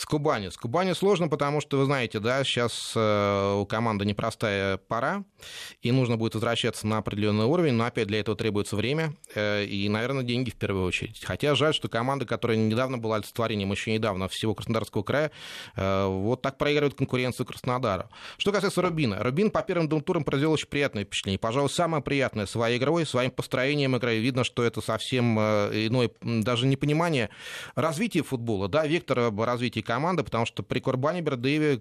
С 0.00 0.06
Кубани. 0.06 0.48
С 0.48 0.56
Кубани 0.56 0.94
сложно, 0.94 1.28
потому 1.28 1.60
что, 1.60 1.76
вы 1.76 1.84
знаете, 1.84 2.20
да, 2.20 2.42
сейчас 2.42 2.94
э, 2.96 3.54
у 3.60 3.66
команды 3.66 4.06
непростая 4.06 4.78
пора, 4.78 5.24
и 5.82 5.92
нужно 5.92 6.16
будет 6.16 6.32
возвращаться 6.32 6.86
на 6.86 6.96
определенный 6.96 7.44
уровень, 7.44 7.74
но 7.74 7.84
опять 7.84 8.06
для 8.06 8.20
этого 8.20 8.34
требуется 8.34 8.76
время 8.76 9.12
э, 9.34 9.66
и, 9.66 9.86
наверное, 9.90 10.22
деньги 10.22 10.48
в 10.48 10.54
первую 10.54 10.86
очередь. 10.86 11.22
Хотя 11.22 11.54
жаль, 11.54 11.74
что 11.74 11.88
команда, 11.88 12.24
которая 12.24 12.56
недавно 12.56 12.96
была 12.96 13.16
олицетворением, 13.16 13.72
еще 13.72 13.92
недавно 13.92 14.28
всего 14.28 14.54
Краснодарского 14.54 15.02
края, 15.02 15.32
э, 15.76 16.06
вот 16.06 16.40
так 16.40 16.56
проигрывает 16.56 16.94
конкуренцию 16.94 17.44
Краснодару. 17.44 18.08
Что 18.38 18.52
касается 18.52 18.80
Рубина. 18.80 19.22
Рубин 19.22 19.50
по 19.50 19.60
первым 19.60 19.86
двум 19.86 20.00
турам 20.00 20.24
произвел 20.24 20.52
очень 20.52 20.68
приятное 20.68 21.04
впечатление. 21.04 21.38
Пожалуй, 21.38 21.68
самое 21.68 22.02
приятное 22.02 22.46
своей 22.46 22.78
игрой, 22.78 23.04
своим 23.04 23.32
построением 23.32 23.96
игры. 23.96 24.16
Видно, 24.16 24.44
что 24.44 24.64
это 24.64 24.80
совсем 24.80 25.38
иное, 25.38 26.10
даже 26.22 26.64
не 26.64 26.76
понимание 26.76 27.28
развития 27.74 28.22
футбола, 28.22 28.66
да, 28.66 28.86
вектор 28.86 29.30
развития 29.36 29.82
команды, 29.90 30.22
потому 30.22 30.46
что 30.46 30.62
при 30.62 30.78
Курбане 30.78 31.20
Бердыеве 31.20 31.80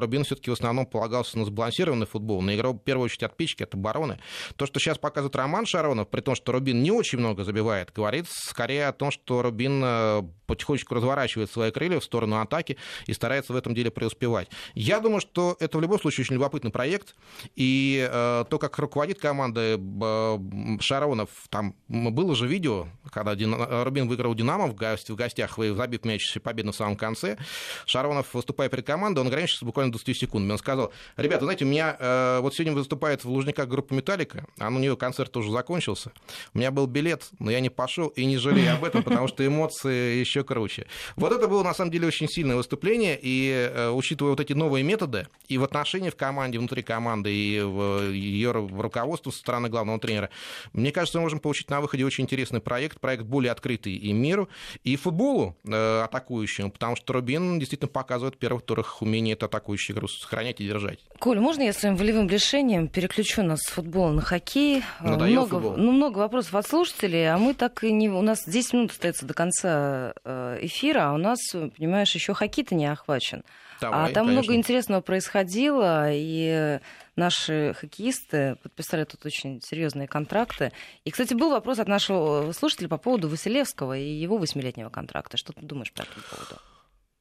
Рубин 0.00 0.24
все-таки 0.24 0.48
в 0.48 0.54
основном 0.54 0.86
полагался 0.86 1.38
на 1.38 1.44
сбалансированный 1.44 2.06
футбол, 2.06 2.40
на 2.40 2.56
игру, 2.56 2.72
в 2.72 2.78
первую 2.78 3.04
очередь, 3.04 3.24
от 3.24 3.36
печки, 3.36 3.64
от 3.64 3.74
обороны. 3.74 4.18
То, 4.56 4.64
что 4.64 4.80
сейчас 4.80 4.96
показывает 4.96 5.36
Роман 5.36 5.66
Шаронов, 5.66 6.08
при 6.08 6.22
том, 6.22 6.34
что 6.34 6.52
Рубин 6.52 6.82
не 6.82 6.90
очень 6.90 7.18
много 7.18 7.44
забивает, 7.44 7.92
говорит 7.94 8.24
скорее 8.30 8.86
о 8.86 8.92
том, 8.94 9.10
что 9.10 9.42
Рубин 9.42 9.82
э, 9.84 10.22
потихонечку 10.46 10.94
разворачивает 10.94 11.50
свои 11.50 11.70
крылья 11.70 12.00
в 12.00 12.04
сторону 12.04 12.40
атаки 12.40 12.78
и 13.06 13.12
старается 13.12 13.52
в 13.52 13.56
этом 13.56 13.74
деле 13.74 13.90
преуспевать. 13.90 14.48
Я 14.74 15.00
думаю, 15.00 15.20
что 15.20 15.58
это 15.60 15.76
в 15.76 15.82
любом 15.82 16.00
случае 16.00 16.24
очень 16.24 16.36
любопытный 16.36 16.70
проект, 16.70 17.14
и 17.56 18.08
э, 18.10 18.44
то, 18.48 18.58
как 18.58 18.78
руководит 18.78 19.18
командой 19.18 19.76
э, 19.78 20.78
Шаронов, 20.80 21.28
там 21.50 21.74
было 21.88 22.34
же 22.34 22.46
видео, 22.46 22.86
когда 23.10 23.32
Рубин 23.84 24.08
выиграл 24.08 24.34
Динамо 24.34 24.66
в, 24.66 24.74
гостях, 24.74 25.58
забив 25.58 26.04
мяч 26.06 26.38
победу 26.42 26.72
в 26.72 26.76
самом 26.76 26.96
конце, 26.96 27.33
Шаронов, 27.86 28.32
выступая 28.32 28.68
перед 28.68 28.86
командой, 28.86 29.20
он 29.20 29.28
ограничился 29.28 29.64
буквально 29.64 29.92
20 29.92 30.16
секундами. 30.16 30.52
Он 30.52 30.58
сказал, 30.58 30.92
ребята, 31.16 31.44
знаете, 31.44 31.64
у 31.64 31.68
меня 31.68 31.96
э, 31.98 32.40
вот 32.40 32.54
сегодня 32.54 32.74
выступает 32.74 33.24
в 33.24 33.28
Лужниках 33.30 33.68
группа 33.68 33.92
«Металлика», 33.94 34.46
а 34.58 34.68
у 34.68 34.78
нее 34.78 34.96
концерт 34.96 35.36
уже 35.36 35.50
закончился. 35.50 36.12
У 36.52 36.58
меня 36.58 36.70
был 36.70 36.86
билет, 36.86 37.28
но 37.38 37.50
я 37.50 37.60
не 37.60 37.70
пошел 37.70 38.08
и 38.08 38.24
не 38.24 38.36
жалею 38.36 38.74
об 38.74 38.84
этом, 38.84 39.02
потому 39.02 39.28
что 39.28 39.46
эмоции 39.46 40.16
еще 40.16 40.44
круче. 40.44 40.86
Вот 41.16 41.32
это 41.32 41.48
было, 41.48 41.62
на 41.62 41.74
самом 41.74 41.90
деле, 41.90 42.06
очень 42.06 42.28
сильное 42.28 42.56
выступление, 42.56 43.18
и 43.20 43.70
э, 43.72 43.90
учитывая 43.90 44.32
вот 44.32 44.40
эти 44.40 44.52
новые 44.52 44.84
методы, 44.84 45.26
и 45.48 45.58
в 45.58 45.64
отношении 45.64 46.10
в 46.10 46.16
команде, 46.16 46.58
внутри 46.58 46.82
команды, 46.82 47.34
и 47.34 47.60
в 47.60 48.10
ее 48.10 48.50
руководство 48.52 49.30
со 49.30 49.38
стороны 49.38 49.68
главного 49.68 49.98
тренера, 49.98 50.30
мне 50.72 50.92
кажется, 50.92 51.18
мы 51.18 51.22
можем 51.22 51.40
получить 51.40 51.70
на 51.70 51.80
выходе 51.80 52.04
очень 52.04 52.24
интересный 52.24 52.60
проект, 52.60 53.00
проект 53.00 53.24
более 53.24 53.52
открытый 53.52 53.94
и 53.94 54.12
миру, 54.12 54.48
и 54.82 54.96
футболу 54.96 55.56
э, 55.64 56.02
атакующему, 56.02 56.70
потому 56.70 56.96
что 56.96 57.13
Рубин 57.14 57.58
действительно 57.58 57.88
показывает 57.88 58.34
в 58.34 58.38
первых 58.38 58.62
турах 58.62 59.00
умение 59.00 59.34
эту 59.34 59.46
атакующую 59.46 59.96
игру 59.96 60.08
сохранять 60.08 60.60
и 60.60 60.66
держать. 60.66 60.98
Коль, 61.18 61.40
можно 61.40 61.62
я 61.62 61.72
своим 61.72 61.96
волевым 61.96 62.28
решением 62.28 62.88
переключу 62.88 63.42
нас 63.42 63.60
с 63.60 63.70
футбола 63.70 64.12
на 64.12 64.20
хоккей? 64.20 64.82
Надоел 65.00 65.46
много, 65.46 65.76
ну, 65.76 65.92
много 65.92 66.18
вопросов 66.18 66.54
от 66.54 66.66
слушателей, 66.66 67.30
а 67.30 67.38
мы 67.38 67.54
так 67.54 67.82
и 67.84 67.92
не... 67.92 68.10
У 68.10 68.22
нас 68.22 68.44
10 68.46 68.72
минут 68.74 68.90
остается 68.90 69.24
до 69.24 69.34
конца 69.34 70.14
э, 70.24 70.58
эфира, 70.62 71.10
а 71.10 71.12
у 71.14 71.18
нас, 71.18 71.38
понимаешь, 71.52 72.14
еще 72.14 72.34
хоккей-то 72.34 72.74
не 72.74 72.86
охвачен. 72.86 73.42
Давай, 73.80 73.98
а 73.98 74.04
там 74.06 74.26
конечно. 74.26 74.32
много 74.32 74.54
интересного 74.54 75.00
происходило, 75.00 76.08
и 76.10 76.80
наши 77.16 77.74
хоккеисты 77.78 78.56
подписали 78.62 79.04
тут 79.04 79.24
очень 79.26 79.60
серьезные 79.62 80.08
контракты. 80.08 80.72
И, 81.04 81.10
кстати, 81.10 81.34
был 81.34 81.50
вопрос 81.50 81.78
от 81.78 81.88
нашего 81.88 82.52
слушателя 82.52 82.88
по 82.88 82.98
поводу 82.98 83.28
Василевского 83.28 83.96
и 83.96 84.08
его 84.08 84.38
восьмилетнего 84.38 84.90
контракта. 84.90 85.36
Что 85.36 85.52
ты 85.52 85.62
думаешь 85.62 85.92
по 85.92 86.02
этому 86.02 86.24
поводу? 86.30 86.60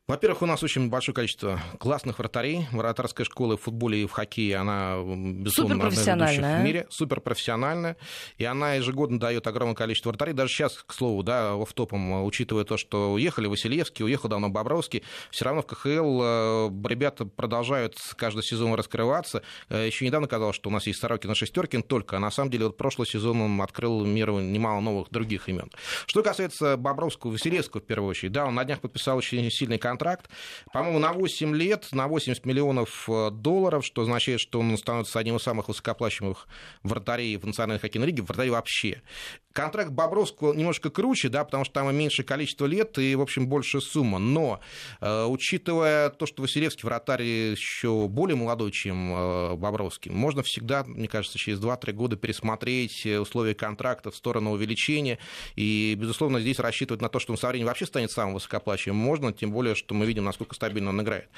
Во-первых, 0.06 0.42
у 0.42 0.46
нас 0.46 0.62
очень 0.62 0.90
большое 0.90 1.16
количество 1.16 1.62
классных 1.80 2.20
вратарей. 2.20 2.68
Вратарская 2.74 3.24
школа 3.24 3.56
в 3.56 3.62
футболе 3.62 4.04
и 4.04 4.06
в 4.06 4.12
хоккее, 4.12 4.58
она, 4.58 4.98
безусловно, 5.02 5.88
одна 5.88 6.34
из 6.34 6.38
в 6.40 6.62
мире. 6.66 6.88
Суперпрофессиональная. 6.90 7.96
И 8.38 8.44
она 8.44 8.74
ежегодно 8.74 9.18
дает 9.18 9.48
огромное 9.48 9.76
количество 9.76 10.10
вратарей. 10.10 10.34
Даже 10.34 10.52
сейчас, 10.52 10.84
к 10.86 10.92
слову, 10.92 11.24
да, 11.24 11.56
в 11.56 11.72
топом, 11.72 12.26
учитывая 12.26 12.66
то, 12.66 12.76
что 12.76 13.14
уехали 13.14 13.48
Васильевский, 13.48 14.04
уехал 14.04 14.28
давно 14.28 14.50
Бобровский, 14.50 15.04
все 15.32 15.46
равно 15.46 15.62
в 15.62 15.68
КХЛ 15.68 15.88
э, 15.88 16.70
ребята 16.90 17.24
продолжают 17.26 17.96
каждый 18.18 18.44
сезон 18.44 18.74
раскрываться. 18.74 19.42
Э, 19.70 19.88
Еще 19.88 20.06
недавно 20.06 20.28
казалось, 20.28 20.58
что 20.58 20.70
у 20.70 20.74
нас 20.74 20.86
есть 20.86 21.00
Сорокин 21.00 21.34
Шестеркин 21.34 21.82
только, 21.82 22.18
а 22.18 22.20
на 22.20 22.30
самом 22.30 22.52
деле 22.52 22.66
вот 22.66 22.76
прошлый 22.76 23.08
сезон 23.08 23.40
он 23.40 23.62
открыл 23.62 24.04
миру 24.04 24.42
немало 24.42 24.82
новых 24.82 25.12
других 25.12 25.48
имен. 25.48 25.72
Что 26.08 26.24
касается 26.24 26.76
Бобровского, 26.76 27.32
Васильевского 27.32 27.80
в 27.80 27.86
первую 27.86 28.10
очередь, 28.10 28.34
да, 28.34 28.46
он 28.48 28.56
на 28.56 28.66
днях 28.66 28.82
подписал 28.82 29.16
очень 29.16 29.50
сильный 29.50 29.78
контракт 29.78 29.93
контракт, 29.94 30.28
по-моему, 30.74 30.98
на 30.98 31.14
8 31.14 31.56
лет, 31.56 31.88
на 31.92 32.08
80 32.08 32.46
миллионов 32.46 33.08
э, 33.08 33.30
долларов, 33.30 33.86
что 33.86 34.02
означает, 34.02 34.40
что 34.40 34.60
он 34.60 34.76
становится 34.76 35.20
одним 35.20 35.36
из 35.36 35.44
самых 35.44 35.68
высокооплачиваемых 35.68 36.48
вратарей 36.82 37.38
в 37.38 37.46
национальной 37.46 37.80
хоккейной 37.80 38.08
лиге, 38.08 38.24
вратарей 38.24 38.50
вообще. 38.50 39.04
Контракт 39.52 39.92
Бобровского 39.92 40.54
немножко 40.54 40.90
круче, 40.90 41.30
да, 41.30 41.44
потому 41.44 41.64
что 41.64 41.76
там 41.76 41.96
меньше 41.96 42.24
количество 42.24 42.66
лет 42.66 42.98
и, 42.98 43.14
в 43.14 43.22
общем, 43.22 43.48
больше 43.48 43.82
сумма. 43.82 44.18
Но, 44.18 44.62
э, 45.00 45.26
учитывая 45.26 46.10
то, 46.10 46.26
что 46.26 46.42
Василевский 46.42 46.88
вратарь 46.88 47.22
еще 47.22 48.08
более 48.08 48.36
молодой, 48.36 48.72
чем 48.72 49.14
э, 49.14 49.56
Бобровский, 49.56 50.10
можно 50.10 50.42
всегда, 50.42 50.84
мне 50.86 51.08
кажется, 51.08 51.38
через 51.38 51.60
2-3 51.60 51.92
года 51.92 52.16
пересмотреть 52.16 53.06
условия 53.06 53.54
контракта 53.54 54.10
в 54.10 54.16
сторону 54.16 54.52
увеличения. 54.54 55.20
И, 55.56 55.96
безусловно, 56.00 56.40
здесь 56.40 56.58
рассчитывать 56.58 57.02
на 57.02 57.10
то, 57.10 57.20
что 57.20 57.32
он 57.34 57.38
со 57.38 57.48
временем 57.48 57.68
вообще 57.68 57.86
станет 57.86 58.10
самым 58.10 58.34
высокооплачиваемым, 58.34 59.04
можно, 59.04 59.32
тем 59.34 59.52
более, 59.52 59.76
что 59.84 59.96
мы 59.96 60.06
видим, 60.06 60.24
насколько 60.24 60.56
стабильно 60.56 60.90
он 60.90 61.02
играет. 61.02 61.30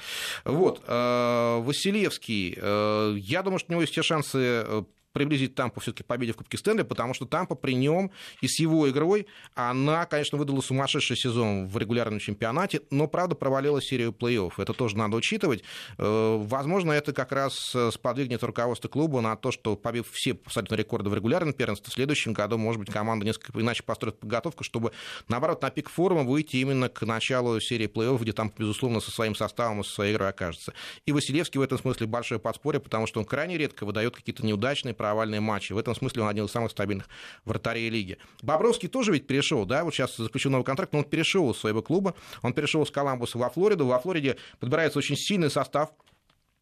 Вот. 0.44 0.82
Э, 0.86 1.60
Василевский, 1.60 2.56
э, 2.56 3.16
я 3.18 3.42
думаю, 3.42 3.58
что 3.58 3.70
у 3.70 3.72
него 3.72 3.82
есть 3.82 3.92
все 3.92 4.02
шансы 4.02 4.38
э, 4.38 4.82
приблизить 5.16 5.54
Тампу 5.54 5.80
все-таки 5.80 6.02
к 6.02 6.06
победе 6.06 6.32
в 6.32 6.36
Кубке 6.36 6.58
Стэнли, 6.58 6.82
потому 6.82 7.14
что 7.14 7.24
Тампа 7.24 7.54
при 7.54 7.72
нем 7.74 8.10
и 8.42 8.48
с 8.48 8.58
его 8.58 8.86
игрой, 8.90 9.26
она, 9.54 10.04
конечно, 10.04 10.36
выдала 10.36 10.60
сумасшедший 10.60 11.16
сезон 11.16 11.68
в 11.68 11.78
регулярном 11.78 12.18
чемпионате, 12.18 12.82
но, 12.90 13.08
правда, 13.08 13.34
провалила 13.34 13.80
серию 13.80 14.12
плей-офф. 14.12 14.52
Это 14.58 14.74
тоже 14.74 14.98
надо 14.98 15.16
учитывать. 15.16 15.62
Э, 15.96 16.36
возможно, 16.38 16.92
это 16.92 17.14
как 17.14 17.32
раз 17.32 17.72
э, 17.74 17.90
сподвигнет 17.94 18.42
руководство 18.42 18.88
клуба 18.88 19.22
на 19.22 19.36
то, 19.36 19.50
что, 19.52 19.74
побив 19.74 20.10
все 20.12 20.32
абсолютно 20.32 20.74
рекорды 20.74 21.08
в 21.08 21.14
регулярном 21.14 21.54
первенстве, 21.54 21.90
в 21.90 21.94
следующем 21.94 22.34
году, 22.34 22.58
может 22.58 22.78
быть, 22.78 22.92
команда 22.92 23.24
несколько 23.24 23.58
иначе 23.58 23.84
построит 23.84 24.20
подготовку, 24.20 24.64
чтобы, 24.64 24.92
наоборот, 25.28 25.62
на 25.62 25.70
пик 25.70 25.88
формы 25.88 26.24
выйти 26.24 26.56
именно 26.56 26.90
к 26.90 27.06
началу 27.06 27.58
серии 27.58 27.86
плей-офф, 27.86 28.20
где 28.20 28.34
там, 28.34 28.52
безусловно, 28.54 29.00
со 29.00 29.10
своим 29.10 29.34
составом 29.34 29.80
и 29.80 29.84
со 29.84 29.92
своей 29.92 30.12
игрой 30.12 30.28
окажется. 30.28 30.74
И 31.06 31.12
Василевский 31.12 31.58
в 31.58 31.62
этом 31.62 31.78
смысле 31.78 32.06
большое 32.06 32.38
подспорье, 32.38 32.80
потому 32.80 33.06
что 33.06 33.18
он 33.18 33.24
крайне 33.24 33.56
редко 33.56 33.86
выдает 33.86 34.14
какие-то 34.14 34.44
неудачные 34.44 34.92
провальные 35.06 35.40
матчи. 35.40 35.72
В 35.72 35.78
этом 35.78 35.94
смысле 35.94 36.22
он 36.22 36.28
один 36.28 36.46
из 36.46 36.50
самых 36.50 36.72
стабильных 36.72 37.08
вратарей 37.44 37.88
лиги. 37.88 38.18
Бобровский 38.42 38.88
тоже 38.88 39.12
ведь 39.12 39.26
перешел, 39.26 39.64
да, 39.64 39.84
вот 39.84 39.94
сейчас 39.94 40.16
заключил 40.16 40.50
новый 40.50 40.64
контракт, 40.64 40.92
но 40.92 40.98
он 41.00 41.04
перешел 41.04 41.50
из 41.50 41.58
своего 41.58 41.80
клуба, 41.80 42.14
он 42.42 42.52
перешел 42.52 42.84
с 42.84 42.90
Коламбуса 42.90 43.38
во 43.38 43.48
Флориду. 43.50 43.86
Во 43.86 43.98
Флориде 44.00 44.36
подбирается 44.58 44.98
очень 44.98 45.16
сильный 45.16 45.50
состав, 45.50 45.90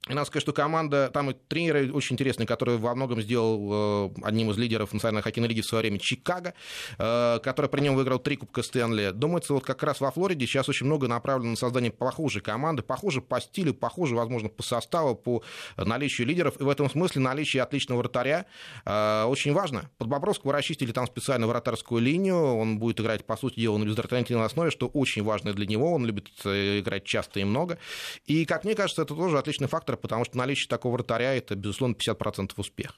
и 0.09 0.13
надо 0.13 0.27
сказать, 0.27 0.43
что 0.43 0.53
команда, 0.53 1.11
там 1.15 1.31
и 1.31 1.35
тренеры 1.35 1.91
очень 1.91 2.15
интересные, 2.15 2.47
который 2.47 2.77
во 2.77 2.95
многом 2.95 3.23
сделал 3.23 4.11
э, 4.11 4.11
одним 4.23 4.51
из 4.51 4.59
лидеров 4.59 4.93
национальной 4.93 5.23
хоккейной 5.23 5.49
лиги 5.49 5.63
в 5.63 5.67
свое 5.67 5.81
время 5.81 5.99
Чикаго, 5.99 6.53
э, 6.99 7.39
который 7.43 7.71
при 7.71 7.81
нем 7.81 7.95
выиграл 7.95 8.19
три 8.19 8.37
Кубка 8.37 8.63
Стэнли. 8.63 9.13
Думается, 9.15 9.55
вот 9.55 9.65
как 9.65 9.83
раз 9.83 10.03
во 10.03 10.11
Флориде 10.11 10.47
сейчас 10.47 10.69
очень 10.69 10.85
много 10.85 11.09
направлено 11.09 11.53
на 11.53 11.57
создание 11.57 11.91
похожей 11.91 12.43
команды, 12.43 12.83
похоже 12.83 13.23
по 13.23 13.41
стилю, 13.41 13.73
похоже, 13.73 14.15
возможно, 14.15 14.51
по 14.51 14.63
составу, 14.63 15.15
по 15.15 15.43
наличию 15.79 16.27
лидеров. 16.27 16.61
И 16.61 16.65
в 16.65 16.69
этом 16.69 16.91
смысле 16.91 17.23
наличие 17.23 17.63
отличного 17.63 18.01
вратаря 18.01 18.45
э, 18.85 19.25
очень 19.25 19.55
важно. 19.55 19.89
Под 19.97 20.09
Бобровского 20.09 20.53
расчистили 20.53 20.93
там 20.93 21.07
специально 21.07 21.47
вратарскую 21.47 22.03
линию, 22.03 22.37
он 22.37 22.79
будет 22.79 23.01
играть, 23.01 23.25
по 23.25 23.39
сути 23.39 23.61
дела, 23.61 23.79
на 23.79 23.85
безальтернативной 23.85 24.45
основе, 24.45 24.71
что 24.71 24.87
очень 24.87 25.23
важно 25.23 25.55
для 25.55 25.65
него, 25.65 25.95
он 25.95 26.05
любит 26.05 26.29
играть 26.45 27.05
часто 27.05 27.41
и 27.41 27.45
много. 27.45 27.79
И, 28.27 28.45
как 28.45 28.65
мне 28.65 28.75
кажется, 28.75 29.01
это 29.01 29.15
тоже 29.15 29.39
отличный 29.39 29.67
фактор 29.67 29.94
фактор, 29.95 29.97
потому 29.97 30.25
что 30.25 30.37
наличие 30.37 30.69
такого 30.69 30.95
вратаря– 30.95 31.35
это, 31.37 31.55
безусловно, 31.55 31.95
50% 31.95 32.53
успеха. 32.57 32.95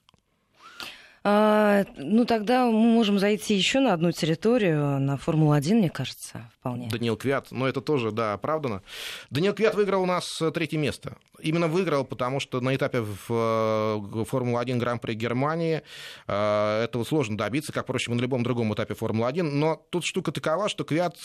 А, 1.29 1.85
ну, 1.97 2.25
тогда 2.25 2.67
мы 2.67 2.73
можем 2.73 3.19
зайти 3.19 3.57
еще 3.57 3.81
на 3.81 3.93
одну 3.93 4.13
территорию, 4.13 5.01
на 5.01 5.17
Формулу-1, 5.17 5.75
мне 5.75 5.91
кажется, 5.91 6.53
вполне. 6.61 6.89
Даниил 6.89 7.17
Квят, 7.17 7.49
но 7.51 7.67
это 7.67 7.81
тоже, 7.81 8.13
да, 8.13 8.35
оправдано. 8.35 8.83
Даниил 9.31 9.53
Квят 9.53 9.75
выиграл 9.75 10.05
у 10.05 10.07
нас 10.07 10.41
э, 10.41 10.53
третье 10.53 10.79
место. 10.79 11.17
Именно 11.41 11.67
выиграл, 11.67 12.05
потому 12.05 12.39
что 12.39 12.61
на 12.61 12.77
этапе 12.77 13.01
в 13.01 13.27
э, 13.29 14.25
Формулу-1 14.25 14.77
Гран-при 14.77 15.15
Германии 15.15 15.83
э, 16.29 16.85
этого 16.85 17.03
сложно 17.03 17.37
добиться, 17.37 17.73
как, 17.73 17.87
впрочем, 17.87 18.13
и 18.13 18.17
на 18.19 18.21
любом 18.21 18.45
другом 18.45 18.73
этапе 18.73 18.95
Формулы-1. 18.95 19.43
Но 19.43 19.85
тут 19.91 20.05
штука 20.05 20.31
такова, 20.31 20.69
что 20.69 20.85
Квят 20.85 21.17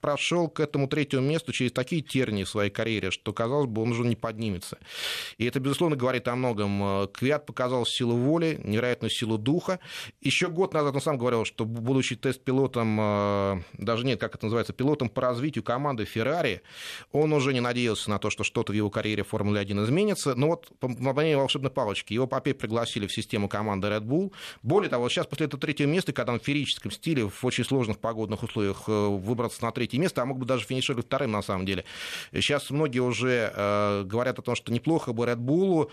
прошел 0.00 0.48
к 0.48 0.60
этому 0.60 0.88
третьему 0.88 1.28
месту 1.28 1.52
через 1.52 1.72
такие 1.72 2.00
тернии 2.00 2.44
в 2.44 2.48
своей 2.48 2.70
карьере, 2.70 3.10
что, 3.10 3.34
казалось 3.34 3.68
бы, 3.68 3.82
он 3.82 3.90
уже 3.90 4.04
не 4.04 4.16
поднимется. 4.16 4.78
И 5.36 5.44
это, 5.44 5.60
безусловно, 5.60 5.96
говорит 5.96 6.26
о 6.28 6.34
многом. 6.34 7.08
Квят 7.08 7.44
показал 7.44 7.84
силу 7.84 8.16
воли, 8.16 8.58
невероятную 8.64 9.10
силу 9.10 9.33
силу 9.34 9.38
духа. 9.38 9.78
Еще 10.20 10.48
год 10.48 10.74
назад 10.74 10.94
он 10.94 11.00
сам 11.00 11.18
говорил, 11.18 11.44
что 11.44 11.64
будучи 11.64 12.16
тест-пилотом, 12.16 12.98
э, 13.00 13.62
даже 13.74 14.04
нет, 14.06 14.20
как 14.20 14.34
это 14.34 14.46
называется, 14.46 14.72
пилотом 14.72 15.08
по 15.08 15.22
развитию 15.22 15.64
команды 15.64 16.04
Ferrari, 16.04 16.60
он 17.12 17.32
уже 17.32 17.52
не 17.52 17.60
надеялся 17.60 18.10
на 18.10 18.18
то, 18.18 18.30
что 18.30 18.44
что-то 18.44 18.72
в 18.72 18.76
его 18.76 18.90
карьере 18.90 19.22
в 19.22 19.28
Формуле-1 19.28 19.84
изменится. 19.84 20.34
Но 20.34 20.48
вот 20.48 20.68
по 20.78 20.88
мановению 20.88 21.38
волшебной 21.38 21.70
палочки 21.70 22.14
его 22.14 22.28
опять 22.30 22.58
пригласили 22.58 23.06
в 23.06 23.12
систему 23.12 23.48
команды 23.48 23.88
Red 23.88 24.02
Bull. 24.02 24.32
Более 24.62 24.90
того, 24.90 25.08
сейчас 25.08 25.26
после 25.26 25.46
этого 25.46 25.60
третьего 25.60 25.88
места, 25.88 26.12
когда 26.12 26.32
он 26.32 26.40
в 26.40 26.44
ферическом 26.44 26.90
стиле, 26.90 27.28
в 27.28 27.44
очень 27.44 27.64
сложных 27.64 27.98
погодных 27.98 28.42
условиях 28.42 28.84
э, 28.88 28.92
выбраться 28.92 29.62
на 29.64 29.72
третье 29.72 29.98
место, 29.98 30.22
а 30.22 30.24
мог 30.24 30.38
бы 30.38 30.46
даже 30.46 30.64
финишировать 30.64 31.06
вторым 31.06 31.32
на 31.32 31.42
самом 31.42 31.66
деле. 31.66 31.84
Сейчас 32.32 32.70
многие 32.70 33.00
уже 33.00 33.52
э, 33.54 34.02
говорят 34.04 34.38
о 34.38 34.42
том, 34.42 34.54
что 34.54 34.72
неплохо 34.72 35.12
бы 35.12 35.24
Red 35.24 35.38
Bull, 35.38 35.90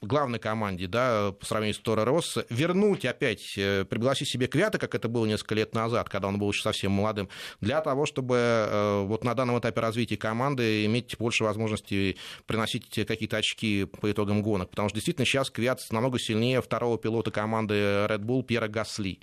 главной 0.00 0.38
команде, 0.38 0.86
да, 0.86 1.32
по 1.32 1.46
сравнению 1.46 1.74
с 1.74 1.78
Торо 1.78 2.04
Росса, 2.12 2.44
вернуть 2.50 3.04
опять, 3.04 3.54
э, 3.56 3.84
пригласить 3.84 4.28
себе 4.28 4.46
Квята, 4.46 4.78
как 4.78 4.94
это 4.94 5.08
было 5.08 5.26
несколько 5.26 5.54
лет 5.54 5.74
назад, 5.74 6.08
когда 6.08 6.28
он 6.28 6.38
был 6.38 6.50
еще 6.50 6.62
совсем 6.62 6.92
молодым, 6.92 7.28
для 7.60 7.80
того, 7.80 8.06
чтобы 8.06 8.36
э, 8.36 9.02
вот 9.06 9.24
на 9.24 9.34
данном 9.34 9.58
этапе 9.58 9.80
развития 9.80 10.16
команды 10.16 10.84
иметь 10.84 11.16
больше 11.18 11.44
возможностей 11.44 12.16
приносить 12.46 12.88
какие-то 12.88 13.38
очки 13.38 13.84
по 13.84 14.10
итогам 14.10 14.42
гонок. 14.42 14.70
Потому 14.70 14.88
что 14.88 14.96
действительно 14.96 15.26
сейчас 15.26 15.50
Квят 15.50 15.80
намного 15.90 16.18
сильнее 16.18 16.60
второго 16.60 16.98
пилота 16.98 17.30
команды 17.30 17.74
Red 17.74 18.20
Bull 18.20 18.42
Пьера 18.42 18.68
Гасли. 18.68 19.20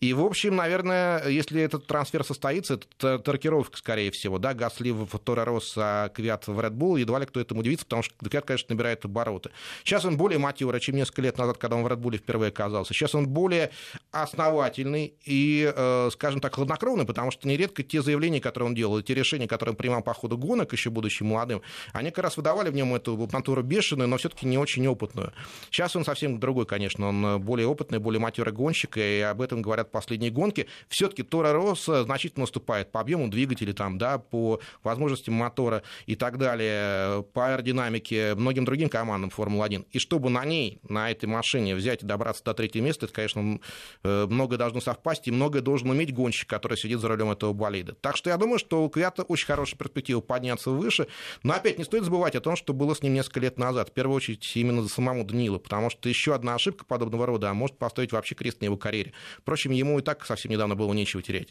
И, 0.00 0.12
в 0.12 0.24
общем, 0.24 0.56
наверное, 0.56 1.26
если 1.28 1.60
этот 1.62 1.86
трансфер 1.86 2.24
состоится, 2.24 2.74
это 2.74 3.18
таркировка, 3.18 3.78
скорее 3.78 4.10
всего, 4.10 4.38
да, 4.38 4.54
Гасли 4.54 4.90
в 4.90 5.18
Торо 5.18 5.44
Росса, 5.44 5.86
а 5.86 6.08
Квят 6.08 6.46
в 6.46 6.58
Red 6.58 6.72
Bull, 6.72 7.00
едва 7.00 7.18
ли 7.18 7.26
кто 7.26 7.40
этому 7.40 7.60
удивится, 7.60 7.86
потому 7.86 8.02
что 8.02 8.14
Квят, 8.18 8.44
конечно, 8.44 8.74
набирает 8.74 9.04
обороты. 9.04 9.50
Сейчас 9.84 10.04
он 10.04 10.16
более 10.16 10.38
матюра, 10.38 10.78
чем 10.80 10.96
несколько 10.96 11.22
лет 11.22 11.38
назад, 11.38 11.58
когда 11.58 11.76
он 11.76 11.82
в 11.82 11.86
Red 11.86 11.98
Bull 11.98 12.10
впервые 12.26 12.48
оказался. 12.48 12.92
Сейчас 12.92 13.14
он 13.14 13.28
более 13.28 13.70
основательный 14.10 15.14
и, 15.24 15.72
э, 15.74 16.08
скажем 16.12 16.40
так, 16.40 16.56
хладнокровный, 16.56 17.06
потому 17.06 17.30
что 17.30 17.46
нередко 17.46 17.84
те 17.84 18.02
заявления, 18.02 18.40
которые 18.40 18.68
он 18.68 18.74
делал, 18.74 19.00
те 19.00 19.14
решения, 19.14 19.46
которые 19.46 19.72
он 19.72 19.76
принимал 19.76 20.02
по 20.02 20.12
ходу 20.12 20.36
гонок, 20.36 20.72
еще 20.72 20.90
будучи 20.90 21.22
молодым, 21.22 21.62
они 21.92 22.10
как 22.10 22.24
раз 22.24 22.36
выдавали 22.36 22.70
в 22.70 22.74
нем 22.74 22.94
эту 22.94 23.28
натуру 23.32 23.62
бешеную, 23.62 24.08
но 24.08 24.16
все-таки 24.16 24.46
не 24.46 24.58
очень 24.58 24.86
опытную. 24.88 25.32
Сейчас 25.70 25.94
он 25.94 26.04
совсем 26.04 26.40
другой, 26.40 26.66
конечно, 26.66 27.08
он 27.08 27.40
более 27.40 27.68
опытный, 27.68 27.98
более 27.98 28.20
матерый 28.20 28.52
гонщик, 28.52 28.96
и 28.96 29.20
об 29.20 29.40
этом 29.40 29.62
говорят 29.62 29.92
последние 29.92 30.32
гонки. 30.32 30.66
Все-таки 30.88 31.22
Тора 31.22 31.52
Росса 31.52 32.02
значительно 32.02 32.44
уступает 32.44 32.90
по 32.90 33.00
объему 33.00 33.28
двигателя, 33.28 33.72
там, 33.72 33.98
да, 33.98 34.18
по 34.18 34.60
возможностям 34.82 35.34
мотора 35.34 35.82
и 36.06 36.16
так 36.16 36.38
далее, 36.38 37.22
по 37.32 37.52
аэродинамике, 37.52 38.34
многим 38.34 38.64
другим 38.64 38.88
командам 38.88 39.30
Формулы-1. 39.30 39.86
И 39.92 39.98
чтобы 39.98 40.30
на 40.30 40.44
ней, 40.44 40.80
на 40.88 41.10
этой 41.10 41.26
машине 41.26 41.74
взять 41.74 42.02
и 42.02 42.06
добраться 42.16 42.42
до 42.44 42.54
третьего 42.54 42.84
места, 42.84 43.06
это, 43.06 43.14
конечно, 43.14 43.60
э, 44.02 44.26
многое 44.28 44.58
должно 44.58 44.80
совпасть, 44.80 45.28
и 45.28 45.30
многое 45.30 45.62
должен 45.62 45.90
уметь 45.90 46.12
гонщик, 46.12 46.48
который 46.48 46.76
сидит 46.76 47.00
за 47.00 47.08
рулем 47.08 47.30
этого 47.30 47.52
болида. 47.52 47.94
Так 48.00 48.16
что 48.16 48.30
я 48.30 48.36
думаю, 48.36 48.58
что 48.58 48.84
у 48.84 48.88
Квята 48.88 49.22
очень 49.22 49.46
хорошая 49.46 49.78
перспектива 49.78 50.20
подняться 50.20 50.70
выше, 50.70 51.06
но 51.42 51.54
опять 51.54 51.78
не 51.78 51.84
стоит 51.84 52.04
забывать 52.04 52.34
о 52.34 52.40
том, 52.40 52.56
что 52.56 52.72
было 52.72 52.94
с 52.94 53.02
ним 53.02 53.14
несколько 53.14 53.40
лет 53.40 53.58
назад, 53.58 53.90
в 53.90 53.92
первую 53.92 54.16
очередь 54.16 54.56
именно 54.56 54.82
за 54.82 54.88
самому 54.88 55.24
Данилу, 55.24 55.58
потому 55.58 55.90
что 55.90 56.08
еще 56.08 56.34
одна 56.34 56.54
ошибка 56.54 56.84
подобного 56.84 57.26
рода 57.26 57.50
а 57.50 57.54
может 57.54 57.78
поставить 57.78 58.12
вообще 58.12 58.34
крест 58.34 58.60
на 58.60 58.66
его 58.66 58.76
карьере. 58.76 59.12
Впрочем, 59.38 59.70
ему 59.70 59.98
и 59.98 60.02
так 60.02 60.24
совсем 60.24 60.50
недавно 60.50 60.74
было 60.74 60.92
нечего 60.92 61.22
терять. 61.22 61.48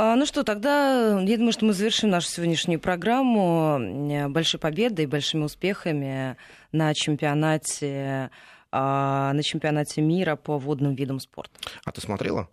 А, 0.00 0.14
ну 0.14 0.26
что, 0.26 0.44
тогда 0.44 1.20
я 1.20 1.36
думаю, 1.36 1.52
что 1.52 1.64
мы 1.64 1.72
завершим 1.72 2.10
нашу 2.10 2.28
сегодняшнюю 2.28 2.78
программу 2.78 3.80
э, 3.80 4.28
большой 4.28 4.60
победой, 4.60 5.06
большими 5.06 5.42
успехами 5.42 6.36
на 6.70 6.94
чемпионате 6.94 8.30
на 8.72 9.42
чемпионате 9.42 10.02
мира 10.02 10.36
по 10.36 10.58
водным 10.58 10.94
видам 10.94 11.20
спорта. 11.20 11.58
А 11.84 11.92
ты 11.92 12.00
смотрела? 12.00 12.48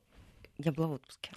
Я 0.57 0.71
была 0.71 0.87
в 0.87 0.91
отпуске. 0.93 1.31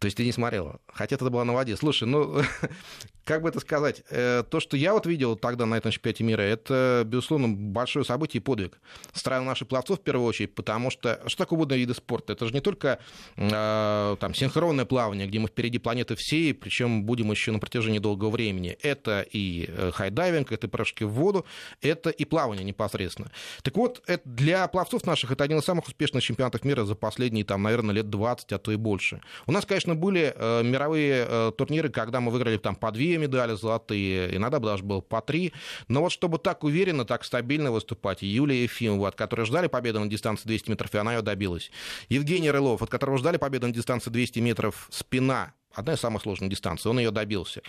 То 0.00 0.06
есть 0.06 0.16
ты 0.16 0.24
не 0.24 0.32
смотрела? 0.32 0.80
Хотя 0.88 1.14
это 1.16 1.30
была 1.30 1.44
на 1.44 1.52
воде. 1.52 1.76
Слушай, 1.76 2.08
ну, 2.08 2.42
как 3.24 3.42
бы 3.42 3.48
это 3.48 3.58
сказать, 3.60 4.02
э, 4.10 4.44
то, 4.48 4.60
что 4.60 4.76
я 4.76 4.92
вот 4.92 5.06
видел 5.06 5.36
тогда 5.36 5.64
на 5.66 5.76
этом 5.76 5.90
чемпионате 5.90 6.24
мира, 6.24 6.42
это, 6.42 7.02
безусловно, 7.06 7.48
большое 7.48 8.04
событие 8.04 8.40
и 8.40 8.44
подвиг. 8.44 8.78
Страны 9.12 9.46
наших 9.46 9.68
пловцов, 9.68 9.98
в 9.98 10.02
первую 10.02 10.26
очередь, 10.26 10.54
потому 10.54 10.90
что 10.90 11.20
что 11.26 11.44
такое 11.44 11.58
водные 11.58 11.78
виды 11.78 11.94
спорта? 11.94 12.34
Это 12.34 12.46
же 12.46 12.52
не 12.52 12.60
только 12.60 12.98
э, 13.36 14.16
там, 14.20 14.34
синхронное 14.34 14.84
плавание, 14.84 15.26
где 15.26 15.38
мы 15.38 15.48
впереди 15.48 15.78
планеты 15.78 16.16
всей, 16.16 16.52
причем 16.52 17.04
будем 17.04 17.30
еще 17.30 17.50
на 17.50 17.58
протяжении 17.58 17.98
долгого 17.98 18.30
времени. 18.30 18.76
Это 18.82 19.24
и 19.30 19.66
э, 19.68 19.90
хайдайвинг, 19.92 20.52
это 20.52 20.66
и 20.66 20.70
прыжки 20.70 21.04
в 21.04 21.10
воду, 21.10 21.46
это 21.80 22.10
и 22.10 22.24
плавание 22.26 22.64
непосредственно. 22.64 23.30
Так 23.62 23.76
вот, 23.76 24.02
это 24.06 24.22
для 24.28 24.68
пловцов 24.68 25.06
наших 25.06 25.30
это 25.30 25.44
один 25.44 25.58
из 25.58 25.64
самых 25.64 25.86
успешных 25.86 26.22
чемпионатов 26.22 26.62
мира 26.64 26.84
за 26.84 26.94
последние, 26.94 27.44
там, 27.44 27.62
наверное, 27.62 27.94
лет 27.94 28.10
20, 28.10 28.52
а 28.52 28.58
то 28.58 28.70
и 28.70 28.76
больше. 28.76 29.22
У 29.46 29.52
нас, 29.52 29.64
конечно, 29.64 29.94
были 29.94 30.34
мировые 30.62 31.52
турниры, 31.52 31.88
когда 31.88 32.20
мы 32.20 32.30
выиграли 32.30 32.58
там 32.58 32.76
по 32.76 32.90
две 32.90 33.13
медали 33.18 33.54
золотые, 33.54 34.36
иногда 34.36 34.58
даже 34.58 34.82
было 34.82 35.00
по 35.00 35.20
три. 35.20 35.52
Но 35.88 36.02
вот 36.02 36.12
чтобы 36.12 36.38
так 36.38 36.64
уверенно, 36.64 37.04
так 37.04 37.24
стабильно 37.24 37.70
выступать, 37.70 38.22
Юлия 38.22 38.62
Ефимова, 38.62 39.08
от 39.08 39.14
которой 39.14 39.46
ждали 39.46 39.66
победы 39.66 39.98
на 39.98 40.06
дистанции 40.06 40.46
200 40.46 40.70
метров, 40.70 40.94
и 40.94 40.98
она 40.98 41.14
ее 41.14 41.22
добилась. 41.22 41.70
Евгений 42.08 42.50
Рылов, 42.50 42.82
от 42.82 42.90
которого 42.90 43.18
ждали 43.18 43.36
победы 43.36 43.66
на 43.66 43.72
дистанции 43.72 44.10
200 44.10 44.38
метров, 44.40 44.88
спина 44.90 45.52
одна 45.74 45.94
из 45.94 46.00
самых 46.00 46.22
сложных 46.22 46.50
дистанций, 46.50 46.90
он 46.90 46.98
ее 46.98 47.10
добился. 47.10 47.62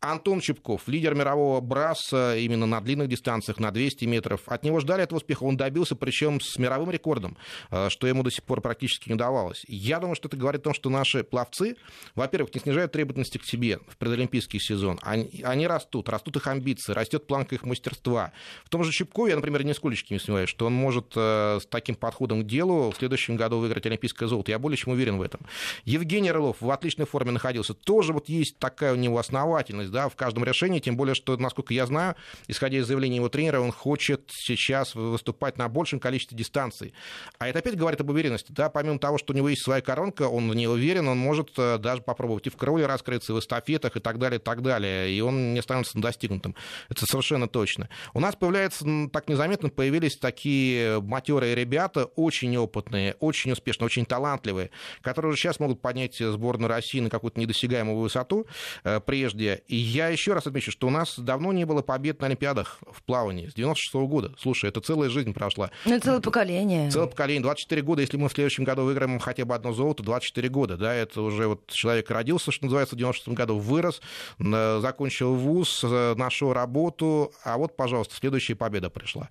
Антон 0.00 0.40
Чепков, 0.40 0.82
лидер 0.86 1.14
мирового 1.14 1.60
браса 1.60 2.36
именно 2.36 2.66
на 2.66 2.80
длинных 2.80 3.08
дистанциях, 3.08 3.58
на 3.58 3.70
200 3.70 4.04
метров. 4.04 4.40
От 4.46 4.64
него 4.64 4.80
ждали 4.80 5.02
этого 5.02 5.18
успеха, 5.18 5.44
он 5.44 5.56
добился, 5.56 5.96
причем 5.96 6.40
с 6.40 6.58
мировым 6.58 6.90
рекордом, 6.90 7.36
э, 7.70 7.88
что 7.90 8.06
ему 8.06 8.22
до 8.22 8.30
сих 8.30 8.44
пор 8.44 8.60
практически 8.60 9.08
не 9.08 9.14
удавалось. 9.14 9.64
Я 9.68 10.00
думаю, 10.00 10.16
что 10.16 10.28
это 10.28 10.36
говорит 10.36 10.62
о 10.62 10.64
том, 10.64 10.74
что 10.74 10.90
наши 10.90 11.24
пловцы, 11.24 11.76
во-первых, 12.14 12.54
не 12.54 12.60
снижают 12.60 12.92
требовательности 12.92 13.38
к 13.38 13.44
себе 13.44 13.78
в 13.88 13.96
предолимпийский 13.96 14.60
сезон. 14.60 14.98
Они, 15.02 15.42
они 15.44 15.66
растут, 15.66 16.08
растут 16.08 16.36
их 16.36 16.46
амбиции, 16.46 16.92
растет 16.92 17.26
планка 17.26 17.54
их 17.54 17.64
мастерства. 17.64 18.32
В 18.64 18.68
том 18.68 18.84
же 18.84 18.92
Чепкове 18.92 19.30
я, 19.30 19.36
например, 19.36 19.64
нисколечки 19.64 20.12
не 20.12 20.18
сомневаюсь, 20.18 20.50
что 20.50 20.66
он 20.66 20.74
может 20.74 21.12
э, 21.16 21.58
с 21.60 21.66
таким 21.66 21.94
подходом 21.94 22.42
к 22.42 22.46
делу 22.46 22.90
в 22.90 22.96
следующем 22.96 23.36
году 23.36 23.58
выиграть 23.58 23.86
олимпийское 23.86 24.28
золото. 24.28 24.50
Я 24.50 24.58
более 24.58 24.76
чем 24.76 24.92
уверен 24.92 25.18
в 25.18 25.22
этом. 25.22 25.40
Евгений 25.84 26.30
Рылов 26.30 26.56
в 26.60 26.70
отличной 26.70 27.06
форме 27.06 27.32
находился. 27.52 27.74
Тоже 27.74 28.12
вот 28.12 28.28
есть 28.28 28.58
такая 28.58 28.92
у 28.92 28.96
него 28.96 29.18
основательность 29.18 29.90
да, 29.90 30.08
в 30.08 30.16
каждом 30.16 30.44
решении, 30.44 30.80
тем 30.80 30.96
более, 30.96 31.14
что, 31.14 31.36
насколько 31.36 31.74
я 31.74 31.86
знаю, 31.86 32.16
исходя 32.48 32.78
из 32.78 32.86
заявления 32.86 33.16
его 33.16 33.28
тренера, 33.28 33.60
он 33.60 33.72
хочет 33.72 34.30
сейчас 34.32 34.94
выступать 34.94 35.58
на 35.58 35.68
большем 35.68 36.00
количестве 36.00 36.36
дистанций. 36.36 36.94
А 37.38 37.48
это 37.48 37.58
опять 37.58 37.76
говорит 37.76 38.00
об 38.00 38.10
уверенности. 38.10 38.52
Да, 38.52 38.70
помимо 38.70 38.98
того, 38.98 39.18
что 39.18 39.32
у 39.32 39.36
него 39.36 39.48
есть 39.48 39.62
своя 39.62 39.82
коронка, 39.82 40.28
он 40.28 40.50
в 40.50 40.54
ней 40.54 40.66
уверен, 40.66 41.08
он 41.08 41.18
может 41.18 41.50
э, 41.58 41.78
даже 41.78 42.02
попробовать 42.02 42.46
и 42.46 42.50
в 42.50 42.56
кроле 42.56 42.86
раскрыться, 42.86 43.32
и 43.32 43.36
в 43.36 43.38
эстафетах, 43.38 43.96
и 43.96 44.00
так 44.00 44.18
далее, 44.18 44.38
и 44.38 44.42
так 44.42 44.62
далее. 44.62 45.10
И 45.10 45.20
он 45.20 45.52
не 45.52 45.60
останется 45.60 45.98
достигнутым. 45.98 46.54
Это 46.88 47.06
совершенно 47.06 47.48
точно. 47.48 47.88
У 48.14 48.20
нас 48.20 48.34
появляется, 48.34 48.84
так 49.12 49.28
незаметно, 49.28 49.68
появились 49.68 50.16
такие 50.16 51.00
матерые 51.00 51.54
ребята, 51.54 52.04
очень 52.16 52.56
опытные, 52.56 53.14
очень 53.20 53.52
успешные, 53.52 53.86
очень 53.86 54.06
талантливые, 54.06 54.70
которые 55.02 55.30
уже 55.30 55.40
сейчас 55.40 55.60
могут 55.60 55.80
поднять 55.80 56.16
сборную 56.16 56.68
России 56.68 57.00
на 57.00 57.10
какую-то 57.10 57.38
недосягаемую 57.42 57.98
высоту 57.98 58.46
э, 58.84 59.00
прежде. 59.00 59.62
И 59.68 59.76
я 59.76 60.08
еще 60.08 60.32
раз 60.32 60.46
отмечу, 60.46 60.70
что 60.70 60.86
у 60.86 60.90
нас 60.90 61.18
давно 61.18 61.52
не 61.52 61.64
было 61.64 61.82
побед 61.82 62.20
на 62.20 62.26
Олимпиадах 62.26 62.78
в 62.90 63.02
плавании 63.02 63.48
с 63.48 63.54
96 63.54 63.94
-го 63.94 64.06
года. 64.06 64.34
Слушай, 64.38 64.70
это 64.70 64.80
целая 64.80 65.10
жизнь 65.10 65.32
прошла. 65.32 65.70
Ну, 65.84 65.98
целое 65.98 66.20
поколение. 66.20 66.90
Целое 66.90 67.08
поколение. 67.08 67.42
24 67.42 67.82
года, 67.82 68.00
если 68.02 68.16
мы 68.16 68.28
в 68.28 68.32
следующем 68.32 68.64
году 68.64 68.84
выиграем 68.84 69.18
хотя 69.18 69.44
бы 69.44 69.54
одно 69.54 69.72
золото, 69.72 70.02
24 70.02 70.48
года, 70.48 70.76
да, 70.76 70.94
это 70.94 71.20
уже 71.20 71.46
вот 71.46 71.70
человек 71.70 72.10
родился, 72.10 72.50
что 72.50 72.64
называется, 72.64 72.94
в 72.94 72.98
96 72.98 73.36
году 73.36 73.58
вырос, 73.58 74.00
закончил 74.38 75.34
вуз, 75.34 75.80
э, 75.84 76.14
нашел 76.16 76.52
работу, 76.52 77.32
а 77.44 77.56
вот, 77.56 77.76
пожалуйста, 77.76 78.14
следующая 78.14 78.54
победа 78.54 78.90
пришла. 78.90 79.28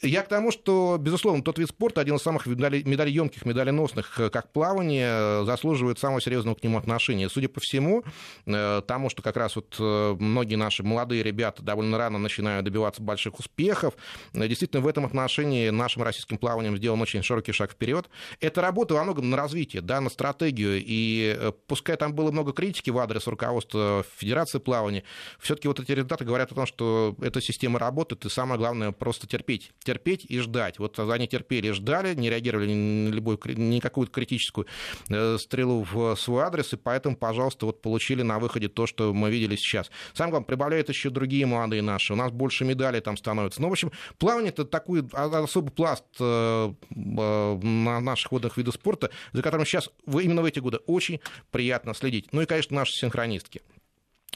Я 0.00 0.22
к 0.22 0.28
тому, 0.28 0.50
что, 0.50 0.96
безусловно, 0.98 1.42
тот 1.42 1.58
вид 1.58 1.68
спорта, 1.68 2.00
один 2.00 2.16
из 2.16 2.22
самых 2.22 2.46
медалеемких, 2.46 3.44
медаленосных, 3.44 4.18
э, 4.20 4.30
как 4.30 4.52
плавание, 4.52 5.44
заслуживает 5.44 5.98
самого 5.98 6.20
серьезного 6.20 6.54
к 6.54 6.62
нему 6.62 6.78
отношения. 6.78 7.28
Судя 7.40 7.48
по 7.48 7.60
всему, 7.60 8.04
тому, 8.44 9.08
что 9.08 9.22
как 9.22 9.34
раз 9.38 9.56
вот 9.56 9.76
многие 9.78 10.56
наши 10.56 10.82
молодые 10.82 11.22
ребята 11.22 11.62
довольно 11.62 11.96
рано 11.96 12.18
начинают 12.18 12.66
добиваться 12.66 13.00
больших 13.00 13.38
успехов, 13.38 13.94
действительно, 14.34 14.82
в 14.82 14.86
этом 14.86 15.06
отношении 15.06 15.70
нашим 15.70 16.02
российским 16.02 16.36
плаванием 16.36 16.76
сделан 16.76 17.00
очень 17.00 17.22
широкий 17.22 17.52
шаг 17.52 17.72
вперед. 17.72 18.10
Это 18.40 18.60
работа 18.60 18.92
во 18.92 19.04
многом 19.04 19.30
на 19.30 19.38
развитие, 19.38 19.80
да, 19.80 20.02
на 20.02 20.10
стратегию, 20.10 20.82
и 20.84 21.50
пускай 21.66 21.96
там 21.96 22.12
было 22.12 22.30
много 22.30 22.52
критики 22.52 22.90
в 22.90 22.98
адрес 22.98 23.26
руководства 23.26 24.04
Федерации 24.18 24.58
плавания, 24.58 25.02
все-таки 25.38 25.66
вот 25.66 25.80
эти 25.80 25.92
результаты 25.92 26.26
говорят 26.26 26.52
о 26.52 26.54
том, 26.54 26.66
что 26.66 27.16
эта 27.22 27.40
система 27.40 27.78
работает, 27.78 28.26
и 28.26 28.28
самое 28.28 28.58
главное 28.58 28.92
просто 28.92 29.26
терпеть. 29.26 29.72
Терпеть 29.82 30.26
и 30.28 30.40
ждать. 30.40 30.78
Вот 30.78 30.98
они 30.98 31.26
терпели 31.26 31.68
и 31.68 31.72
ждали, 31.72 32.14
не 32.14 32.28
реагировали 32.28 32.74
на 32.74 33.08
любую, 33.08 33.38
никакую 33.46 34.08
критическую 34.08 34.66
э, 35.08 35.38
стрелу 35.38 35.86
в 35.90 36.16
свой 36.16 36.44
адрес, 36.44 36.74
и 36.74 36.76
поэтому, 36.76 37.16
пожалуйста, 37.30 37.66
вот 37.66 37.80
получили 37.80 38.22
на 38.22 38.40
выходе 38.40 38.68
то, 38.68 38.88
что 38.88 39.14
мы 39.14 39.30
видели 39.30 39.54
сейчас. 39.54 39.88
Самое 40.14 40.32
главное, 40.32 40.46
прибавляют 40.46 40.88
еще 40.88 41.10
другие 41.10 41.46
молодые 41.46 41.80
наши. 41.80 42.12
У 42.12 42.16
нас 42.16 42.32
больше 42.32 42.64
медалей 42.64 43.00
там 43.00 43.16
становится. 43.16 43.62
Ну, 43.62 43.68
в 43.68 43.72
общем, 43.72 43.92
плавание 44.18 44.50
это 44.50 44.64
такой 44.64 45.06
особый 45.12 45.70
пласт 45.70 46.04
э, 46.18 46.72
э, 46.90 47.58
на 47.62 48.00
наших 48.00 48.32
водных 48.32 48.56
видах 48.56 48.74
спорта, 48.74 49.10
за 49.32 49.42
которым 49.42 49.64
сейчас 49.64 49.90
именно 50.06 50.42
в 50.42 50.44
эти 50.44 50.58
годы 50.58 50.78
очень 50.88 51.20
приятно 51.52 51.94
следить. 51.94 52.32
Ну 52.32 52.42
и, 52.42 52.46
конечно, 52.46 52.74
наши 52.74 52.94
синхронистки. 52.94 53.62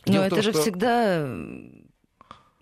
Но 0.07 0.24
это 0.24 0.36
том, 0.36 0.45
же 0.45 0.53
что... 0.53 0.62
всегда 0.62 1.26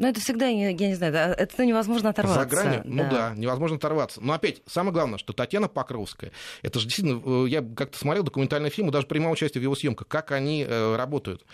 ну, 0.02 0.08
это 0.08 0.18
всегда, 0.18 0.48
я 0.48 0.72
не 0.72 0.94
знаю, 0.96 1.14
это 1.14 1.64
невозможно 1.64 2.10
оторваться. 2.10 2.40
За 2.42 2.48
гранью, 2.48 2.82
ну 2.84 3.08
да, 3.08 3.34
невозможно 3.36 3.76
оторваться. 3.76 4.20
Но 4.20 4.32
опять, 4.32 4.60
самое 4.66 4.92
главное, 4.92 5.16
что 5.16 5.32
Татьяна 5.32 5.68
Покровская, 5.68 6.32
это 6.60 6.80
же 6.80 6.86
действительно, 6.86 7.22
э, 7.24 7.48
я 7.48 7.62
как-то 7.62 7.96
смотрел 7.96 8.24
документальный 8.24 8.70
фильм, 8.70 8.90
даже 8.90 9.06
принимал 9.06 9.30
участие 9.30 9.60
в 9.60 9.62
его 9.62 9.76
съемках, 9.76 10.08
как 10.08 10.32
они 10.32 10.66
э, 10.68 10.96
работают 10.96 11.44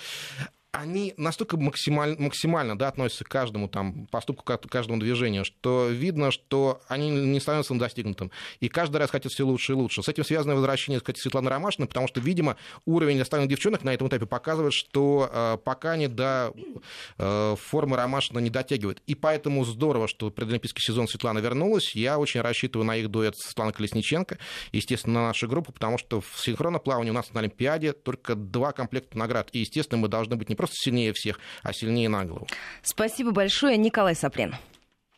они 0.79 1.13
настолько 1.17 1.57
максимально, 1.57 2.17
максимально 2.21 2.79
да, 2.79 2.89
относятся 2.89 3.25
к 3.25 3.29
каждому 3.29 3.69
там, 3.69 4.07
поступку, 4.07 4.45
к 4.45 4.69
каждому 4.69 5.01
движению, 5.01 5.45
что 5.45 5.89
видно, 5.89 6.31
что 6.31 6.81
они 6.87 7.11
не 7.11 7.41
становятся 7.41 7.75
достигнутым. 7.75 8.31
И 8.61 8.69
каждый 8.69 8.99
раз 8.99 9.11
хотят 9.11 9.33
все 9.33 9.45
лучше 9.45 9.73
и 9.73 9.75
лучше. 9.75 10.03
С 10.03 10.09
этим 10.09 10.25
связано 10.25 10.55
возвращение 10.55 11.01
сказать, 11.01 11.19
Светланы 11.19 11.51
Ромашиной, 11.51 11.89
потому 11.89 12.07
что, 12.07 12.21
видимо, 12.21 12.57
уровень 12.87 13.21
остальных 13.21 13.51
девчонок 13.51 13.83
на 13.83 13.93
этом 13.93 14.07
этапе 14.07 14.27
показывает, 14.27 14.73
что 14.73 15.29
э, 15.33 15.59
пока 15.65 15.97
не 15.97 16.07
до 16.07 16.53
э, 17.19 17.57
формы 17.61 17.97
Ромашина 17.97 18.39
не 18.39 18.51
дотягивает. 18.51 19.03
И 19.07 19.17
поэтому 19.17 19.65
здорово, 19.65 20.07
что 20.07 20.31
предолимпийский 20.31 20.83
сезон 20.83 21.09
Светлана 21.09 21.41
вернулась. 21.41 21.97
Я 21.97 22.19
очень 22.19 22.41
рассчитываю 22.41 22.87
на 22.87 22.97
их 22.97 23.09
дуэт 23.09 23.37
Светлана 23.37 23.73
Колесниченко, 23.73 24.39
естественно, 24.71 25.21
на 25.21 25.27
нашу 25.29 25.49
группу, 25.49 25.73
потому 25.73 25.99
что 25.99 26.21
в 26.21 26.39
синхронном 26.39 26.81
у 26.85 27.13
нас 27.13 27.33
на 27.33 27.41
Олимпиаде 27.41 27.93
только 27.93 28.37
два 28.37 28.73
комплекта 28.73 29.19
наград. 29.19 29.49
И, 29.53 29.59
естественно, 29.59 30.01
мы 30.01 30.09
должны 30.09 30.37
быть 30.37 30.49
не 30.49 30.55
просто 30.69 30.83
сильнее 30.83 31.13
всех, 31.13 31.41
а 31.63 31.73
сильнее 31.73 32.09
на 32.09 32.25
голову. 32.25 32.47
Спасибо 32.83 33.33
большое, 33.33 33.77
Николай 33.77 34.15
Саприн. 34.15 34.55